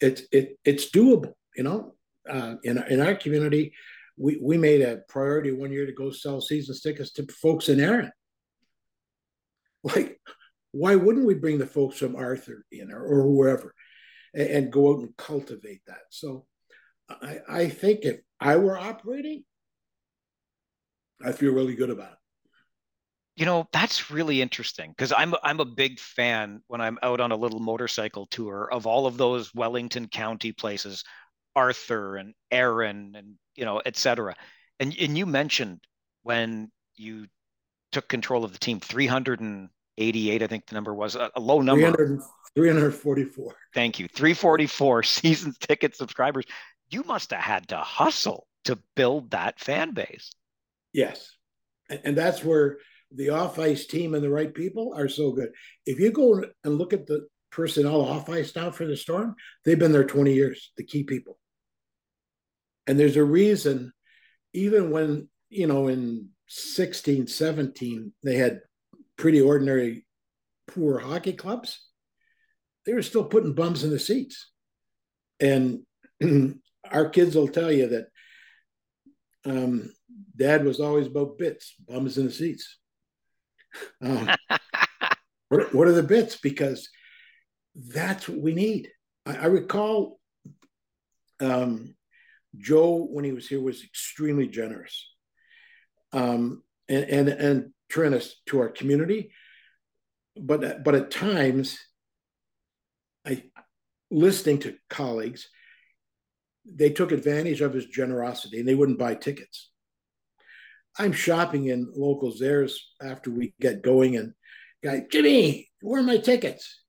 It's 0.00 0.22
it 0.32 0.58
it's 0.64 0.90
doable, 0.90 1.34
you 1.56 1.62
know. 1.62 1.94
Uh, 2.28 2.56
in 2.62 2.82
in 2.88 3.00
our 3.00 3.14
community, 3.14 3.72
we 4.16 4.38
we 4.42 4.58
made 4.58 4.82
a 4.82 5.02
priority 5.08 5.52
one 5.52 5.72
year 5.72 5.86
to 5.86 5.92
go 5.92 6.10
sell 6.10 6.40
season 6.40 6.76
tickets 6.82 7.12
to 7.12 7.26
folks 7.26 7.68
in 7.68 7.80
Erin. 7.80 8.12
Like, 9.82 10.20
why 10.72 10.94
wouldn't 10.94 11.26
we 11.26 11.34
bring 11.34 11.58
the 11.58 11.66
folks 11.66 11.98
from 11.98 12.14
Arthur 12.14 12.66
in 12.70 12.92
or, 12.92 13.02
or 13.02 13.22
whoever, 13.22 13.74
and, 14.34 14.48
and 14.48 14.72
go 14.72 14.92
out 14.92 15.00
and 15.00 15.16
cultivate 15.16 15.80
that? 15.86 16.02
So, 16.10 16.46
I 17.08 17.38
I 17.48 17.68
think 17.68 18.04
if 18.04 18.20
I 18.38 18.56
were 18.56 18.78
operating, 18.78 19.44
I 21.24 21.32
feel 21.32 21.52
really 21.52 21.74
good 21.74 21.90
about 21.90 22.12
it. 22.12 22.18
You 23.36 23.46
know, 23.46 23.68
that's 23.72 24.10
really 24.10 24.42
interesting 24.42 24.90
because 24.90 25.12
I'm 25.16 25.34
I'm 25.42 25.60
a 25.60 25.64
big 25.64 25.98
fan 25.98 26.62
when 26.66 26.82
I'm 26.82 26.98
out 27.02 27.20
on 27.20 27.32
a 27.32 27.36
little 27.36 27.60
motorcycle 27.60 28.26
tour 28.26 28.68
of 28.70 28.86
all 28.86 29.06
of 29.06 29.16
those 29.16 29.54
Wellington 29.54 30.08
County 30.08 30.52
places, 30.52 31.04
Arthur 31.56 32.16
and 32.16 32.34
Erin 32.50 33.14
and 33.16 33.34
you 33.56 33.64
know, 33.64 33.80
et 33.84 33.96
cetera. 33.96 34.34
And 34.78 34.94
and 34.98 35.16
you 35.16 35.26
mentioned 35.26 35.80
when 36.22 36.70
you 36.96 37.26
took 37.92 38.08
control 38.08 38.44
of 38.44 38.52
the 38.52 38.58
team, 38.58 38.80
388, 38.80 40.42
I 40.42 40.46
think 40.46 40.66
the 40.66 40.74
number 40.74 40.94
was 40.94 41.16
a, 41.16 41.30
a 41.34 41.40
low 41.40 41.60
number. 41.60 41.90
300, 41.92 42.20
344. 42.56 43.54
Thank 43.74 43.98
you. 43.98 44.08
344 44.08 45.02
season 45.02 45.54
ticket 45.60 45.96
subscribers. 45.96 46.44
You 46.90 47.02
must 47.04 47.30
have 47.30 47.40
had 47.40 47.68
to 47.68 47.76
hustle 47.76 48.46
to 48.64 48.78
build 48.96 49.30
that 49.30 49.60
fan 49.60 49.94
base. 49.94 50.30
Yes. 50.92 51.36
And 51.88 52.16
that's 52.16 52.44
where 52.44 52.78
the 53.12 53.30
off 53.30 53.58
ice 53.58 53.86
team 53.86 54.14
and 54.14 54.22
the 54.22 54.30
right 54.30 54.52
people 54.52 54.94
are 54.96 55.08
so 55.08 55.32
good. 55.32 55.50
If 55.86 55.98
you 55.98 56.12
go 56.12 56.44
and 56.64 56.78
look 56.78 56.92
at 56.92 57.06
the 57.06 57.26
personnel 57.50 58.00
off 58.00 58.28
ice 58.28 58.54
now 58.54 58.70
for 58.70 58.86
the 58.86 58.96
Storm, 58.96 59.34
they've 59.64 59.78
been 59.78 59.92
there 59.92 60.04
20 60.04 60.32
years, 60.32 60.72
the 60.76 60.84
key 60.84 61.04
people. 61.04 61.38
And 62.86 62.98
there's 62.98 63.16
a 63.16 63.24
reason, 63.24 63.92
even 64.52 64.90
when, 64.90 65.28
you 65.48 65.66
know, 65.66 65.88
in 65.88 66.30
16, 66.48 67.26
17, 67.26 68.12
they 68.22 68.36
had 68.36 68.60
pretty 69.16 69.40
ordinary, 69.40 70.06
poor 70.66 70.98
hockey 70.98 71.32
clubs, 71.32 71.86
they 72.86 72.94
were 72.94 73.02
still 73.02 73.24
putting 73.24 73.52
bums 73.52 73.84
in 73.84 73.90
the 73.90 73.98
seats. 73.98 74.50
And 75.38 75.80
our 76.90 77.08
kids 77.08 77.36
will 77.36 77.48
tell 77.48 77.70
you 77.70 77.88
that 77.88 78.06
um, 79.44 79.92
dad 80.36 80.64
was 80.64 80.80
always 80.80 81.06
about 81.06 81.38
bits, 81.38 81.74
bums 81.86 82.18
in 82.18 82.26
the 82.26 82.32
seats. 82.32 82.78
Um, 84.02 84.28
what, 85.48 85.74
what, 85.74 85.88
are 85.88 85.92
the 85.92 86.02
bits? 86.02 86.36
Because 86.36 86.88
that's 87.74 88.28
what 88.28 88.38
we 88.38 88.54
need. 88.54 88.88
I, 89.26 89.36
I 89.36 89.46
recall 89.46 90.18
um, 91.40 91.94
Joe, 92.56 93.06
when 93.10 93.24
he 93.24 93.32
was 93.32 93.48
here, 93.48 93.60
was 93.60 93.84
extremely 93.84 94.48
generous 94.48 95.08
um, 96.12 96.62
and, 96.88 97.04
and, 97.04 97.28
and 97.28 97.72
turn 97.90 98.14
us 98.14 98.36
to 98.46 98.60
our 98.60 98.68
community. 98.68 99.32
But, 100.36 100.84
but 100.84 100.94
at 100.94 101.10
times, 101.10 101.78
I 103.26 103.44
listening 104.10 104.58
to 104.60 104.76
colleagues, 104.88 105.48
they 106.64 106.90
took 106.90 107.12
advantage 107.12 107.60
of 107.60 107.72
his 107.72 107.86
generosity 107.86 108.58
and 108.58 108.68
they 108.68 108.74
wouldn't 108.74 108.98
buy 108.98 109.14
tickets. 109.14 109.70
I'm 110.98 111.12
shopping 111.12 111.66
in 111.66 111.92
local 111.94 112.32
Zehrs 112.32 112.72
after 113.00 113.30
we 113.30 113.54
get 113.60 113.82
going, 113.82 114.16
and 114.16 114.34
guy, 114.82 115.04
Jimmy, 115.10 115.68
where 115.80 116.00
are 116.00 116.04
my 116.04 116.18
tickets? 116.18 116.79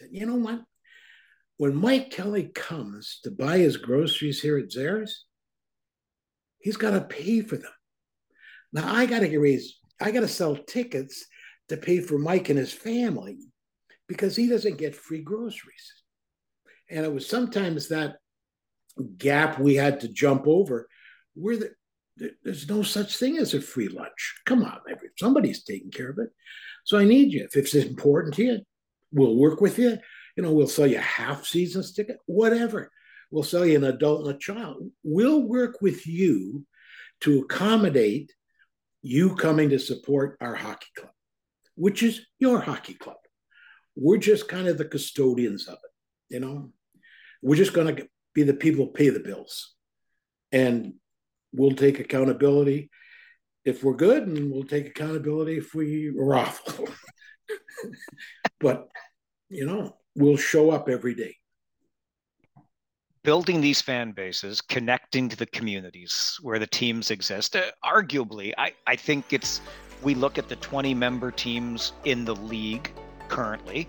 Said, 0.00 0.08
you 0.12 0.24
know 0.24 0.36
what? 0.36 0.62
When 1.58 1.76
Mike 1.76 2.10
Kelly 2.10 2.44
comes 2.54 3.20
to 3.24 3.30
buy 3.30 3.58
his 3.58 3.76
groceries 3.76 4.40
here 4.40 4.56
at 4.56 4.70
Zehrs, 4.70 5.10
he's 6.58 6.78
got 6.78 6.92
to 6.92 7.02
pay 7.02 7.42
for 7.42 7.58
them. 7.58 7.72
Now 8.72 8.94
I 8.94 9.04
got 9.04 9.20
to 9.20 9.38
raise, 9.38 9.78
I 10.00 10.10
got 10.10 10.20
to 10.20 10.28
sell 10.28 10.56
tickets 10.56 11.26
to 11.68 11.76
pay 11.76 12.00
for 12.00 12.18
Mike 12.18 12.48
and 12.48 12.58
his 12.58 12.72
family 12.72 13.36
because 14.08 14.34
he 14.34 14.48
doesn't 14.48 14.78
get 14.78 14.96
free 14.96 15.20
groceries. 15.20 15.92
And 16.88 17.04
it 17.04 17.12
was 17.12 17.28
sometimes 17.28 17.88
that 17.88 18.16
gap 19.18 19.58
we 19.58 19.74
had 19.74 20.00
to 20.00 20.08
jump 20.08 20.46
over 20.46 20.88
where 21.34 21.58
the, 21.58 21.70
there's 22.42 22.70
no 22.70 22.82
such 22.82 23.18
thing 23.18 23.36
as 23.36 23.52
a 23.52 23.60
free 23.60 23.88
lunch. 23.88 24.40
Come 24.46 24.64
on, 24.64 24.78
somebody's 25.18 25.62
taking 25.62 25.90
care 25.90 26.08
of 26.08 26.18
it. 26.18 26.30
So 26.86 26.96
I 26.96 27.04
need 27.04 27.34
you. 27.34 27.44
If 27.44 27.54
it's 27.54 27.74
important 27.74 28.34
to 28.36 28.44
you, 28.44 28.60
we'll 29.12 29.36
work 29.36 29.60
with 29.60 29.78
you. 29.78 29.98
You 30.36 30.42
know, 30.42 30.52
we'll 30.52 30.68
sell 30.68 30.86
you 30.86 30.98
a 30.98 31.02
half 31.02 31.44
season 31.44 31.82
ticket, 31.82 32.18
whatever. 32.26 32.90
We'll 33.30 33.42
sell 33.44 33.64
you 33.64 33.76
an 33.76 33.84
adult 33.84 34.26
and 34.26 34.34
a 34.34 34.38
child. 34.38 34.90
We'll 35.02 35.42
work 35.42 35.80
with 35.80 36.06
you 36.06 36.66
to 37.20 37.40
accommodate 37.40 38.32
you 39.02 39.34
coming 39.36 39.70
to 39.70 39.78
support 39.78 40.36
our 40.40 40.54
hockey 40.54 40.88
club, 40.96 41.12
which 41.76 42.02
is 42.02 42.20
your 42.38 42.60
hockey 42.60 42.94
club. 42.94 43.16
We're 43.96 44.18
just 44.18 44.48
kind 44.48 44.68
of 44.68 44.78
the 44.78 44.84
custodians 44.84 45.66
of 45.68 45.74
it, 45.74 46.34
you 46.34 46.40
know. 46.40 46.72
We're 47.42 47.56
just 47.56 47.72
going 47.72 47.94
to 47.94 48.08
be 48.34 48.42
the 48.42 48.54
people 48.54 48.86
who 48.86 48.92
pay 48.92 49.08
the 49.08 49.20
bills. 49.20 49.74
And 50.52 50.94
we'll 51.52 51.74
take 51.74 52.00
accountability 52.00 52.90
if 53.64 53.84
we're 53.84 53.94
good, 53.94 54.26
and 54.26 54.50
we'll 54.50 54.64
take 54.64 54.86
accountability 54.86 55.58
if 55.58 55.74
we 55.74 56.08
are 56.18 56.34
awful. 56.34 56.88
but, 58.60 58.88
you 59.48 59.66
know, 59.66 59.96
we'll 60.14 60.36
show 60.36 60.70
up 60.70 60.88
every 60.88 61.14
day. 61.14 61.36
Building 63.22 63.60
these 63.60 63.82
fan 63.82 64.12
bases, 64.12 64.60
connecting 64.60 65.28
to 65.28 65.36
the 65.36 65.46
communities 65.46 66.38
where 66.42 66.58
the 66.58 66.66
teams 66.66 67.10
exist. 67.10 67.54
Uh, 67.54 67.70
arguably, 67.84 68.52
I, 68.56 68.72
I 68.86 68.96
think 68.96 69.32
it's, 69.32 69.60
we 70.02 70.14
look 70.14 70.38
at 70.38 70.48
the 70.48 70.56
20 70.56 70.94
member 70.94 71.30
teams 71.30 71.92
in 72.04 72.24
the 72.24 72.34
league 72.36 72.90
currently, 73.28 73.88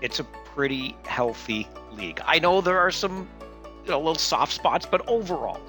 it's 0.00 0.20
a 0.20 0.24
pretty 0.24 0.96
healthy 1.04 1.66
league. 1.92 2.20
I 2.24 2.38
know 2.38 2.60
there 2.60 2.78
are 2.78 2.90
some 2.90 3.28
you 3.84 3.90
know, 3.90 3.98
little 3.98 4.14
soft 4.14 4.52
spots, 4.52 4.86
but 4.86 5.06
overall, 5.08 5.60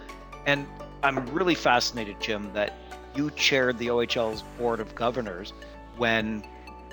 and 0.45 0.67
I'm 1.03 1.25
really 1.33 1.55
fascinated, 1.55 2.19
Jim, 2.19 2.51
that 2.53 2.73
you 3.15 3.31
chaired 3.31 3.77
the 3.79 3.87
OHL's 3.87 4.43
board 4.57 4.79
of 4.79 4.93
governors 4.93 5.53
when 5.97 6.43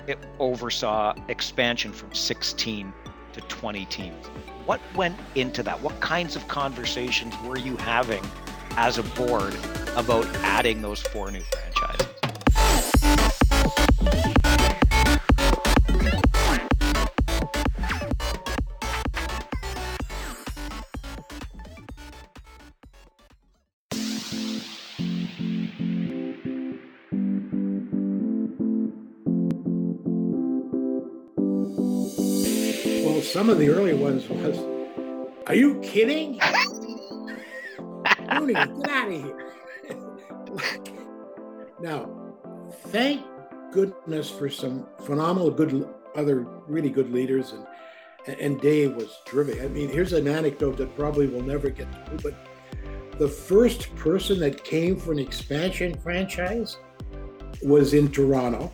it 0.07 0.17
oversaw 0.39 1.13
expansion 1.27 1.91
from 1.91 2.13
16 2.13 2.93
to 3.33 3.41
20 3.41 3.85
teams. 3.85 4.25
What 4.65 4.81
went 4.95 5.17
into 5.35 5.61
that? 5.63 5.81
What 5.81 5.99
kinds 5.99 6.35
of 6.35 6.47
conversations 6.47 7.33
were 7.45 7.57
you 7.57 7.77
having 7.77 8.23
as 8.71 8.97
a 8.97 9.03
board 9.03 9.55
about 9.95 10.25
adding 10.37 10.81
those 10.81 11.01
four 11.01 11.29
new 11.31 11.41
franchises? 11.41 12.07
Some 33.37 33.51
of 33.51 33.59
the 33.59 33.69
early 33.69 33.93
ones 33.93 34.27
was, 34.29 34.57
"Are 35.45 35.53
you 35.53 35.79
kidding? 35.81 36.39
Rooney, 38.31 38.53
get 38.53 38.89
out 38.89 39.11
of 39.11 39.13
here!" 39.13 39.53
now, 41.79 42.09
thank 42.87 43.23
goodness 43.71 44.27
for 44.27 44.49
some 44.49 44.87
phenomenal, 45.05 45.51
good, 45.51 45.87
other 46.15 46.47
really 46.65 46.89
good 46.89 47.13
leaders, 47.13 47.53
and 48.25 48.39
and 48.39 48.59
Dave 48.59 48.95
was 48.95 49.19
terrific. 49.27 49.61
I 49.61 49.67
mean, 49.67 49.89
here's 49.89 50.13
an 50.13 50.27
anecdote 50.27 50.77
that 50.77 50.95
probably 50.95 51.27
will 51.27 51.43
never 51.43 51.69
get 51.69 51.91
to, 51.91 52.23
but 52.23 52.33
the 53.19 53.27
first 53.27 53.95
person 53.97 54.39
that 54.39 54.63
came 54.63 54.95
for 54.95 55.11
an 55.11 55.19
expansion 55.19 55.93
franchise 55.99 56.77
was 57.61 57.93
in 57.93 58.09
Toronto, 58.09 58.73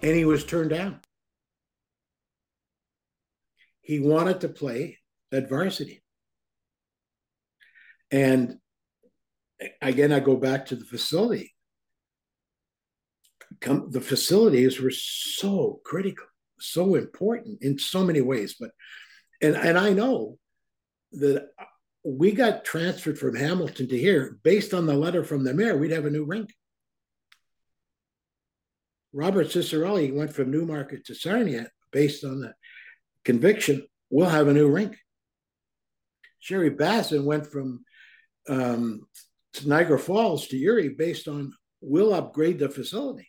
and 0.00 0.16
he 0.16 0.24
was 0.24 0.46
turned 0.46 0.70
down 0.70 0.98
he 3.84 4.00
wanted 4.00 4.40
to 4.40 4.48
play 4.48 4.98
at 5.30 5.48
varsity. 5.48 6.02
And 8.10 8.56
again, 9.80 10.10
I 10.10 10.20
go 10.20 10.36
back 10.36 10.66
to 10.66 10.76
the 10.76 10.84
facility. 10.84 11.54
Come, 13.60 13.90
the 13.90 14.00
facilities 14.00 14.80
were 14.80 14.90
so 14.90 15.80
critical, 15.84 16.26
so 16.58 16.94
important 16.94 17.62
in 17.62 17.78
so 17.78 18.04
many 18.04 18.20
ways. 18.20 18.56
But 18.58 18.70
and 19.40 19.54
and 19.54 19.78
I 19.78 19.92
know 19.92 20.38
that 21.12 21.48
we 22.04 22.32
got 22.32 22.64
transferred 22.64 23.18
from 23.18 23.36
Hamilton 23.36 23.88
to 23.88 23.98
here 23.98 24.38
based 24.42 24.74
on 24.74 24.86
the 24.86 24.96
letter 24.96 25.24
from 25.24 25.44
the 25.44 25.54
mayor. 25.54 25.76
We'd 25.76 25.90
have 25.92 26.06
a 26.06 26.10
new 26.10 26.24
rink. 26.24 26.50
Robert 29.12 29.48
Ciccarelli 29.48 30.12
went 30.12 30.34
from 30.34 30.50
Newmarket 30.50 31.04
to 31.06 31.14
Sarnia 31.14 31.70
based 31.92 32.24
on 32.24 32.40
the 32.40 32.54
conviction. 33.24 33.86
We'll 34.10 34.28
have 34.28 34.48
a 34.48 34.52
new 34.52 34.68
rink. 34.68 34.96
Sherry 36.38 36.70
Bassin 36.70 37.24
went 37.24 37.46
from 37.46 37.84
um, 38.48 39.06
Niagara 39.64 39.98
Falls 39.98 40.46
to 40.48 40.58
Erie 40.58 40.90
based 40.90 41.28
on 41.28 41.52
we'll 41.80 42.14
upgrade 42.14 42.58
the 42.58 42.68
facility. 42.68 43.28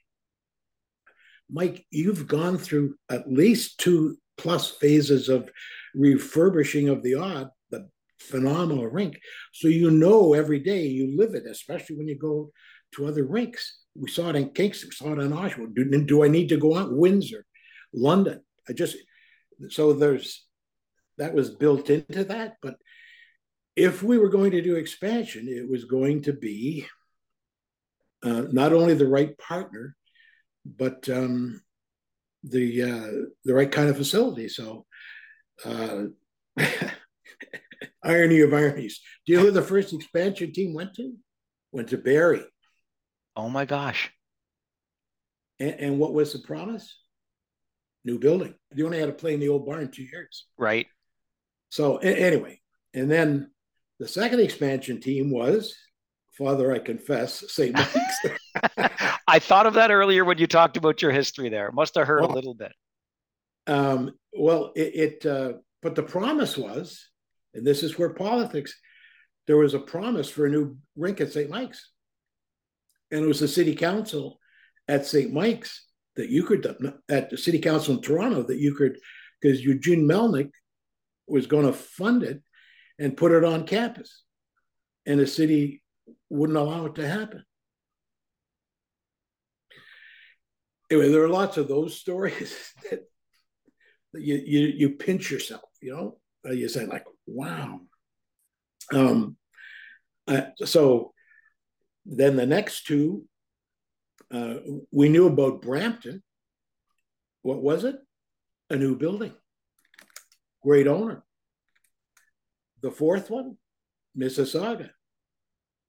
Mike, 1.50 1.86
you've 1.92 2.28
gone 2.28 2.58
through 2.58 2.96
at 3.10 3.32
least 3.32 3.80
two 3.80 4.18
plus 4.38 4.72
phases 4.72 5.30
of 5.30 5.50
refurbishing 5.94 6.90
of 6.90 7.04
the 7.04 7.16
Aud, 7.16 7.50
the 7.70 7.88
phenomenal 8.20 8.88
rink. 8.88 9.20
So 9.54 9.68
you 9.68 9.92
know 9.92 10.34
every 10.34 10.60
day 10.60 10.88
you 10.88 11.16
live 11.16 11.36
it, 11.36 11.46
especially 11.46 11.98
when 11.98 12.08
you 12.08 12.18
go 12.18 12.52
to 12.96 13.08
other 13.08 13.26
rinks. 13.26 13.80
We 13.96 14.10
saw 14.10 14.30
it 14.30 14.36
in 14.36 14.50
Kingston, 14.50 14.90
we 14.90 14.96
saw 14.96 15.14
it 15.14 15.24
in 15.24 15.32
Oshawa. 15.32 15.74
Do, 15.74 16.06
do 16.06 16.24
I 16.24 16.28
need 16.28 16.50
to 16.50 16.58
go 16.58 16.76
out 16.76 16.92
Windsor, 16.92 17.46
London? 17.94 18.42
I 18.68 18.74
just 18.74 18.98
so 19.70 19.94
there's 19.94 20.46
that 21.18 21.34
was 21.34 21.50
built 21.50 21.90
into 21.90 22.24
that, 22.26 22.58
but 22.62 22.76
if 23.76 24.02
we 24.02 24.18
were 24.18 24.30
going 24.30 24.52
to 24.52 24.62
do 24.62 24.76
expansion, 24.76 25.48
it 25.48 25.70
was 25.70 25.86
going 25.86 26.22
to 26.24 26.34
be 26.34 26.86
uh, 28.24 28.46
not 28.52 28.74
only 28.74 28.94
the 28.94 29.08
right 29.08 29.38
partner, 29.38 29.96
but 30.66 31.08
um, 31.10 31.62
the 32.44 32.84
uh, 32.84 33.28
the 33.44 33.54
right 33.54 33.72
kind 33.72 33.90
of 33.90 33.98
facility. 33.98 34.48
So, 34.48 34.86
uh, 35.64 36.06
irony 38.04 38.42
of 38.42 38.54
ironies. 38.54 39.02
Do 39.26 39.34
you 39.34 39.40
know 39.40 39.46
who 39.46 39.52
the 39.52 39.62
first 39.62 39.94
expansion 39.94 40.54
team 40.54 40.74
went 40.74 40.96
to? 40.96 41.14
Went 41.72 41.90
to 41.90 41.98
Barrie. 41.98 42.46
Oh 43.36 43.50
my 43.50 43.66
gosh! 43.66 44.12
And, 45.60 45.76
and 45.80 46.00
what 46.00 46.14
was 46.14 46.34
the 46.34 46.40
promise? 46.40 46.98
New 48.06 48.20
building. 48.20 48.54
They 48.72 48.84
only 48.84 49.00
had 49.00 49.08
to 49.08 49.14
play 49.14 49.34
in 49.34 49.40
the 49.40 49.50
old 49.50 49.66
barn 49.66 49.92
two 49.92 50.04
years. 50.04 50.46
Right. 50.58 50.88
So 51.70 51.98
a- 51.98 52.06
anyway, 52.06 52.62
and 52.94 53.12
then 53.12 53.52
the 54.00 54.08
second 54.08 54.40
expansion 54.40 55.02
team 55.02 55.32
was, 55.32 55.76
Father, 56.38 56.72
I 56.72 56.80
confess, 56.80 57.44
St. 57.52 57.74
Mike's. 57.74 58.20
I 59.28 59.40
thought 59.40 59.66
of 59.66 59.74
that 59.74 59.92
earlier 59.92 60.24
when 60.24 60.38
you 60.38 60.48
talked 60.48 60.78
about 60.78 61.02
your 61.02 61.12
history 61.12 61.50
there. 61.50 61.72
Must 61.72 61.96
have 61.96 62.08
hurt 62.08 62.22
well, 62.22 62.32
a 62.32 62.36
little 62.36 62.54
bit. 62.54 62.72
Um, 63.68 64.12
well, 64.34 64.72
it, 64.76 65.24
it 65.24 65.26
uh, 65.26 65.54
but 65.82 65.96
the 65.96 66.04
promise 66.04 66.58
was, 66.58 67.10
and 67.54 67.66
this 67.66 67.84
is 67.84 67.98
where 67.98 68.14
politics, 68.14 68.76
there 69.48 69.58
was 69.58 69.74
a 69.74 69.80
promise 69.80 70.30
for 70.30 70.46
a 70.46 70.50
new 70.50 70.78
rink 70.96 71.22
at 71.22 71.32
St. 71.32 71.50
Mike's. 71.50 71.90
And 73.12 73.24
it 73.24 73.28
was 73.28 73.40
the 73.40 73.48
city 73.48 73.76
council 73.76 74.40
at 74.88 75.06
St. 75.06 75.32
Mike's 75.32 75.85
that 76.16 76.30
you 76.30 76.44
could, 76.44 76.66
at 77.10 77.30
the 77.30 77.38
city 77.38 77.60
council 77.60 77.96
in 77.96 78.02
Toronto, 78.02 78.44
that 78.44 78.58
you 78.58 78.74
could, 78.74 78.98
because 79.42 79.64
Eugene 79.64 80.08
Melnyk 80.08 80.52
was 81.28 81.48
going 81.48 81.66
to 81.66 81.74
fund 81.74 82.24
it 82.24 82.42
and 83.00 83.18
put 83.18 83.32
it 83.32 83.44
on 83.44 83.68
campus. 83.68 84.24
And 85.06 85.20
the 85.20 85.28
city 85.28 85.84
wouldn't 86.30 86.58
allow 86.58 86.86
it 86.86 86.96
to 86.96 87.08
happen. 87.08 87.44
Anyway, 90.92 91.10
there 91.10 91.24
are 91.24 91.30
lots 91.30 91.58
of 91.58 91.68
those 91.68 91.98
stories 91.98 92.56
that, 92.92 93.02
you, 94.14 94.36
you 94.36 94.60
you 94.68 94.90
pinch 94.92 95.30
yourself, 95.30 95.64
you 95.82 95.94
know. 95.94 96.18
You 96.50 96.70
say 96.70 96.86
like, 96.86 97.06
"Wow." 97.26 97.82
Um, 98.94 99.36
uh, 100.28 100.44
so 100.64 101.14
then 102.06 102.36
the 102.36 102.46
next 102.46 102.86
two, 102.86 103.26
uh, 104.34 104.56
we 104.92 105.10
knew 105.10 105.28
about 105.28 105.62
Brampton. 105.62 106.24
What 107.42 107.62
was 107.62 107.84
it? 107.84 107.96
A 108.70 108.76
new 108.76 108.96
building. 108.98 109.34
Great 110.64 110.88
owner. 110.88 111.24
The 112.82 112.92
fourth 112.92 113.30
one, 113.30 113.58
Mississauga, 114.18 114.90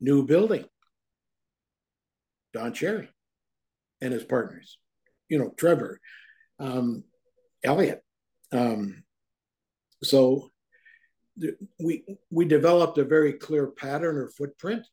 new 0.00 0.26
building. 0.26 0.64
Don 2.52 2.72
Cherry 2.72 3.08
and 4.00 4.12
his 4.12 4.24
partners, 4.24 4.78
you 5.28 5.38
know, 5.38 5.52
Trevor, 5.58 6.00
um, 6.58 7.04
Elliot. 7.62 8.02
Um, 8.50 9.04
so 10.02 10.50
th- 11.38 11.54
we 11.78 12.04
we 12.30 12.46
developed 12.46 12.96
a 12.96 13.04
very 13.04 13.34
clear 13.34 13.66
pattern 13.66 14.16
or 14.16 14.30
footprint, 14.30 14.86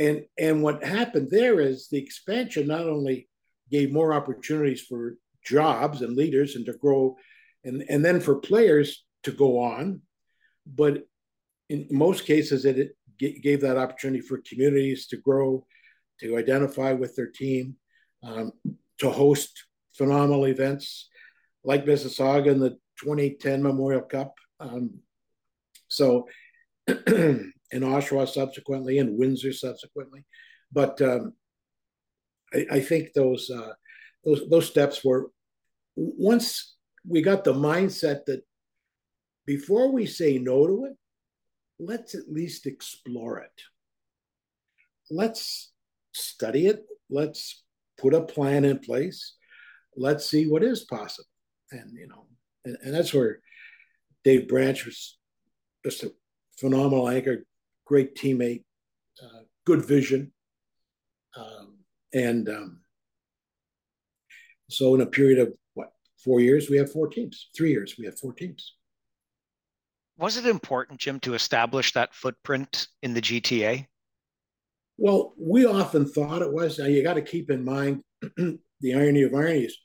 and 0.00 0.24
and 0.38 0.62
what 0.62 0.82
happened 0.82 1.28
there 1.30 1.60
is 1.60 1.88
the 1.88 1.98
expansion 1.98 2.66
not 2.66 2.88
only 2.88 3.28
gave 3.70 3.92
more 3.92 4.12
opportunities 4.12 4.82
for 4.82 5.14
jobs 5.44 6.02
and 6.02 6.16
leaders 6.16 6.56
and 6.56 6.66
to 6.66 6.72
grow, 6.72 7.16
and 7.64 7.84
and 7.88 8.04
then 8.04 8.20
for 8.20 8.36
players 8.36 9.04
to 9.22 9.30
go 9.30 9.62
on 9.62 10.00
but 10.66 11.04
in 11.68 11.86
most 11.90 12.24
cases, 12.24 12.64
it 12.64 12.96
gave 13.18 13.60
that 13.60 13.76
opportunity 13.76 14.20
for 14.20 14.42
communities 14.48 15.06
to 15.08 15.16
grow, 15.16 15.64
to 16.20 16.36
identify 16.36 16.92
with 16.92 17.14
their 17.16 17.28
team, 17.28 17.76
um, 18.22 18.52
to 18.98 19.10
host 19.10 19.66
phenomenal 19.94 20.46
events 20.46 21.08
like 21.64 21.84
Mississauga 21.84 22.50
and 22.50 22.60
the 22.60 22.70
2010 23.00 23.62
Memorial 23.62 24.02
Cup. 24.02 24.34
Um, 24.58 25.00
so, 25.88 26.28
in 27.72 27.82
Oshawa 27.82 28.28
subsequently, 28.28 28.98
and 28.98 29.18
Windsor 29.18 29.52
subsequently, 29.52 30.24
but 30.72 31.00
um, 31.02 31.34
I, 32.52 32.66
I, 32.72 32.80
think 32.80 33.12
those 33.12 33.50
uh, 33.50 33.72
those 34.24 34.42
those 34.48 34.66
steps 34.66 35.04
were 35.04 35.30
once 35.96 36.76
we 37.06 37.22
got 37.22 37.44
the 37.44 37.54
mindset 37.54 38.24
that 38.26 38.42
before 39.46 39.92
we 39.92 40.06
say 40.06 40.38
no 40.38 40.66
to 40.66 40.84
it, 40.84 40.96
let's 41.78 42.14
at 42.14 42.28
least 42.30 42.66
explore 42.66 43.40
it. 43.40 43.62
Let's 45.10 45.72
study 46.12 46.66
it. 46.66 46.84
Let's 47.08 47.62
put 47.98 48.14
a 48.14 48.22
plan 48.22 48.64
in 48.64 48.78
place. 48.78 49.34
Let's 49.96 50.26
see 50.26 50.46
what 50.46 50.62
is 50.62 50.84
possible. 50.84 51.28
And, 51.72 51.92
you 51.94 52.06
know, 52.08 52.26
and, 52.64 52.76
and 52.82 52.94
that's 52.94 53.12
where 53.12 53.40
Dave 54.24 54.48
Branch 54.48 54.84
was 54.84 55.18
just 55.84 56.04
a 56.04 56.12
phenomenal 56.58 57.08
anchor, 57.08 57.44
great 57.90 58.14
teammate, 58.14 58.62
uh, 59.20 59.42
good 59.66 59.84
vision. 59.84 60.32
Um, 61.36 61.78
and 62.14 62.48
um, 62.48 62.80
so, 64.70 64.94
in 64.94 65.00
a 65.00 65.06
period 65.06 65.40
of 65.40 65.52
what, 65.74 65.92
four 66.24 66.40
years, 66.40 66.70
we 66.70 66.76
have 66.78 66.90
four 66.90 67.08
teams. 67.08 67.48
Three 67.56 67.70
years, 67.70 67.96
we 67.98 68.06
have 68.06 68.18
four 68.18 68.32
teams 68.32 68.74
was 70.20 70.36
it 70.36 70.46
important, 70.46 71.00
Jim, 71.00 71.18
to 71.20 71.32
establish 71.32 71.94
that 71.94 72.14
footprint 72.14 72.88
in 73.02 73.14
the 73.14 73.22
GTA? 73.22 73.86
Well, 74.98 75.32
we 75.40 75.64
often 75.64 76.06
thought 76.06 76.42
it 76.42 76.52
was. 76.52 76.78
Now 76.78 76.84
you 76.86 77.02
got 77.02 77.14
to 77.14 77.22
keep 77.22 77.50
in 77.50 77.64
mind 77.64 78.02
the 78.36 78.94
irony 78.94 79.22
of 79.22 79.34
ironies. 79.34 79.76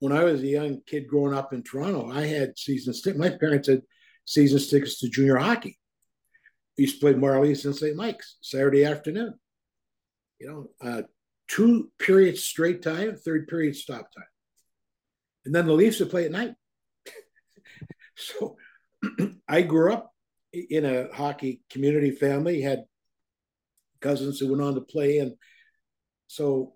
When 0.00 0.12
I 0.12 0.24
was 0.24 0.42
a 0.42 0.46
young 0.46 0.80
kid 0.84 1.06
growing 1.06 1.34
up 1.34 1.52
in 1.52 1.62
Toronto, 1.62 2.10
I 2.10 2.26
had 2.26 2.58
season 2.58 2.94
tickets. 2.94 3.16
My 3.16 3.30
parents 3.30 3.68
had 3.68 3.82
season 4.24 4.58
tickets 4.58 4.98
to 4.98 5.08
junior 5.08 5.36
hockey. 5.36 5.78
Used 6.76 7.00
to 7.00 7.00
play 7.00 7.14
Marlies 7.14 7.64
and 7.64 7.74
St. 7.74 7.96
Mike's 7.96 8.36
Saturday 8.40 8.84
afternoon. 8.84 9.34
You 10.40 10.48
know, 10.48 10.88
uh, 10.88 11.02
two 11.48 11.90
periods 11.98 12.42
straight 12.42 12.82
time, 12.82 13.16
third 13.16 13.46
period 13.48 13.76
stop 13.76 14.10
time. 14.12 14.24
And 15.44 15.54
then 15.54 15.66
the 15.66 15.72
Leafs 15.72 16.00
would 16.00 16.10
play 16.10 16.24
at 16.24 16.32
night. 16.32 16.54
so 18.16 18.56
I 19.48 19.62
grew 19.62 19.92
up 19.92 20.12
in 20.52 20.84
a 20.84 21.12
hockey 21.14 21.62
community 21.70 22.10
family, 22.10 22.60
had 22.60 22.84
cousins 24.00 24.38
who 24.38 24.50
went 24.50 24.62
on 24.62 24.74
to 24.74 24.80
play. 24.80 25.18
And 25.18 25.34
so 26.26 26.74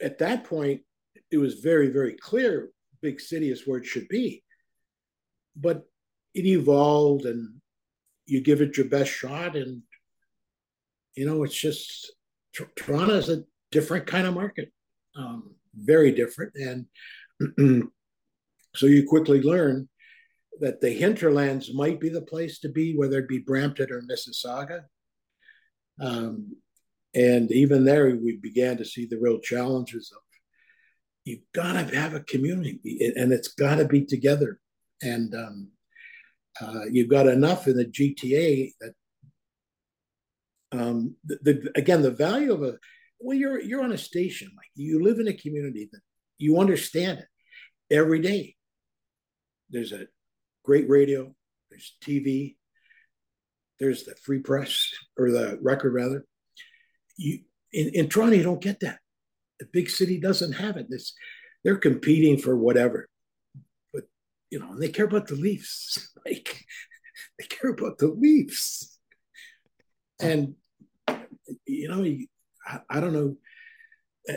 at 0.00 0.18
that 0.18 0.44
point, 0.44 0.82
it 1.30 1.38
was 1.38 1.54
very, 1.54 1.88
very 1.88 2.14
clear 2.14 2.70
big 3.00 3.20
city 3.20 3.50
is 3.50 3.66
where 3.66 3.78
it 3.78 3.86
should 3.86 4.08
be. 4.08 4.42
But 5.56 5.82
it 6.34 6.46
evolved 6.46 7.26
and 7.26 7.60
you 8.32 8.40
give 8.40 8.62
it 8.62 8.76
your 8.76 8.86
best 8.86 9.10
shot. 9.10 9.56
And, 9.56 9.82
you 11.14 11.26
know, 11.26 11.42
it's 11.42 11.58
just 11.58 12.12
Toronto 12.76 13.14
is 13.14 13.28
a 13.28 13.44
different 13.70 14.06
kind 14.06 14.26
of 14.26 14.34
market, 14.34 14.72
um, 15.16 15.54
very 15.74 16.12
different. 16.12 16.54
And 16.54 16.86
so 18.74 18.86
you 18.86 19.06
quickly 19.06 19.42
learn 19.42 19.88
that 20.60 20.80
the 20.80 20.90
hinterlands 20.90 21.74
might 21.74 22.00
be 22.00 22.08
the 22.08 22.22
place 22.22 22.58
to 22.60 22.68
be, 22.68 22.96
whether 22.96 23.18
it 23.18 23.28
be 23.28 23.38
Brampton 23.38 23.90
or 23.92 24.02
Mississauga. 24.02 24.84
Um, 26.00 26.56
and 27.14 27.52
even 27.52 27.84
there, 27.84 28.16
we 28.16 28.36
began 28.36 28.78
to 28.78 28.84
see 28.84 29.06
the 29.06 29.18
real 29.18 29.40
challenges 29.40 30.10
of 30.10 30.22
you've 31.24 31.40
got 31.54 31.74
to 31.74 31.96
have 31.96 32.14
a 32.14 32.20
community 32.20 33.12
and 33.16 33.32
it's 33.32 33.48
got 33.48 33.76
to 33.76 33.84
be 33.84 34.04
together. 34.04 34.58
And 35.02 35.34
um, 35.34 35.68
uh, 36.60 36.84
you've 36.90 37.08
got 37.08 37.26
enough 37.26 37.66
in 37.66 37.76
the 37.76 37.86
GTA 37.86 38.72
that, 38.80 38.94
um, 40.72 41.16
the, 41.24 41.38
the, 41.42 41.72
again, 41.74 42.02
the 42.02 42.10
value 42.10 42.52
of 42.52 42.62
a, 42.62 42.78
well, 43.20 43.36
you're, 43.36 43.60
you're 43.60 43.84
on 43.84 43.92
a 43.92 43.98
station, 43.98 44.50
like 44.56 44.68
you 44.74 45.02
live 45.02 45.18
in 45.18 45.28
a 45.28 45.32
community 45.32 45.88
that 45.92 46.00
you 46.38 46.58
understand 46.58 47.20
it 47.20 47.94
every 47.94 48.20
day. 48.20 48.56
There's 49.70 49.92
a 49.92 50.06
great 50.64 50.88
radio, 50.88 51.34
there's 51.70 51.96
TV, 52.02 52.56
there's 53.78 54.04
the 54.04 54.14
free 54.16 54.40
press 54.40 54.90
or 55.18 55.30
the 55.30 55.58
record 55.62 55.94
rather. 55.94 56.24
You 57.16 57.40
in, 57.72 57.88
in 57.94 58.08
Toronto, 58.08 58.36
you 58.36 58.42
don't 58.42 58.60
get 58.60 58.80
that. 58.80 58.98
The 59.58 59.66
big 59.72 59.90
city 59.90 60.20
doesn't 60.20 60.52
have 60.52 60.76
it. 60.76 60.86
It's, 60.90 61.14
they're 61.64 61.76
competing 61.76 62.38
for 62.38 62.56
whatever, 62.56 63.08
you 64.52 64.58
know 64.58 64.70
and 64.70 64.82
they 64.82 64.90
care 64.90 65.06
about 65.06 65.26
the 65.26 65.34
Leafs. 65.34 66.10
Like 66.24 66.64
they 67.36 67.46
care 67.46 67.72
about 67.72 67.98
the 67.98 68.06
Leafs, 68.06 68.96
and 70.20 70.54
you 71.66 71.88
know 71.88 72.04
I, 72.64 72.80
I 72.88 73.00
don't 73.00 73.12
know. 73.12 73.36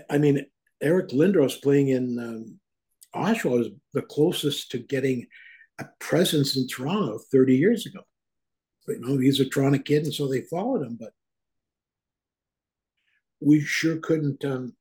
I 0.10 0.18
mean, 0.18 0.48
Eric 0.82 1.10
Lindros 1.10 1.62
playing 1.62 1.90
in 1.90 2.18
um, 2.18 2.60
Oshawa 3.16 3.62
is 3.62 3.68
the 3.94 4.02
closest 4.02 4.72
to 4.72 4.80
getting 4.80 5.28
a 5.78 5.86
presence 6.00 6.58
in 6.58 6.68
Toronto 6.68 7.20
30 7.32 7.56
years 7.56 7.86
ago. 7.86 8.02
But, 8.88 8.94
you 8.94 9.02
know, 9.02 9.18
he's 9.20 9.40
a 9.40 9.46
Toronto 9.46 9.78
kid, 9.78 10.06
and 10.06 10.14
so 10.14 10.28
they 10.28 10.42
followed 10.42 10.82
him. 10.82 10.98
But 11.00 11.14
we 13.40 13.62
sure 13.62 13.98
couldn't 13.98 14.44
um, 14.44 14.76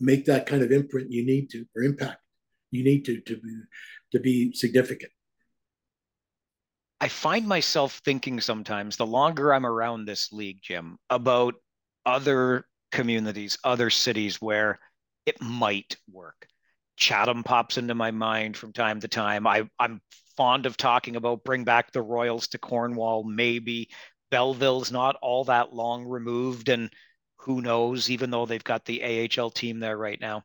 make 0.00 0.24
that 0.24 0.46
kind 0.46 0.62
of 0.62 0.72
imprint 0.72 1.12
you 1.12 1.24
need 1.26 1.50
to, 1.50 1.66
or 1.76 1.82
impact 1.82 2.22
you 2.70 2.84
need 2.84 3.04
to 3.06 3.20
to 3.20 3.36
be, 3.36 3.60
to 4.12 4.20
be 4.20 4.52
significant. 4.52 5.12
I 7.00 7.08
find 7.08 7.46
myself 7.46 8.00
thinking 8.04 8.40
sometimes, 8.40 8.96
the 8.96 9.06
longer 9.06 9.54
I'm 9.54 9.64
around 9.64 10.04
this 10.04 10.32
league, 10.32 10.60
Jim, 10.62 10.98
about 11.08 11.54
other 12.04 12.66
communities, 12.92 13.56
other 13.64 13.88
cities 13.88 14.40
where 14.40 14.78
it 15.24 15.40
might 15.40 15.96
work. 16.10 16.46
Chatham 16.96 17.42
pops 17.42 17.78
into 17.78 17.94
my 17.94 18.10
mind 18.10 18.56
from 18.56 18.74
time 18.74 19.00
to 19.00 19.08
time. 19.08 19.46
I, 19.46 19.68
I'm 19.78 20.02
fond 20.36 20.66
of 20.66 20.76
talking 20.76 21.16
about 21.16 21.44
bring 21.44 21.64
back 21.64 21.92
the 21.92 22.02
Royals 22.02 22.48
to 22.48 22.58
Cornwall, 22.58 23.24
maybe. 23.24 23.88
Belleville's 24.30 24.92
not 24.92 25.16
all 25.22 25.44
that 25.44 25.72
long 25.72 26.06
removed, 26.06 26.68
and 26.68 26.92
who 27.36 27.62
knows, 27.62 28.10
even 28.10 28.30
though 28.30 28.44
they've 28.44 28.62
got 28.62 28.84
the 28.84 29.28
AHL 29.38 29.50
team 29.50 29.80
there 29.80 29.96
right 29.96 30.20
now. 30.20 30.44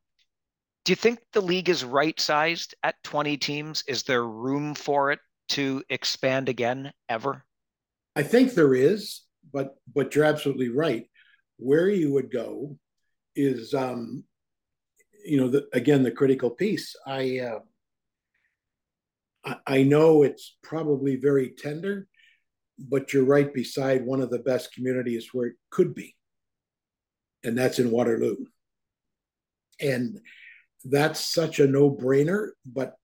Do 0.85 0.91
you 0.91 0.95
think 0.95 1.19
the 1.33 1.41
league 1.41 1.69
is 1.69 1.83
right 1.83 2.17
sized 2.19 2.75
at 2.83 2.95
20 3.03 3.37
teams? 3.37 3.83
Is 3.87 4.03
there 4.03 4.23
room 4.23 4.75
for 4.75 5.11
it 5.11 5.19
to 5.49 5.83
expand 5.89 6.47
again 6.47 6.93
ever? 7.09 7.43
I 8.15 8.23
think 8.23 8.53
there 8.53 8.73
is, 8.73 9.21
but 9.51 9.75
but 9.93 10.15
you're 10.15 10.25
absolutely 10.25 10.69
right. 10.69 11.05
Where 11.57 11.89
you 11.89 12.13
would 12.13 12.31
go 12.31 12.77
is 13.35 13.73
um, 13.73 14.23
you 15.25 15.37
know, 15.37 15.47
the, 15.49 15.67
again, 15.73 16.03
the 16.03 16.11
critical 16.11 16.49
piece. 16.49 16.95
I, 17.05 17.39
uh, 17.39 17.59
I, 19.43 19.55
I 19.67 19.83
know 19.83 20.23
it's 20.23 20.55
probably 20.61 21.15
very 21.15 21.49
tender, 21.49 22.07
but 22.77 23.11
you're 23.11 23.25
right 23.25 23.51
beside 23.53 24.05
one 24.05 24.21
of 24.21 24.29
the 24.29 24.39
best 24.39 24.73
communities 24.73 25.29
where 25.33 25.47
it 25.47 25.55
could 25.71 25.95
be, 25.95 26.15
and 27.43 27.57
that's 27.57 27.79
in 27.79 27.91
Waterloo. 27.91 28.37
And 29.81 30.19
that's 30.85 31.19
such 31.19 31.59
a 31.59 31.67
no-brainer, 31.67 32.49
but 32.65 32.95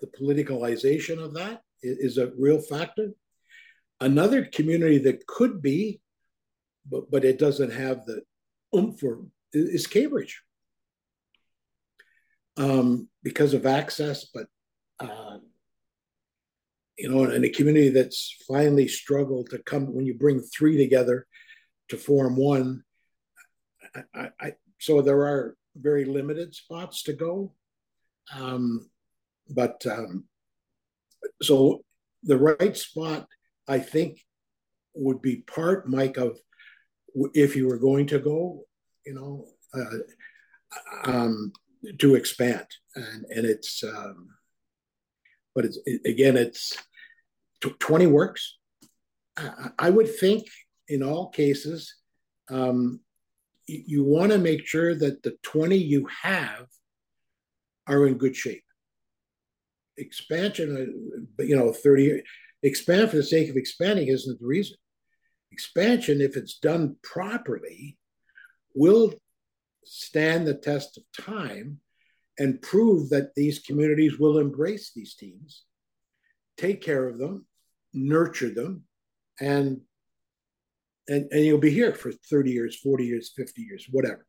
the 0.00 0.06
politicalization 0.06 1.22
of 1.22 1.34
that 1.34 1.62
is, 1.82 2.18
a 2.18 2.32
real 2.38 2.60
factor. 2.60 3.10
Another 4.00 4.44
community 4.44 4.98
that 4.98 5.26
could 5.26 5.60
be, 5.60 6.00
but 6.90 7.10
but 7.10 7.24
it 7.24 7.38
doesn't 7.38 7.72
have 7.72 8.06
the 8.06 8.22
oomph 8.74 9.00
for 9.00 9.24
is 9.52 9.86
Cambridge 9.86 10.42
um, 12.56 13.08
because 13.22 13.54
of 13.54 13.66
access, 13.66 14.26
but 14.32 14.46
uh, 15.00 15.38
you 16.98 17.08
know, 17.08 17.24
in 17.24 17.44
a 17.44 17.48
community 17.48 17.90
that's 17.90 18.34
finally 18.46 18.88
struggled 18.88 19.50
to 19.50 19.58
come 19.58 19.92
when 19.94 20.06
you 20.06 20.14
bring 20.14 20.40
three 20.40 20.76
together 20.76 21.26
to 21.88 21.96
form 21.96 22.36
one. 22.36 22.82
I, 24.14 24.30
I, 24.40 24.52
so 24.78 25.00
there 25.00 25.22
are 25.22 25.56
very 25.76 26.04
limited 26.04 26.54
spots 26.54 27.02
to 27.04 27.12
go, 27.12 27.52
um, 28.36 28.88
but 29.48 29.84
um, 29.86 30.24
so 31.42 31.84
the 32.22 32.38
right 32.38 32.76
spot, 32.76 33.26
I 33.66 33.78
think, 33.78 34.20
would 34.94 35.22
be 35.22 35.36
part, 35.36 35.88
Mike, 35.88 36.16
of 36.16 36.38
if 37.34 37.56
you 37.56 37.68
were 37.68 37.78
going 37.78 38.06
to 38.08 38.18
go, 38.18 38.64
you 39.06 39.14
know, 39.14 39.46
uh, 39.74 41.10
um, 41.10 41.52
to 41.98 42.14
expand, 42.14 42.66
and 42.94 43.24
and 43.30 43.46
it's 43.46 43.82
um, 43.84 44.28
but 45.54 45.64
it's 45.64 45.78
it, 45.86 46.00
again 46.04 46.36
it's 46.36 46.76
t- 47.62 47.72
twenty 47.78 48.06
works. 48.06 48.58
I, 49.36 49.70
I, 49.78 49.90
would 49.90 50.14
think 50.18 50.48
in 50.88 51.02
all 51.02 51.28
cases, 51.28 51.94
um, 52.50 53.00
you, 53.68 54.02
want 54.02 54.32
to 54.32 54.38
make 54.38 54.66
sure 54.66 54.94
that 54.94 55.22
the 55.22 55.36
twenty 55.42 55.76
you 55.76 56.08
have 56.22 56.66
are 57.86 58.06
in 58.06 58.18
good 58.18 58.34
shape. 58.34 58.64
Expansion, 59.96 61.22
uh, 61.38 61.42
you 61.42 61.56
know, 61.56 61.72
thirty 61.72 62.22
expand 62.62 63.10
for 63.10 63.16
the 63.16 63.22
sake 63.22 63.48
of 63.48 63.56
expanding 63.56 64.08
isn't 64.08 64.40
the 64.40 64.46
reason. 64.46 64.76
Expansion, 65.52 66.20
if 66.20 66.36
it's 66.36 66.58
done 66.58 66.96
properly, 67.02 67.98
will 68.74 69.12
stand 69.84 70.46
the 70.46 70.54
test 70.54 70.98
of 70.98 71.24
time 71.24 71.80
and 72.38 72.62
prove 72.62 73.10
that 73.10 73.34
these 73.34 73.58
communities 73.60 74.18
will 74.18 74.38
embrace 74.38 74.92
these 74.94 75.14
teams, 75.14 75.64
take 76.56 76.80
care 76.80 77.08
of 77.08 77.18
them, 77.18 77.46
nurture 77.92 78.50
them, 78.50 78.84
and 79.40 79.80
and, 81.08 81.26
and 81.30 81.44
you'll 81.44 81.58
be 81.58 81.70
here 81.70 81.94
for 81.94 82.12
30 82.12 82.50
years, 82.50 82.78
40 82.80 83.04
years, 83.04 83.32
50 83.34 83.62
years, 83.62 83.86
whatever. 83.90 84.26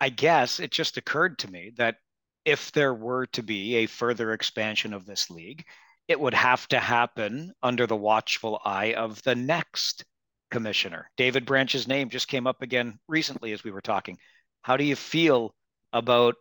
I 0.00 0.08
guess 0.08 0.60
it 0.60 0.70
just 0.70 0.96
occurred 0.96 1.38
to 1.40 1.50
me 1.50 1.72
that 1.76 1.96
if 2.44 2.72
there 2.72 2.94
were 2.94 3.26
to 3.26 3.42
be 3.42 3.76
a 3.76 3.86
further 3.86 4.32
expansion 4.32 4.92
of 4.92 5.06
this 5.06 5.30
league, 5.30 5.64
it 6.08 6.18
would 6.18 6.34
have 6.34 6.66
to 6.68 6.80
happen 6.80 7.52
under 7.62 7.86
the 7.86 7.96
watchful 7.96 8.60
eye 8.64 8.94
of 8.94 9.22
the 9.22 9.34
next 9.34 10.04
commissioner. 10.50 11.10
David 11.16 11.46
Branch's 11.46 11.86
name 11.86 12.10
just 12.10 12.28
came 12.28 12.46
up 12.46 12.62
again 12.62 12.98
recently 13.08 13.52
as 13.52 13.62
we 13.62 13.70
were 13.70 13.80
talking. 13.80 14.18
How 14.62 14.76
do 14.76 14.84
you 14.84 14.96
feel 14.96 15.54
about 15.92 16.34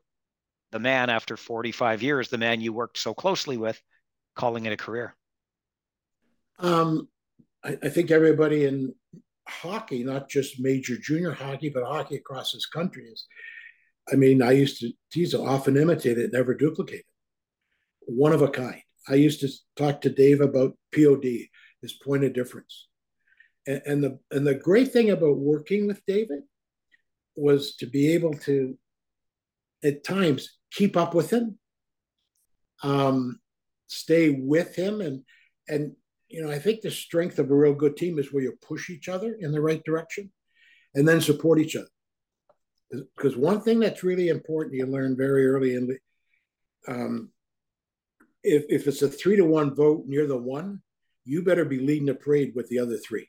the 0.72 0.80
man 0.80 1.10
after 1.10 1.38
45 1.38 2.02
years, 2.02 2.30
the 2.30 2.38
man 2.38 2.62
you 2.62 2.74
worked 2.74 2.98
so 2.98 3.14
closely 3.14 3.58
with, 3.58 3.82
calling 4.36 4.66
it 4.66 4.74
a 4.74 4.78
career? 4.78 5.16
Um, 6.60 7.08
I, 7.64 7.78
I 7.84 7.90
think 7.90 8.12
everybody 8.12 8.66
in 8.66 8.94
hockey, 9.48 10.04
not 10.04 10.30
just 10.30 10.60
major 10.60 10.98
junior 10.98 11.32
hockey, 11.32 11.70
but 11.70 11.84
hockey 11.84 12.16
across 12.16 12.54
this 12.54 12.66
country 12.66 13.06
is. 13.06 13.26
I 14.12 14.16
mean, 14.16 14.42
I 14.42 14.52
used 14.52 14.80
to 14.80 14.92
tease 15.12 15.36
often 15.36 15.78
imitate 15.78 16.18
it, 16.18 16.34
never 16.34 16.54
duplicate 16.56 17.02
it. 17.02 17.06
One 18.02 18.34
of 18.34 18.42
a 18.42 18.50
kind. 18.50 18.82
I 19.08 19.16
used 19.16 19.42
to 19.42 19.50
talk 19.76 20.02
to 20.02 20.10
Dave 20.10 20.42
about 20.42 20.78
POD, 20.94 21.48
his 21.82 21.94
point 22.04 22.24
of 22.24 22.34
difference. 22.34 22.88
And, 23.68 23.82
and 23.86 24.04
the 24.04 24.20
and 24.32 24.46
the 24.46 24.56
great 24.56 24.92
thing 24.92 25.12
about 25.12 25.38
working 25.38 25.88
with 25.88 26.06
David 26.08 26.42
was 27.36 27.76
to 27.78 27.86
be 27.86 28.14
able 28.14 28.34
to, 28.34 28.78
at 29.84 30.04
times, 30.04 30.58
keep 30.72 30.98
up 30.98 31.14
with 31.14 31.32
him, 31.32 31.58
um, 32.84 33.40
stay 33.88 34.32
with 34.32 34.76
him, 34.76 35.02
and 35.02 35.24
and 35.68 35.96
you 36.32 36.44
know 36.44 36.52
I 36.52 36.60
think 36.60 36.82
the 36.82 36.92
strength 36.92 37.40
of 37.40 37.50
a 37.52 37.56
real 37.56 37.74
good 37.74 37.98
team 37.98 38.20
is 38.20 38.32
where 38.32 38.44
you 38.44 38.54
push 38.62 38.90
each 38.90 39.10
other 39.10 39.36
in 39.40 39.52
the 39.52 39.62
right 39.62 39.84
direction, 39.84 40.32
and 40.96 41.08
then 41.08 41.22
support 41.22 41.60
each 41.60 41.76
other. 41.76 41.88
Because 43.16 43.38
one 43.38 43.62
thing 43.62 43.80
that's 43.80 44.04
really 44.04 44.30
important 44.30 44.76
you 44.76 44.86
learn 44.86 45.16
very 45.16 45.48
early 45.48 45.76
in, 45.76 45.88
the 45.88 45.98
um, 46.88 47.30
if 48.44 48.66
if 48.70 48.88
it's 48.88 49.02
a 49.02 49.10
three 49.10 49.36
to 49.36 49.46
one 49.46 49.74
vote 49.76 50.04
and 50.04 50.14
you're 50.14 50.28
the 50.28 50.38
one, 50.38 50.82
you 51.26 51.44
better 51.44 51.66
be 51.66 51.80
leading 51.80 52.08
the 52.08 52.16
parade 52.16 52.54
with 52.56 52.68
the 52.70 52.80
other 52.80 52.98
three 52.98 53.28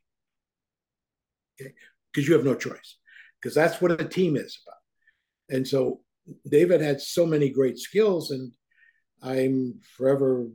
okay? 1.61 1.73
Because 2.13 2.29
you 2.29 2.35
have 2.35 2.45
no 2.45 2.55
choice, 2.55 2.97
because 3.41 3.55
that's 3.55 3.81
what 3.81 4.01
a 4.01 4.05
team 4.05 4.37
is 4.37 4.61
about. 4.67 5.57
And 5.57 5.67
so 5.67 6.01
David 6.49 6.81
had 6.81 7.01
so 7.01 7.27
many 7.27 7.51
great 7.51 7.79
skills, 7.79 8.31
and 8.31 8.53
I'm 9.23 9.81
forever 9.97 10.47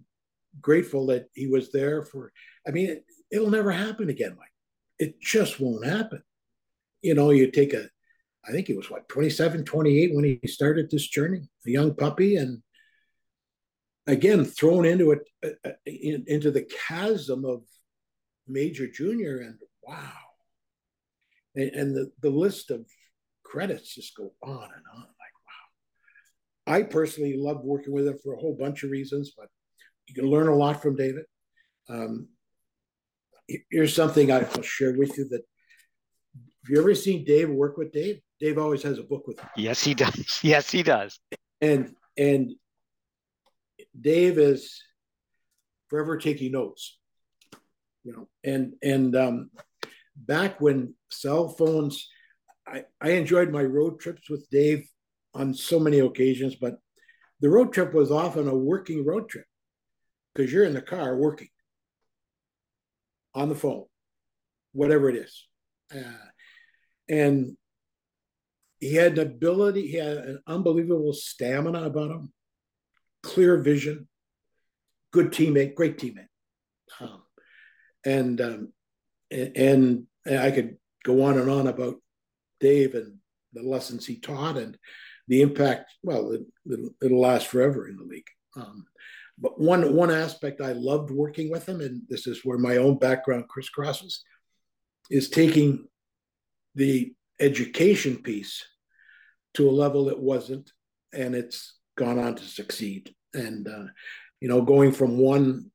grateful 0.61 1.07
that 1.07 1.27
he 1.33 1.47
was 1.47 1.71
there 1.71 2.03
for. 2.03 2.31
I 2.67 2.71
mean, 2.71 2.89
it, 2.89 3.05
it'll 3.31 3.49
never 3.49 3.71
happen 3.71 4.09
again, 4.09 4.35
Mike. 4.37 4.47
It 4.99 5.19
just 5.21 5.59
won't 5.59 5.85
happen. 5.85 6.23
You 7.01 7.13
know, 7.13 7.29
you 7.31 7.51
take 7.51 7.73
a, 7.73 7.87
I 8.47 8.51
think 8.51 8.67
he 8.67 8.73
was 8.73 8.89
what, 8.89 9.07
27, 9.09 9.65
28 9.65 10.15
when 10.15 10.23
he 10.23 10.47
started 10.47 10.89
this 10.89 11.07
journey, 11.07 11.41
a 11.65 11.69
young 11.69 11.93
puppy, 11.93 12.37
and 12.37 12.61
again, 14.07 14.45
thrown 14.45 14.85
into 14.85 15.11
it, 15.11 15.19
uh, 15.45 15.69
uh 15.69 15.71
into 15.85 16.51
the 16.51 16.67
chasm 16.87 17.45
of 17.45 17.63
major 18.47 18.87
junior, 18.87 19.39
and 19.39 19.59
wow. 19.83 20.11
And, 21.55 21.71
and 21.71 21.95
the, 21.95 22.11
the 22.21 22.29
list 22.29 22.71
of 22.71 22.85
credits 23.43 23.93
just 23.93 24.15
go 24.15 24.33
on 24.41 24.63
and 24.63 24.83
on. 24.93 25.01
Like, 25.01 25.35
wow. 25.45 26.73
I 26.73 26.83
personally 26.83 27.35
loved 27.37 27.63
working 27.63 27.93
with 27.93 28.07
him 28.07 28.17
for 28.23 28.33
a 28.33 28.39
whole 28.39 28.55
bunch 28.57 28.83
of 28.83 28.91
reasons, 28.91 29.33
but 29.37 29.47
you 30.07 30.15
can 30.15 30.25
learn 30.25 30.47
a 30.47 30.55
lot 30.55 30.81
from 30.81 30.95
David. 30.95 31.25
Um, 31.89 32.29
here's 33.69 33.95
something 33.95 34.31
I'll 34.31 34.61
share 34.61 34.97
with 34.97 35.17
you 35.17 35.27
that 35.29 35.41
have 36.67 36.69
you 36.69 36.79
ever 36.81 36.95
seen 36.95 37.23
Dave 37.23 37.49
work 37.49 37.77
with 37.77 37.91
Dave? 37.93 38.19
Dave 38.39 38.57
always 38.57 38.83
has 38.83 38.99
a 38.99 39.03
book 39.03 39.25
with 39.25 39.39
him. 39.39 39.47
Yes, 39.55 39.83
he 39.83 39.93
does. 39.93 40.39
Yes, 40.43 40.69
he 40.69 40.83
does. 40.83 41.19
And 41.61 41.95
and 42.17 42.51
Dave 43.99 44.37
is 44.37 44.81
forever 45.87 46.17
taking 46.17 46.51
notes. 46.51 46.99
You 48.03 48.13
know, 48.13 48.27
and 48.43 48.73
and 48.83 49.15
um, 49.15 49.49
back 50.15 50.59
when 50.61 50.93
cell 51.09 51.49
phones, 51.49 52.09
I, 52.67 52.83
I 53.01 53.11
enjoyed 53.11 53.51
my 53.51 53.63
road 53.63 53.99
trips 53.99 54.29
with 54.29 54.47
Dave 54.49 54.87
on 55.33 55.53
so 55.53 55.79
many 55.79 55.99
occasions, 55.99 56.55
but 56.55 56.75
the 57.39 57.49
road 57.49 57.73
trip 57.73 57.93
was 57.93 58.11
often 58.11 58.47
a 58.47 58.55
working 58.55 59.05
road 59.05 59.29
trip 59.29 59.45
because 60.37 60.53
you're 60.53 60.65
in 60.65 60.75
the 60.75 60.81
car 60.81 61.17
working 61.17 61.49
on 63.33 63.49
the 63.49 63.55
phone, 63.55 63.85
whatever 64.71 65.09
it 65.09 65.15
is. 65.15 65.47
Uh, 65.93 66.27
and 67.09 67.57
he 68.79 68.93
had 68.93 69.17
an 69.17 69.27
ability, 69.27 69.87
he 69.87 69.97
had 69.97 70.17
an 70.17 70.39
unbelievable 70.45 71.13
stamina 71.13 71.83
about 71.83 72.11
him, 72.11 72.31
clear 73.23 73.57
vision, 73.57 74.07
good 75.11 75.31
teammate, 75.31 75.73
great 75.73 75.97
teammate. 75.97 76.27
Um, 76.99 77.23
and, 78.05 78.39
um, 78.39 78.73
and, 79.31 80.05
and 80.25 80.39
I 80.39 80.51
could 80.51 80.77
go 81.03 81.23
on 81.23 81.39
and 81.39 81.49
on 81.49 81.65
about 81.65 81.95
Dave 82.59 82.93
and 82.93 83.15
the 83.53 83.63
lessons 83.63 84.05
he 84.05 84.19
taught 84.19 84.57
and 84.57 84.77
the 85.27 85.41
impact. 85.41 85.91
Well, 86.03 86.33
it, 86.33 86.41
will 87.01 87.19
last 87.19 87.47
forever 87.47 87.87
in 87.87 87.97
the 87.97 88.03
league. 88.03 88.27
Um, 88.55 88.85
but 89.39 89.59
one 89.59 89.93
one 89.93 90.11
aspect 90.11 90.61
I 90.61 90.71
loved 90.73 91.11
working 91.11 91.51
with 91.51 91.67
him, 91.67 91.81
and 91.81 92.01
this 92.09 92.27
is 92.27 92.43
where 92.43 92.57
my 92.57 92.77
own 92.77 92.97
background 92.97 93.45
crisscrosses, 93.47 94.19
is 95.09 95.29
taking 95.29 95.87
the 96.75 97.13
education 97.39 98.17
piece 98.17 98.65
to 99.53 99.69
a 99.69 99.71
level 99.71 100.09
it 100.09 100.19
wasn't, 100.19 100.71
and 101.13 101.35
it's 101.35 101.77
gone 101.97 102.19
on 102.19 102.35
to 102.35 102.43
succeed. 102.43 103.13
And 103.33 103.67
uh, 103.67 103.85
you 104.41 104.47
know, 104.47 104.61
going 104.61 104.91
from 104.91 105.17
one 105.17 105.71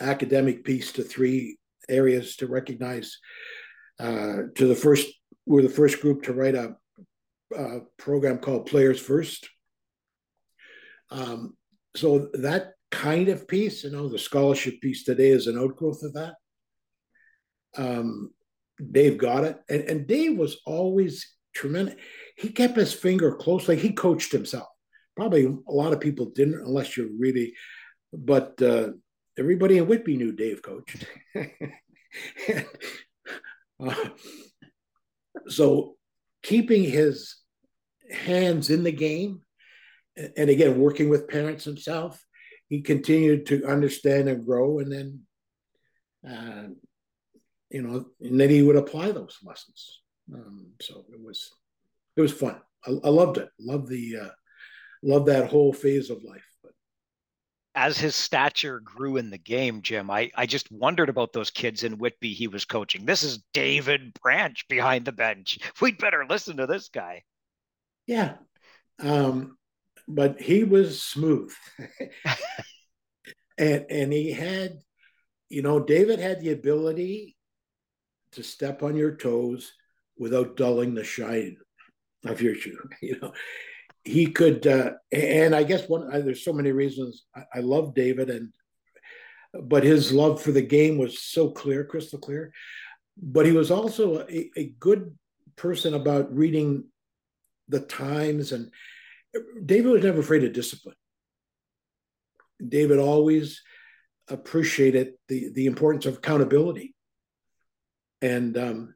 academic 0.00 0.64
piece 0.64 0.92
to 0.92 1.02
three 1.02 1.58
areas 1.88 2.36
to 2.36 2.46
recognize 2.46 3.18
uh, 4.00 4.44
to 4.54 4.66
the 4.66 4.74
first 4.74 5.08
we're 5.46 5.62
the 5.62 5.68
first 5.68 6.00
group 6.00 6.22
to 6.22 6.32
write 6.32 6.54
a, 6.54 6.74
a 7.54 7.80
program 7.98 8.38
called 8.38 8.66
Players 8.66 9.00
First. 9.00 9.48
Um, 11.10 11.54
so 11.94 12.30
that 12.34 12.72
kind 12.94 13.28
of 13.28 13.48
piece, 13.48 13.82
you 13.82 13.90
know, 13.90 14.08
the 14.08 14.18
scholarship 14.18 14.80
piece 14.80 15.02
today 15.02 15.30
is 15.30 15.48
an 15.48 15.58
outgrowth 15.58 16.02
of 16.04 16.14
that. 16.14 16.34
Um, 17.76 18.30
Dave 18.92 19.18
got 19.18 19.42
it, 19.44 19.58
and, 19.68 19.82
and 19.82 20.06
Dave 20.06 20.38
was 20.38 20.58
always 20.64 21.34
tremendous. 21.54 21.96
He 22.36 22.50
kept 22.50 22.76
his 22.76 22.92
finger 22.92 23.34
close, 23.34 23.68
like 23.68 23.80
he 23.80 23.92
coached 23.92 24.30
himself. 24.30 24.68
Probably 25.16 25.44
a 25.44 25.72
lot 25.72 25.92
of 25.92 26.00
people 26.00 26.26
didn't, 26.26 26.60
unless 26.60 26.96
you're 26.96 27.08
really. 27.18 27.54
But 28.12 28.62
uh, 28.62 28.90
everybody 29.36 29.78
in 29.78 29.88
Whitby 29.88 30.16
knew 30.16 30.32
Dave 30.32 30.62
coached. 30.62 31.04
and, 31.34 32.66
uh, 33.88 34.08
so 35.48 35.96
keeping 36.44 36.84
his 36.84 37.36
hands 38.10 38.70
in 38.70 38.84
the 38.84 38.92
game, 38.92 39.40
and 40.36 40.48
again 40.48 40.78
working 40.78 41.08
with 41.08 41.28
parents 41.28 41.64
himself, 41.64 42.24
he 42.68 42.80
continued 42.80 43.46
to 43.46 43.66
understand 43.66 44.28
and 44.28 44.44
grow, 44.44 44.78
and 44.78 44.92
then, 44.92 45.20
uh, 46.28 46.68
you 47.70 47.82
know, 47.82 48.06
and 48.20 48.40
then 48.40 48.50
he 48.50 48.62
would 48.62 48.76
apply 48.76 49.12
those 49.12 49.38
lessons. 49.42 50.00
Um, 50.32 50.68
so 50.80 51.04
it 51.12 51.20
was, 51.22 51.50
it 52.16 52.20
was 52.20 52.32
fun. 52.32 52.60
I, 52.86 52.90
I 53.04 53.08
loved 53.08 53.38
it. 53.38 53.48
Loved 53.60 53.88
the, 53.88 54.16
uh, 54.22 54.28
loved 55.02 55.26
that 55.26 55.50
whole 55.50 55.72
phase 55.72 56.08
of 56.08 56.24
life 56.24 56.46
but 56.62 56.72
as 57.74 57.98
his 57.98 58.14
stature 58.14 58.80
grew 58.80 59.16
in 59.16 59.30
the 59.30 59.38
game, 59.38 59.82
Jim, 59.82 60.10
I, 60.10 60.30
I 60.36 60.46
just 60.46 60.70
wondered 60.70 61.08
about 61.08 61.32
those 61.32 61.50
kids 61.50 61.82
in 61.82 61.98
Whitby 61.98 62.32
he 62.32 62.46
was 62.46 62.64
coaching. 62.64 63.04
This 63.04 63.22
is 63.22 63.42
David 63.52 64.14
Branch 64.22 64.66
behind 64.68 65.04
the 65.04 65.12
bench. 65.12 65.58
We'd 65.80 65.98
better 65.98 66.24
listen 66.28 66.58
to 66.58 66.66
this 66.66 66.88
guy. 66.88 67.24
Yeah. 68.06 68.34
Um, 69.00 69.58
but 70.08 70.40
he 70.40 70.64
was 70.64 71.02
smooth. 71.02 71.52
and 73.58 73.86
and 73.88 74.12
he 74.12 74.32
had, 74.32 74.78
you 75.48 75.62
know, 75.62 75.80
David 75.80 76.18
had 76.18 76.40
the 76.40 76.52
ability 76.52 77.36
to 78.32 78.42
step 78.42 78.82
on 78.82 78.96
your 78.96 79.16
toes 79.16 79.72
without 80.18 80.56
dulling 80.56 80.94
the 80.94 81.04
shine 81.04 81.56
of 82.24 82.40
your 82.40 82.54
shoe. 82.54 82.78
You 83.02 83.18
know, 83.20 83.32
he 84.04 84.26
could, 84.26 84.66
uh, 84.66 84.92
and 85.12 85.54
I 85.54 85.62
guess 85.62 85.88
one 85.88 86.12
uh, 86.12 86.20
there's 86.20 86.44
so 86.44 86.52
many 86.52 86.72
reasons 86.72 87.24
I, 87.34 87.42
I 87.56 87.60
love 87.60 87.94
David, 87.94 88.30
and 88.30 88.50
but 89.62 89.84
his 89.84 90.12
love 90.12 90.42
for 90.42 90.52
the 90.52 90.62
game 90.62 90.98
was 90.98 91.22
so 91.22 91.50
clear, 91.50 91.84
crystal 91.84 92.18
clear. 92.18 92.52
But 93.16 93.46
he 93.46 93.52
was 93.52 93.70
also 93.70 94.26
a, 94.28 94.50
a 94.56 94.74
good 94.78 95.16
person 95.56 95.94
about 95.94 96.34
reading 96.34 96.84
the 97.68 97.80
times, 97.80 98.52
and 98.52 98.70
David 99.64 99.90
was 99.90 100.04
never 100.04 100.20
afraid 100.20 100.44
of 100.44 100.52
discipline. 100.52 100.96
David 102.66 102.98
always 102.98 103.62
appreciated 104.28 105.14
the 105.28 105.52
the 105.52 105.66
importance 105.66 106.06
of 106.06 106.18
accountability, 106.18 106.94
and 108.22 108.56
um, 108.56 108.94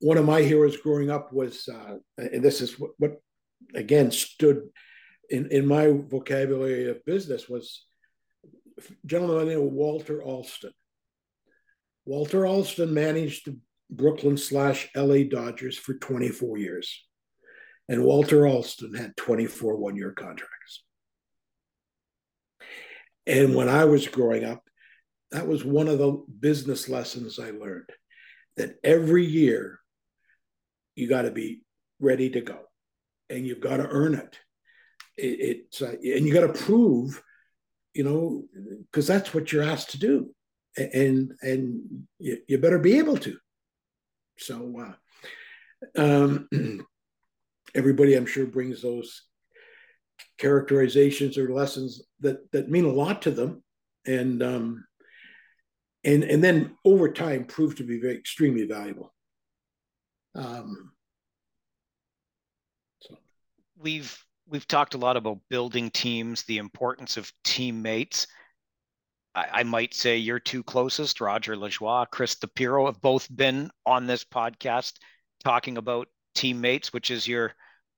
one 0.00 0.18
of 0.18 0.26
my 0.26 0.42
heroes 0.42 0.76
growing 0.76 1.10
up 1.10 1.32
was, 1.32 1.68
uh, 1.68 1.96
and 2.18 2.44
this 2.44 2.60
is 2.60 2.78
what, 2.78 2.90
what 2.98 3.12
again 3.74 4.10
stood 4.10 4.68
in, 5.30 5.50
in 5.50 5.66
my 5.66 5.86
vocabulary 5.86 6.90
of 6.90 7.04
business 7.04 7.48
was 7.48 7.86
gentleman 9.06 9.48
named 9.48 9.72
Walter 9.72 10.22
Alston. 10.22 10.72
Walter 12.04 12.46
Alston 12.46 12.92
managed 12.92 13.46
the 13.46 13.58
Brooklyn 13.90 14.36
slash 14.36 14.90
LA 14.94 15.22
Dodgers 15.22 15.78
for 15.78 15.94
24 15.94 16.58
years. 16.58 17.02
And 17.88 18.04
Walter 18.04 18.46
Alston 18.46 18.94
had 18.94 19.16
24 19.16 19.76
one 19.76 19.96
year 19.96 20.12
contracts. 20.12 20.82
And 23.26 23.54
when 23.54 23.68
I 23.68 23.84
was 23.84 24.06
growing 24.08 24.44
up, 24.44 24.62
that 25.30 25.46
was 25.46 25.64
one 25.64 25.88
of 25.88 25.98
the 25.98 26.22
business 26.40 26.88
lessons 26.88 27.38
I 27.38 27.50
learned 27.50 27.90
that 28.56 28.76
every 28.84 29.24
year 29.24 29.80
you 30.94 31.08
got 31.08 31.22
to 31.22 31.30
be 31.30 31.62
ready 32.00 32.30
to 32.30 32.40
go 32.40 32.60
and 33.30 33.46
you've 33.46 33.60
got 33.60 33.78
to 33.78 33.88
earn 33.88 34.14
it. 34.14 34.38
it 35.16 35.58
it's 35.58 35.82
uh, 35.82 35.94
and 36.02 36.26
you 36.26 36.32
got 36.32 36.46
to 36.46 36.62
prove, 36.64 37.22
you 37.94 38.04
know, 38.04 38.44
because 38.90 39.06
that's 39.06 39.34
what 39.34 39.52
you're 39.52 39.62
asked 39.62 39.90
to 39.90 39.98
do, 39.98 40.34
and 40.76 41.32
and 41.42 42.06
you, 42.18 42.38
you 42.46 42.58
better 42.58 42.78
be 42.78 42.98
able 42.98 43.16
to. 43.18 43.36
So, 44.38 44.96
uh, 45.96 46.00
um, 46.00 46.48
everybody, 47.74 48.14
I'm 48.14 48.26
sure, 48.26 48.46
brings 48.46 48.82
those 48.82 49.22
characterizations 50.38 51.38
or 51.38 51.52
lessons 51.52 52.02
that 52.20 52.50
that 52.52 52.70
mean 52.70 52.84
a 52.84 52.92
lot 52.92 53.22
to 53.22 53.30
them, 53.30 53.62
and 54.06 54.42
um, 54.42 54.84
and 56.04 56.24
and 56.24 56.42
then 56.42 56.76
over 56.84 57.12
time 57.12 57.44
prove 57.44 57.76
to 57.76 57.84
be 57.84 58.00
very 58.00 58.16
extremely 58.16 58.66
valuable. 58.66 59.12
Um, 60.34 60.92
we've 63.78 64.18
we've 64.46 64.66
talked 64.66 64.94
a 64.94 64.98
lot 64.98 65.16
about 65.16 65.38
building 65.48 65.90
teams, 65.90 66.44
the 66.44 66.58
importance 66.58 67.16
of 67.16 67.32
teammates. 67.44 68.26
I, 69.34 69.48
I 69.52 69.62
might 69.62 69.94
say 69.94 70.16
your 70.16 70.38
two 70.38 70.62
closest, 70.62 71.20
Roger 71.20 71.56
Lajoie, 71.56 72.10
Chris 72.10 72.36
DePiero, 72.36 72.86
have 72.86 73.00
both 73.00 73.34
been 73.34 73.70
on 73.86 74.06
this 74.06 74.24
podcast 74.24 74.94
talking 75.42 75.78
about 75.78 76.08
teammates, 76.34 76.92
which 76.92 77.10
is 77.10 77.28
your 77.28 77.54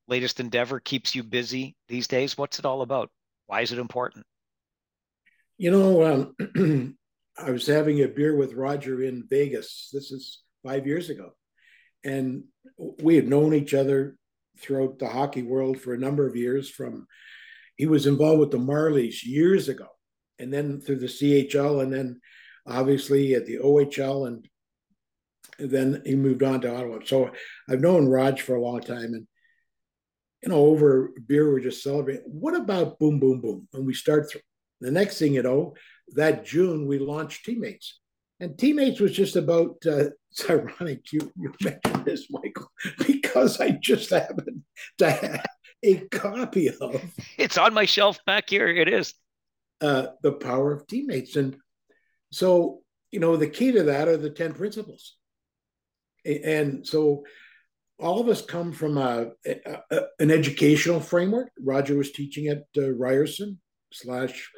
latest 0.07 0.39
endeavor, 0.39 0.79
keeps 0.79 1.15
you 1.15 1.23
busy 1.23 1.75
these 1.87 2.07
days. 2.07 2.37
What's 2.37 2.59
it 2.59 2.65
all 2.65 2.81
about? 2.81 3.09
Why 3.47 3.61
is 3.61 3.71
it 3.71 3.79
important? 3.79 4.25
You 5.57 5.71
know, 5.71 6.33
um, 6.55 6.97
I 7.37 7.51
was 7.51 7.67
having 7.67 8.01
a 8.01 8.07
beer 8.07 8.35
with 8.35 8.53
Roger 8.53 9.01
in 9.01 9.23
Vegas. 9.29 9.89
This 9.91 10.11
is 10.11 10.41
five 10.63 10.87
years 10.87 11.09
ago. 11.09 11.31
And 12.03 12.43
we 13.01 13.15
had 13.15 13.27
known 13.27 13.53
each 13.53 13.73
other 13.73 14.17
throughout 14.59 14.99
the 14.99 15.07
hockey 15.07 15.43
world 15.43 15.79
for 15.79 15.93
a 15.93 15.99
number 15.99 16.27
of 16.27 16.35
years. 16.35 16.69
From 16.69 17.07
he 17.75 17.85
was 17.85 18.07
involved 18.07 18.39
with 18.39 18.51
the 18.51 18.57
Marlies 18.57 19.23
years 19.23 19.69
ago, 19.69 19.87
and 20.39 20.53
then 20.53 20.81
through 20.81 20.99
the 20.99 21.07
CHL, 21.07 21.83
and 21.83 21.93
then 21.93 22.19
obviously 22.65 23.33
at 23.35 23.45
the 23.45 23.57
OHL, 23.57 24.27
and 24.27 24.47
then 25.59 26.01
he 26.05 26.15
moved 26.15 26.43
on 26.43 26.61
to 26.61 26.75
Ottawa. 26.75 26.99
So 27.05 27.31
I've 27.69 27.81
known 27.81 28.07
Raj 28.07 28.41
for 28.41 28.55
a 28.55 28.61
long 28.61 28.81
time, 28.81 29.13
and 29.13 29.27
you 30.43 30.49
know, 30.49 30.57
over 30.57 31.11
beer, 31.25 31.51
we're 31.51 31.59
just 31.59 31.83
celebrating. 31.83 32.23
What 32.25 32.55
about 32.55 32.99
Boom 32.99 33.19
Boom 33.19 33.41
Boom? 33.41 33.67
And 33.73 33.85
we 33.85 33.93
start 33.93 34.31
th- 34.31 34.43
the 34.81 34.91
next 34.91 35.17
thing 35.17 35.33
you 35.33 35.43
know, 35.43 35.73
that 36.09 36.45
June 36.45 36.87
we 36.87 36.99
launched 36.99 37.45
Teammates, 37.45 37.99
and 38.39 38.57
Teammates 38.57 38.99
was 38.99 39.11
just 39.11 39.35
about. 39.35 39.77
Uh, 39.85 40.09
it's 40.31 40.49
ironic 40.49 41.11
you 41.11 41.31
you 41.35 41.51
mentioned 41.63 42.05
this, 42.05 42.27
Michael, 42.29 42.71
because 43.07 43.59
I 43.59 43.71
just 43.71 44.11
happened 44.11 44.61
to 44.99 45.09
have 45.09 45.45
a 45.83 45.95
copy 46.09 46.69
of. 46.69 47.01
It's 47.37 47.57
on 47.57 47.73
my 47.73 47.85
shelf 47.85 48.19
back 48.25 48.49
here. 48.49 48.67
It 48.67 48.87
is. 48.87 49.13
Uh, 49.81 50.07
the 50.21 50.33
power 50.33 50.71
of 50.71 50.87
teammates, 50.87 51.35
and 51.35 51.57
so 52.31 52.81
you 53.11 53.19
know 53.19 53.37
the 53.37 53.49
key 53.49 53.71
to 53.71 53.83
that 53.83 54.07
are 54.07 54.17
the 54.17 54.29
ten 54.29 54.53
principles, 54.53 55.15
and 56.25 56.85
so 56.85 57.23
all 57.99 58.19
of 58.19 58.29
us 58.29 58.41
come 58.41 58.71
from 58.71 58.97
a, 58.97 59.31
a, 59.45 60.01
an 60.19 60.31
educational 60.31 60.99
framework. 60.99 61.49
Roger 61.59 61.97
was 61.97 62.11
teaching 62.11 62.47
at 62.47 62.63
uh, 62.77 62.91
Ryerson 62.91 63.59
slash 63.91 64.49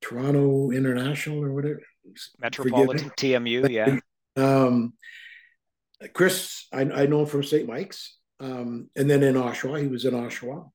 Toronto 0.00 0.70
International 0.70 1.42
or 1.42 1.52
whatever. 1.52 1.80
Metropolitan 2.38 3.10
TMU, 3.10 3.68
yeah. 3.70 3.98
Um, 4.36 4.94
Chris, 6.12 6.66
I, 6.72 6.80
I 6.80 7.06
know 7.06 7.20
him 7.20 7.26
from 7.26 7.44
St. 7.44 7.66
Mike's, 7.66 8.18
um, 8.40 8.90
and 8.96 9.08
then 9.08 9.22
in 9.22 9.36
Oshawa, 9.36 9.80
he 9.80 9.86
was 9.86 10.04
in 10.04 10.14
Oshawa. 10.14 10.68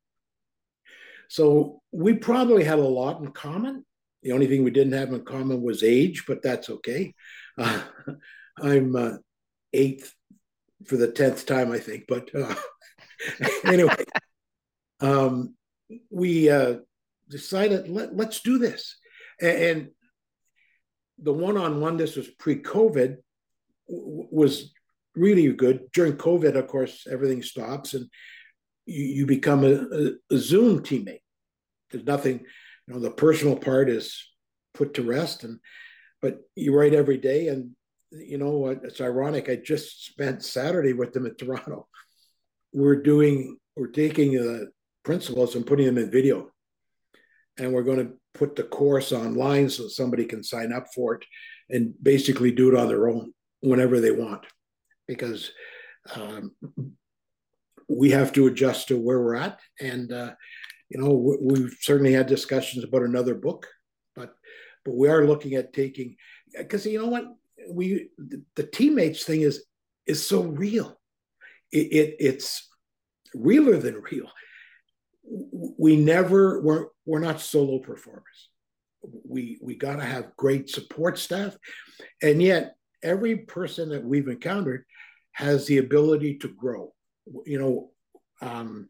So 1.30 1.82
we 1.91 2.13
probably 2.13 2.63
had 2.63 2.80
a 2.80 2.84
lot 2.84 3.22
in 3.22 3.32
common. 3.32 3.86
The 4.24 4.32
only 4.32 4.47
thing 4.47 4.63
we 4.63 4.72
didn't 4.72 4.93
have 4.93 5.11
in 5.11 5.26
common 5.26 5.61
was 5.61 5.84
age, 5.84 6.24
but 6.28 6.41
that's 6.41 6.70
okay. 6.70 7.13
Uh, 7.57 7.82
I'm 8.61 8.95
uh, 8.95 9.18
eighth 9.74 10.13
for 10.86 10.97
the 10.97 11.11
tenth 11.11 11.45
time, 11.45 11.71
I 11.71 11.80
think. 11.80 12.05
But 12.07 12.30
uh, 12.36 12.55
anyway, 13.63 13.95
um, 14.99 15.55
we 16.09 16.49
uh, 16.49 16.78
decided 17.30 17.89
let, 17.89 18.15
let's 18.15 18.41
do 18.41 18.57
this, 18.57 18.97
and, 19.41 19.57
and 19.57 19.88
the 21.19 21.34
one-on-one. 21.34 21.97
This 21.97 22.15
was 22.15 22.28
pre-COVID. 22.28 23.17
W- 23.89 24.28
was 24.32 24.73
really 25.15 25.51
good 25.53 25.88
during 25.93 26.13
COVID. 26.13 26.55
Of 26.55 26.67
course, 26.67 27.07
everything 27.09 27.41
stops, 27.41 27.93
and 27.93 28.07
you, 28.86 29.03
you 29.03 29.25
become 29.25 29.63
a, 29.63 29.73
a, 29.73 30.36
a 30.36 30.38
Zoom 30.38 30.82
teammate. 30.82 31.21
There's 31.91 32.05
nothing, 32.05 32.41
you 32.88 32.93
know, 32.93 32.99
the 32.99 33.11
personal 33.11 33.55
part 33.55 33.89
is 33.89 34.23
put 34.73 34.95
to 34.95 35.03
rest, 35.03 35.43
and 35.43 35.59
but 36.21 36.39
you 36.55 36.75
write 36.75 36.93
every 36.93 37.17
day, 37.17 37.47
and 37.47 37.71
you 38.12 38.38
know 38.38 38.51
what? 38.51 38.82
It's 38.84 39.01
ironic. 39.01 39.49
I 39.49 39.55
just 39.58 40.05
spent 40.05 40.43
Saturday 40.43 40.93
with 40.93 41.14
them 41.14 41.26
at 41.26 41.38
Toronto. 41.38 41.88
We're 42.74 43.01
doing, 43.01 43.58
we're 43.76 43.88
taking 43.88 44.34
the 44.34 44.72
principles 45.03 45.55
and 45.55 45.66
putting 45.66 45.86
them 45.86 45.97
in 45.97 46.12
video, 46.12 46.51
and 47.58 47.74
we're 47.74 47.84
going 47.84 48.05
to 48.05 48.14
put 48.34 48.55
the 48.55 48.64
course 48.64 49.12
online 49.12 49.70
so 49.70 49.88
somebody 49.88 50.26
can 50.26 50.43
sign 50.43 50.72
up 50.72 50.88
for 50.93 51.16
it 51.16 51.26
and 51.70 51.93
basically 52.01 52.51
do 52.51 52.70
it 52.70 52.80
on 52.80 52.88
their 52.88 53.10
own 53.10 53.34
whenever 53.62 53.99
they 53.99 54.12
want, 54.12 54.45
because 55.08 55.51
um, 56.16 56.51
we 57.89 58.12
have 58.12 58.32
to 58.34 58.47
adjust 58.47 58.89
to 58.89 58.97
where 58.97 59.22
we're 59.22 59.36
at, 59.36 59.60
and 59.80 60.12
uh, 60.12 60.34
you 60.89 60.99
know 60.99 61.38
we've 61.41 61.76
certainly 61.82 62.14
had 62.14 62.28
discussions 62.28 62.84
about 62.84 63.01
another 63.03 63.36
book, 63.36 63.68
but 64.16 64.36
but 64.86 64.95
we 64.95 65.10
are 65.10 65.26
looking 65.26 65.55
at 65.55 65.74
taking 65.74 66.16
because 66.55 66.86
you 66.86 66.99
know 66.99 67.08
what 67.08 67.26
we 67.70 68.09
the, 68.55 68.63
teammates 68.63 69.24
thing 69.24 69.41
is 69.41 69.65
is 70.05 70.26
so 70.26 70.43
real. 70.43 70.99
It, 71.72 71.91
it, 71.91 72.15
it's 72.20 72.68
realer 73.34 73.78
than 73.78 74.01
real. 74.11 74.30
We 75.24 75.97
never 75.97 76.61
we're 76.61 76.88
we're 77.05 77.20
not 77.20 77.41
solo 77.41 77.80
performers. 77.80 78.49
We 79.01 79.59
we 79.61 79.76
got 79.76 79.97
to 79.97 80.05
have 80.05 80.36
great 80.38 80.70
support 80.70 81.18
staff, 81.18 81.57
and 82.22 82.41
yet 82.41 82.76
every 83.03 83.38
person 83.38 83.89
that 83.89 84.03
we've 84.03 84.28
encountered 84.28 84.86
has 85.34 85.65
the 85.65 85.78
ability 85.78 86.38
to 86.39 86.47
grow. 86.47 86.93
You 87.45 87.59
know, 87.59 87.91
um, 88.41 88.88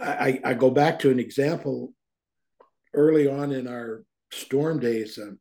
I, 0.00 0.40
I 0.44 0.54
go 0.54 0.70
back 0.70 0.98
to 1.00 1.10
an 1.10 1.18
example 1.18 1.92
early 2.92 3.28
on 3.28 3.52
in 3.52 3.68
our 3.68 4.04
storm 4.32 4.80
days. 4.80 5.18
Uh, 5.18 5.32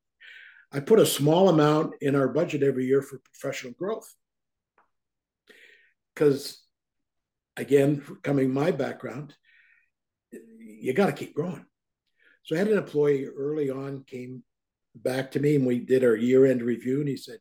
I 0.73 0.79
put 0.79 0.99
a 0.99 1.05
small 1.05 1.49
amount 1.49 1.95
in 2.01 2.15
our 2.15 2.27
budget 2.27 2.63
every 2.63 2.85
year 2.85 3.03
for 3.03 3.19
professional 3.19 3.73
growth. 3.73 4.11
Because, 6.13 6.63
again, 7.55 8.03
coming 8.23 8.51
my 8.51 8.71
background, 8.71 9.35
you 10.31 10.93
got 10.93 11.05
to 11.05 11.13
keep 11.13 11.35
growing. 11.35 11.65
So 12.43 12.55
I 12.55 12.59
had 12.59 12.67
an 12.69 12.77
employee 12.77 13.27
early 13.27 13.69
on 13.69 14.03
came 14.05 14.43
back 14.95 15.31
to 15.31 15.39
me 15.39 15.55
and 15.55 15.65
we 15.65 15.79
did 15.79 16.03
our 16.03 16.15
year 16.15 16.45
end 16.45 16.61
review. 16.61 16.99
And 16.99 17.07
he 17.07 17.17
said, 17.17 17.37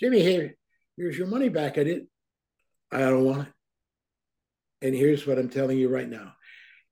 Jimmy, 0.00 0.20
here, 0.20 0.56
here's 0.96 1.16
your 1.16 1.28
money 1.28 1.48
back. 1.48 1.78
I 1.78 1.84
did. 1.84 2.06
I 2.90 2.98
don't 2.98 3.24
want 3.24 3.48
it. 3.48 3.54
And 4.86 4.94
here's 4.94 5.26
what 5.26 5.38
I'm 5.38 5.48
telling 5.48 5.78
you 5.78 5.88
right 5.88 6.08
now 6.08 6.34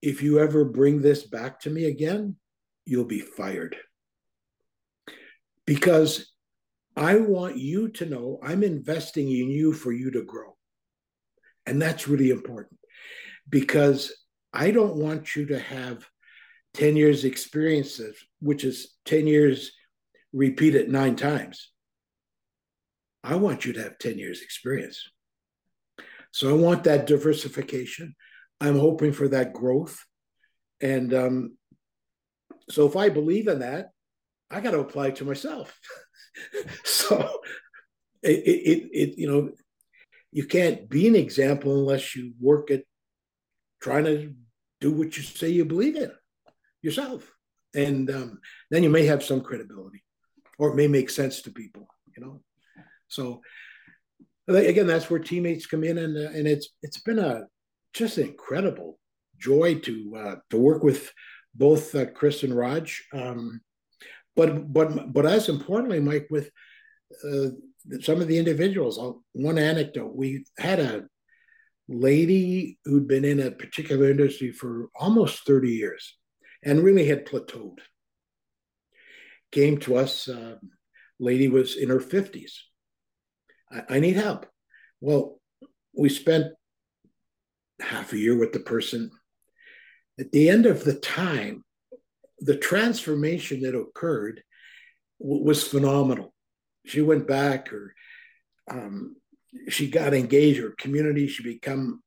if 0.00 0.22
you 0.22 0.38
ever 0.38 0.64
bring 0.64 1.02
this 1.02 1.24
back 1.24 1.60
to 1.60 1.70
me 1.70 1.84
again, 1.84 2.36
you'll 2.86 3.04
be 3.04 3.20
fired 3.20 3.76
because 5.70 6.32
I 6.96 7.18
want 7.18 7.56
you 7.56 7.90
to 7.90 8.04
know 8.04 8.40
I'm 8.42 8.64
investing 8.64 9.28
in 9.28 9.48
you 9.50 9.72
for 9.72 9.92
you 9.92 10.10
to 10.10 10.24
grow. 10.24 10.56
And 11.64 11.80
that's 11.80 12.08
really 12.08 12.30
important 12.30 12.80
because 13.48 14.12
I 14.52 14.72
don't 14.72 14.96
want 14.96 15.36
you 15.36 15.46
to 15.46 15.60
have 15.60 16.04
10 16.74 16.96
years 16.96 17.24
experiences, 17.24 18.16
which 18.40 18.64
is 18.64 18.96
10 19.04 19.28
years 19.28 19.70
repeated 20.32 20.90
nine 20.90 21.14
times. 21.14 21.70
I 23.22 23.36
want 23.36 23.64
you 23.64 23.72
to 23.74 23.82
have 23.84 23.96
10 23.98 24.18
years 24.18 24.42
experience. 24.42 25.08
So 26.32 26.50
I 26.50 26.54
want 26.54 26.82
that 26.82 27.06
diversification. 27.06 28.16
I'm 28.60 28.76
hoping 28.76 29.12
for 29.12 29.28
that 29.28 29.52
growth. 29.52 30.04
And 30.80 31.14
um, 31.14 31.56
so 32.68 32.88
if 32.88 32.96
I 32.96 33.08
believe 33.08 33.46
in 33.46 33.60
that, 33.60 33.90
I 34.50 34.60
got 34.60 34.72
to 34.72 34.80
apply 34.80 35.12
to 35.12 35.24
myself. 35.24 35.78
so 36.84 37.40
it, 38.22 38.38
it, 38.38 38.88
it, 38.92 39.18
you 39.18 39.30
know, 39.30 39.50
you 40.32 40.46
can't 40.46 40.88
be 40.88 41.08
an 41.08 41.16
example 41.16 41.78
unless 41.78 42.14
you 42.14 42.32
work 42.40 42.70
at 42.70 42.82
trying 43.80 44.04
to 44.04 44.34
do 44.80 44.92
what 44.92 45.16
you 45.16 45.22
say 45.22 45.48
you 45.48 45.64
believe 45.64 45.96
in 45.96 46.10
yourself. 46.82 47.30
And 47.74 48.10
um, 48.10 48.40
then 48.70 48.82
you 48.82 48.90
may 48.90 49.06
have 49.06 49.22
some 49.22 49.40
credibility 49.40 50.02
or 50.58 50.70
it 50.70 50.76
may 50.76 50.88
make 50.88 51.10
sense 51.10 51.42
to 51.42 51.50
people, 51.50 51.86
you 52.16 52.24
know? 52.24 52.42
So 53.08 53.42
again, 54.48 54.86
that's 54.86 55.08
where 55.08 55.20
teammates 55.20 55.66
come 55.66 55.84
in. 55.84 55.98
And, 55.98 56.16
uh, 56.16 56.30
and 56.30 56.46
it's, 56.46 56.68
it's 56.82 57.00
been 57.00 57.18
a, 57.18 57.44
just 57.94 58.18
an 58.18 58.28
incredible 58.28 58.98
joy 59.38 59.76
to, 59.76 60.16
uh, 60.16 60.34
to 60.50 60.58
work 60.58 60.82
with 60.82 61.12
both 61.54 61.94
uh, 61.94 62.06
Chris 62.06 62.42
and 62.42 62.54
Raj. 62.54 63.02
Um, 63.12 63.60
but 64.36 64.72
but 64.72 65.12
but 65.12 65.26
as 65.26 65.48
importantly, 65.48 66.00
Mike, 66.00 66.28
with 66.30 66.50
uh, 67.24 67.48
some 68.00 68.20
of 68.20 68.28
the 68.28 68.38
individuals, 68.38 68.98
I'll, 68.98 69.22
one 69.32 69.58
anecdote: 69.58 70.14
we 70.14 70.44
had 70.58 70.80
a 70.80 71.06
lady 71.88 72.78
who'd 72.84 73.08
been 73.08 73.24
in 73.24 73.40
a 73.40 73.50
particular 73.50 74.10
industry 74.10 74.52
for 74.52 74.88
almost 74.94 75.44
thirty 75.46 75.70
years, 75.70 76.16
and 76.62 76.82
really 76.82 77.06
had 77.06 77.26
plateaued. 77.26 77.78
Came 79.52 79.78
to 79.78 79.96
us. 79.96 80.28
Uh, 80.28 80.56
lady 81.18 81.48
was 81.48 81.76
in 81.76 81.88
her 81.88 82.00
fifties. 82.00 82.64
I, 83.70 83.96
I 83.96 84.00
need 84.00 84.16
help. 84.16 84.46
Well, 85.00 85.40
we 85.92 86.08
spent 86.08 86.46
half 87.80 88.12
a 88.12 88.18
year 88.18 88.38
with 88.38 88.52
the 88.52 88.60
person. 88.60 89.10
At 90.18 90.32
the 90.32 90.50
end 90.50 90.66
of 90.66 90.84
the 90.84 90.94
time, 90.94 91.64
the 92.40 92.56
transformation 92.56 93.60
that 93.62 93.78
occurred 93.78 94.42
w- 95.20 95.44
was 95.44 95.66
phenomenal. 95.66 96.34
She 96.86 97.00
went 97.00 97.26
back, 97.26 97.72
or 97.72 97.94
um, 98.70 99.16
she 99.68 99.90
got 99.90 100.14
engaged, 100.14 100.60
her 100.60 100.74
community. 100.78 101.26
She 101.26 101.42
became 101.42 102.00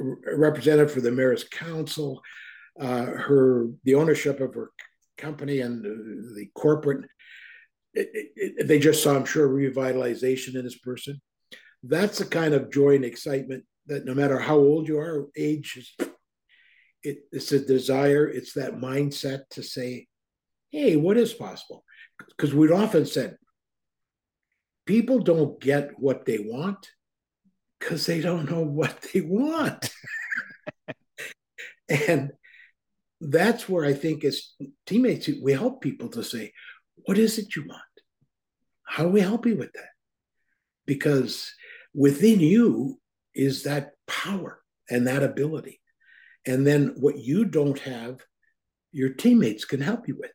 a 0.00 0.36
representative 0.36 0.92
for 0.92 1.00
the 1.00 1.10
mayor's 1.10 1.44
council. 1.44 2.22
Uh, 2.78 3.06
her 3.06 3.68
the 3.84 3.94
ownership 3.94 4.40
of 4.40 4.54
her 4.54 4.70
company 5.16 5.60
and 5.60 5.82
the 5.82 6.46
corporate, 6.54 7.08
it, 7.94 8.08
it, 8.36 8.68
they 8.68 8.78
just 8.78 9.02
saw, 9.02 9.16
I'm 9.16 9.24
sure, 9.24 9.48
revitalization 9.48 10.56
in 10.56 10.64
this 10.64 10.78
person. 10.78 11.20
That's 11.82 12.18
the 12.18 12.26
kind 12.26 12.52
of 12.52 12.70
joy 12.70 12.96
and 12.96 13.04
excitement 13.04 13.64
that 13.86 14.04
no 14.04 14.14
matter 14.14 14.38
how 14.38 14.56
old 14.56 14.88
you 14.88 14.98
are, 14.98 15.28
age 15.36 15.76
is, 15.78 16.05
it, 17.06 17.18
it's 17.30 17.52
a 17.52 17.64
desire, 17.64 18.26
it's 18.26 18.54
that 18.54 18.74
mindset 18.74 19.42
to 19.50 19.62
say, 19.62 20.08
hey, 20.70 20.96
what 20.96 21.16
is 21.16 21.32
possible? 21.32 21.84
Because 22.30 22.52
we'd 22.52 22.72
often 22.72 23.06
said, 23.06 23.36
people 24.86 25.20
don't 25.20 25.60
get 25.60 25.90
what 25.98 26.24
they 26.24 26.38
want 26.38 26.90
because 27.78 28.06
they 28.06 28.20
don't 28.20 28.50
know 28.50 28.62
what 28.62 29.06
they 29.12 29.20
want. 29.20 29.90
and 31.88 32.32
that's 33.20 33.68
where 33.68 33.84
I 33.84 33.94
think 33.94 34.24
as 34.24 34.54
teammates, 34.86 35.28
we 35.40 35.52
help 35.52 35.80
people 35.80 36.08
to 36.10 36.24
say, 36.24 36.52
what 37.04 37.18
is 37.18 37.38
it 37.38 37.54
you 37.54 37.64
want? 37.68 37.82
How 38.84 39.04
do 39.04 39.10
we 39.10 39.20
help 39.20 39.46
you 39.46 39.56
with 39.56 39.72
that? 39.74 39.90
Because 40.86 41.52
within 41.94 42.40
you 42.40 42.98
is 43.32 43.62
that 43.62 43.92
power 44.08 44.60
and 44.90 45.06
that 45.06 45.22
ability. 45.22 45.80
And 46.46 46.66
then 46.66 46.94
what 46.98 47.18
you 47.18 47.44
don't 47.44 47.78
have, 47.80 48.20
your 48.92 49.10
teammates 49.10 49.64
can 49.64 49.80
help 49.80 50.08
you 50.08 50.16
with. 50.16 50.30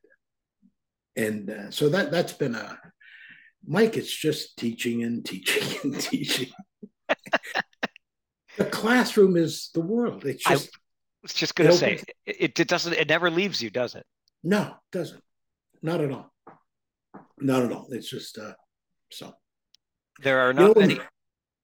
And 1.16 1.49
uh, 1.49 1.72
so 1.72 1.89
that 1.89 2.12
that's 2.12 2.34
been 2.34 2.55
a 2.55 2.78
Mike. 3.66 3.97
It's 3.97 4.16
just 4.16 4.57
teaching 4.57 5.03
and 5.03 5.26
teaching 5.26 5.78
and 5.84 5.99
teaching. 5.99 6.49
the 8.57 8.66
classroom 8.66 9.38
is 9.38 9.70
the 9.74 9.82
world. 9.82 10.26
It's 10.26 10.43
just. 10.43 10.70
I 10.74 10.78
was 11.24 11.34
just 11.34 11.55
going 11.55 11.70
to 11.70 11.76
say 11.76 12.01
it, 12.26 12.59
it 12.59 12.68
doesn't. 12.68 12.93
It 12.93 13.09
never 13.09 13.30
leaves 13.30 13.62
you, 13.62 13.70
does 13.70 13.95
it? 13.95 14.05
No, 14.43 14.62
it 14.62 14.97
doesn't. 14.97 15.22
Not 15.82 16.01
at 16.01 16.12
all. 16.12 16.32
Not 17.39 17.64
at 17.64 17.72
all. 17.72 17.88
It's 17.91 18.09
just 18.09 18.38
uh, 18.38 18.53
so. 19.12 19.34
There 20.24 20.39
are 20.39 20.53
not 20.53 20.70
you 20.70 20.74
know, 20.74 20.82
many. 20.82 20.99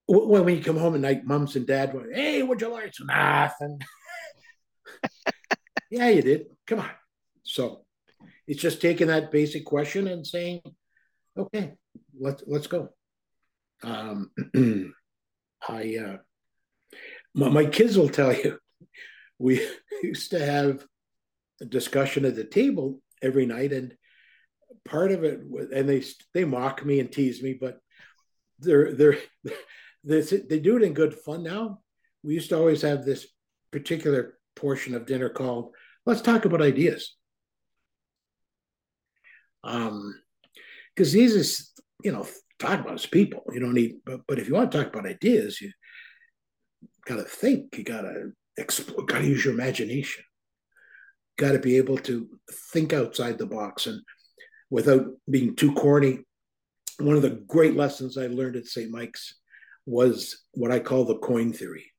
When, 0.07 0.45
when 0.45 0.57
you 0.57 0.63
come 0.63 0.77
home 0.77 0.95
at 0.95 1.01
night, 1.01 1.25
mums 1.25 1.55
and 1.55 1.65
dad 1.65 1.93
go, 1.93 2.03
"Hey, 2.13 2.43
what'd 2.43 2.61
you 2.61 2.73
learn?" 2.73 2.91
Nothing. 3.01 3.79
Yeah, 5.89 6.09
you 6.09 6.21
did. 6.21 6.47
Come 6.65 6.79
on. 6.79 6.89
So 7.43 7.85
it's 8.47 8.61
just 8.61 8.81
taking 8.81 9.07
that 9.07 9.31
basic 9.31 9.65
question 9.65 10.07
and 10.07 10.25
saying, 10.25 10.61
okay, 11.37 11.73
let's 12.19 12.43
let's 12.47 12.67
go. 12.67 12.89
Um, 13.83 14.31
I 15.67 15.97
uh, 15.97 16.17
my, 17.33 17.49
my 17.49 17.65
kids 17.65 17.97
will 17.97 18.09
tell 18.09 18.33
you 18.33 18.57
we 19.39 19.65
used 20.01 20.31
to 20.31 20.43
have 20.43 20.85
a 21.61 21.65
discussion 21.65 22.25
at 22.25 22.35
the 22.35 22.43
table 22.43 22.99
every 23.21 23.45
night, 23.45 23.71
and 23.71 23.95
part 24.85 25.11
of 25.11 25.23
it 25.23 25.41
was, 25.47 25.67
and 25.73 25.87
they 25.87 26.03
they 26.33 26.45
mock 26.45 26.85
me 26.85 26.99
and 26.99 27.11
tease 27.11 27.41
me, 27.41 27.53
but 27.59 27.79
they're 28.59 28.93
they're 28.93 29.17
they, 30.03 30.21
they 30.21 30.59
do 30.59 30.77
it 30.77 30.83
in 30.83 30.93
good 30.93 31.13
fun 31.13 31.43
now. 31.43 31.79
We 32.23 32.33
used 32.33 32.49
to 32.49 32.57
always 32.57 32.81
have 32.81 33.05
this 33.05 33.27
particular 33.71 34.37
portion 34.57 34.95
of 34.95 35.05
dinner 35.05 35.29
called 35.29 35.73
"Let's 36.05 36.21
talk 36.21 36.45
about 36.45 36.61
ideas." 36.61 37.15
Um, 39.63 40.21
because 40.95 41.11
these 41.11 41.35
is 41.35 41.71
you 42.03 42.11
know 42.11 42.27
talk 42.59 42.79
about 42.79 42.95
as 42.95 43.05
people. 43.05 43.43
You 43.53 43.59
don't 43.59 43.73
need, 43.73 43.97
but 44.05 44.21
but 44.27 44.39
if 44.39 44.47
you 44.47 44.55
want 44.55 44.71
to 44.71 44.77
talk 44.77 44.87
about 44.87 45.09
ideas, 45.09 45.61
you 45.61 45.71
got 47.05 47.17
to 47.17 47.23
think. 47.23 47.77
You 47.77 47.83
got 47.83 48.01
to 48.01 48.31
explore. 48.57 49.05
Got 49.05 49.19
to 49.19 49.27
use 49.27 49.45
your 49.45 49.53
imagination. 49.53 50.23
Got 51.37 51.51
to 51.51 51.59
be 51.59 51.77
able 51.77 51.97
to 51.99 52.27
think 52.73 52.93
outside 52.93 53.37
the 53.37 53.45
box 53.45 53.85
and 53.85 54.01
without 54.69 55.05
being 55.29 55.55
too 55.55 55.73
corny. 55.73 56.19
One 56.99 57.15
of 57.15 57.21
the 57.21 57.43
great 57.47 57.75
lessons 57.75 58.17
I 58.17 58.25
learned 58.25 58.55
at 58.55 58.65
St. 58.65 58.89
Mike's 58.89 59.35
was 59.85 60.43
what 60.53 60.71
I 60.71 60.79
call 60.79 61.05
the 61.05 61.19
coin 61.19 61.53
theory. 61.53 61.91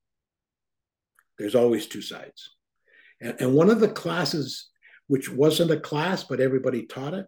There's 1.38 1.54
always 1.54 1.86
two 1.86 2.02
sides. 2.02 2.50
And, 3.20 3.36
and 3.40 3.54
one 3.54 3.70
of 3.70 3.80
the 3.80 3.88
classes, 3.88 4.68
which 5.06 5.30
wasn't 5.30 5.70
a 5.70 5.80
class, 5.80 6.24
but 6.24 6.40
everybody 6.40 6.86
taught 6.86 7.14
it, 7.14 7.26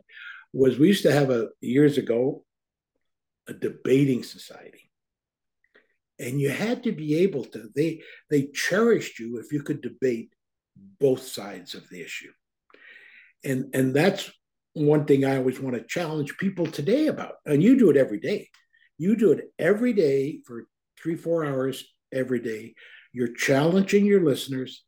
was 0.53 0.79
we 0.79 0.89
used 0.89 1.05
to 1.05 1.13
have 1.13 1.31
a 1.31 1.49
years 1.61 1.99
ago 1.99 2.45
a 3.49 3.53
debating 3.53 4.23
society. 4.23 4.91
And 6.19 6.41
you 6.41 6.51
had 6.51 6.83
to 6.85 6.93
be 6.93 7.19
able 7.19 7.45
to 7.47 7.71
they 7.75 8.03
they 8.29 8.49
cherished 8.49 9.19
you 9.19 9.39
if 9.39 9.53
you 9.53 9.63
could 9.63 9.81
debate 9.81 10.33
both 10.99 11.23
sides 11.23 11.75
of 11.75 11.89
the 11.89 12.03
issue. 12.03 12.33
And 13.43 13.71
and 13.75 13.95
that's 13.95 14.31
one 14.75 15.05
thing 15.05 15.25
i 15.25 15.37
always 15.37 15.59
want 15.59 15.75
to 15.75 15.83
challenge 15.83 16.37
people 16.37 16.65
today 16.65 17.09
about 17.09 17.35
and 17.45 17.61
you 17.61 17.77
do 17.79 17.91
it 17.91 17.97
every 17.97 18.21
day. 18.21 18.49
You 18.99 19.17
do 19.17 19.33
it 19.33 19.51
every 19.59 19.95
day 19.95 20.41
for 20.47 20.67
three 21.01 21.17
four 21.17 21.45
hours 21.45 21.85
every 22.13 22.41
day 22.41 22.75
you're 23.13 23.33
challenging 23.35 24.05
your 24.05 24.23
listeners 24.23 24.85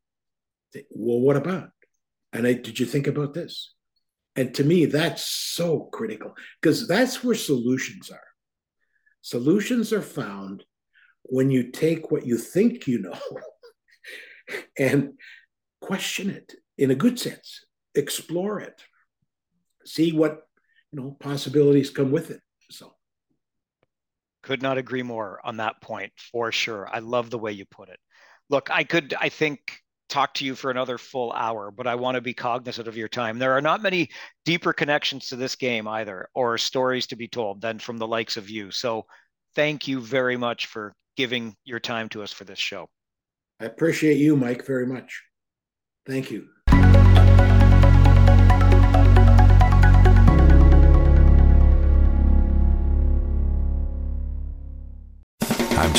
well 0.91 1.21
what 1.21 1.37
about 1.37 1.71
and 2.33 2.47
I, 2.47 2.55
did 2.55 2.81
you 2.81 2.87
think 2.87 3.07
about 3.07 3.35
this 3.35 3.75
and 4.35 4.55
to 4.55 4.65
me, 4.65 4.87
that's 4.87 5.25
so 5.25 5.89
critical 5.93 6.35
because 6.61 6.89
that's 6.89 7.23
where 7.23 7.35
solutions 7.35 8.11
are. 8.11 8.21
Solutions 9.21 9.93
are 9.93 10.03
found 10.03 10.65
when 11.25 11.51
you 11.51 11.71
take 11.71 12.11
what 12.11 12.27
you 12.27 12.37
think 12.39 12.87
you 12.87 12.99
know 13.01 13.19
and 14.79 15.13
question 15.81 16.31
it 16.31 16.55
in 16.79 16.91
a 16.91 16.97
good 16.97 17.19
sense, 17.19 17.65
explore 17.95 18.61
it, 18.61 18.83
see 19.85 20.13
what 20.13 20.41
you 20.91 21.01
know 21.01 21.17
possibilities 21.21 21.91
come 21.91 22.11
with 22.11 22.31
it. 22.31 22.41
So 22.71 22.95
could 24.43 24.63
not 24.63 24.79
agree 24.79 25.03
more 25.03 25.41
on 25.45 25.59
that 25.59 25.81
point 25.83 26.13
for 26.33 26.51
sure. 26.51 26.89
I 26.91 27.01
love 27.01 27.29
the 27.29 27.39
way 27.39 27.53
you 27.53 27.67
put 27.67 27.91
it. 27.91 28.01
Look, 28.51 28.71
I 28.71 28.85
could 28.85 29.15
I 29.19 29.29
think 29.29 29.83
talk 30.09 30.35
to 30.35 30.45
you 30.45 30.55
for 30.55 30.71
another 30.71 30.99
full 30.99 31.33
hour, 31.33 31.71
but 31.71 31.87
I 31.87 31.95
want 31.95 32.17
to 32.17 32.21
be 32.21 32.35
cognizant 32.35 32.87
of 32.87 32.97
your 32.97 33.09
time. 33.09 33.39
There 33.39 33.53
are 33.53 33.63
not 33.63 33.83
many 33.83 34.11
deeper 34.45 34.73
connections 34.73 35.29
to 35.29 35.37
this 35.37 35.57
game 35.57 35.89
either, 35.89 36.29
or 36.35 36.59
stories 36.59 37.07
to 37.09 37.17
be 37.17 37.29
told 37.29 37.63
than 37.63 37.79
from 37.79 37.97
the 37.97 38.07
likes 38.07 38.37
of 38.37 38.51
you. 38.51 38.71
So 38.71 39.07
thank 39.55 39.89
you 39.89 40.01
very 40.01 40.37
much 40.37 40.67
for 40.67 40.95
giving 41.17 41.57
your 41.65 41.81
time 41.81 42.09
to 42.11 42.23
us 42.23 42.33
for 42.33 42.45
this 42.45 42.59
show. 42.59 42.89
I 43.61 43.65
appreciate 43.65 44.19
you, 44.19 44.37
Mike, 44.37 44.67
very 44.67 44.87
much. 44.87 45.23
Thank 46.07 46.31
you. 46.31 46.49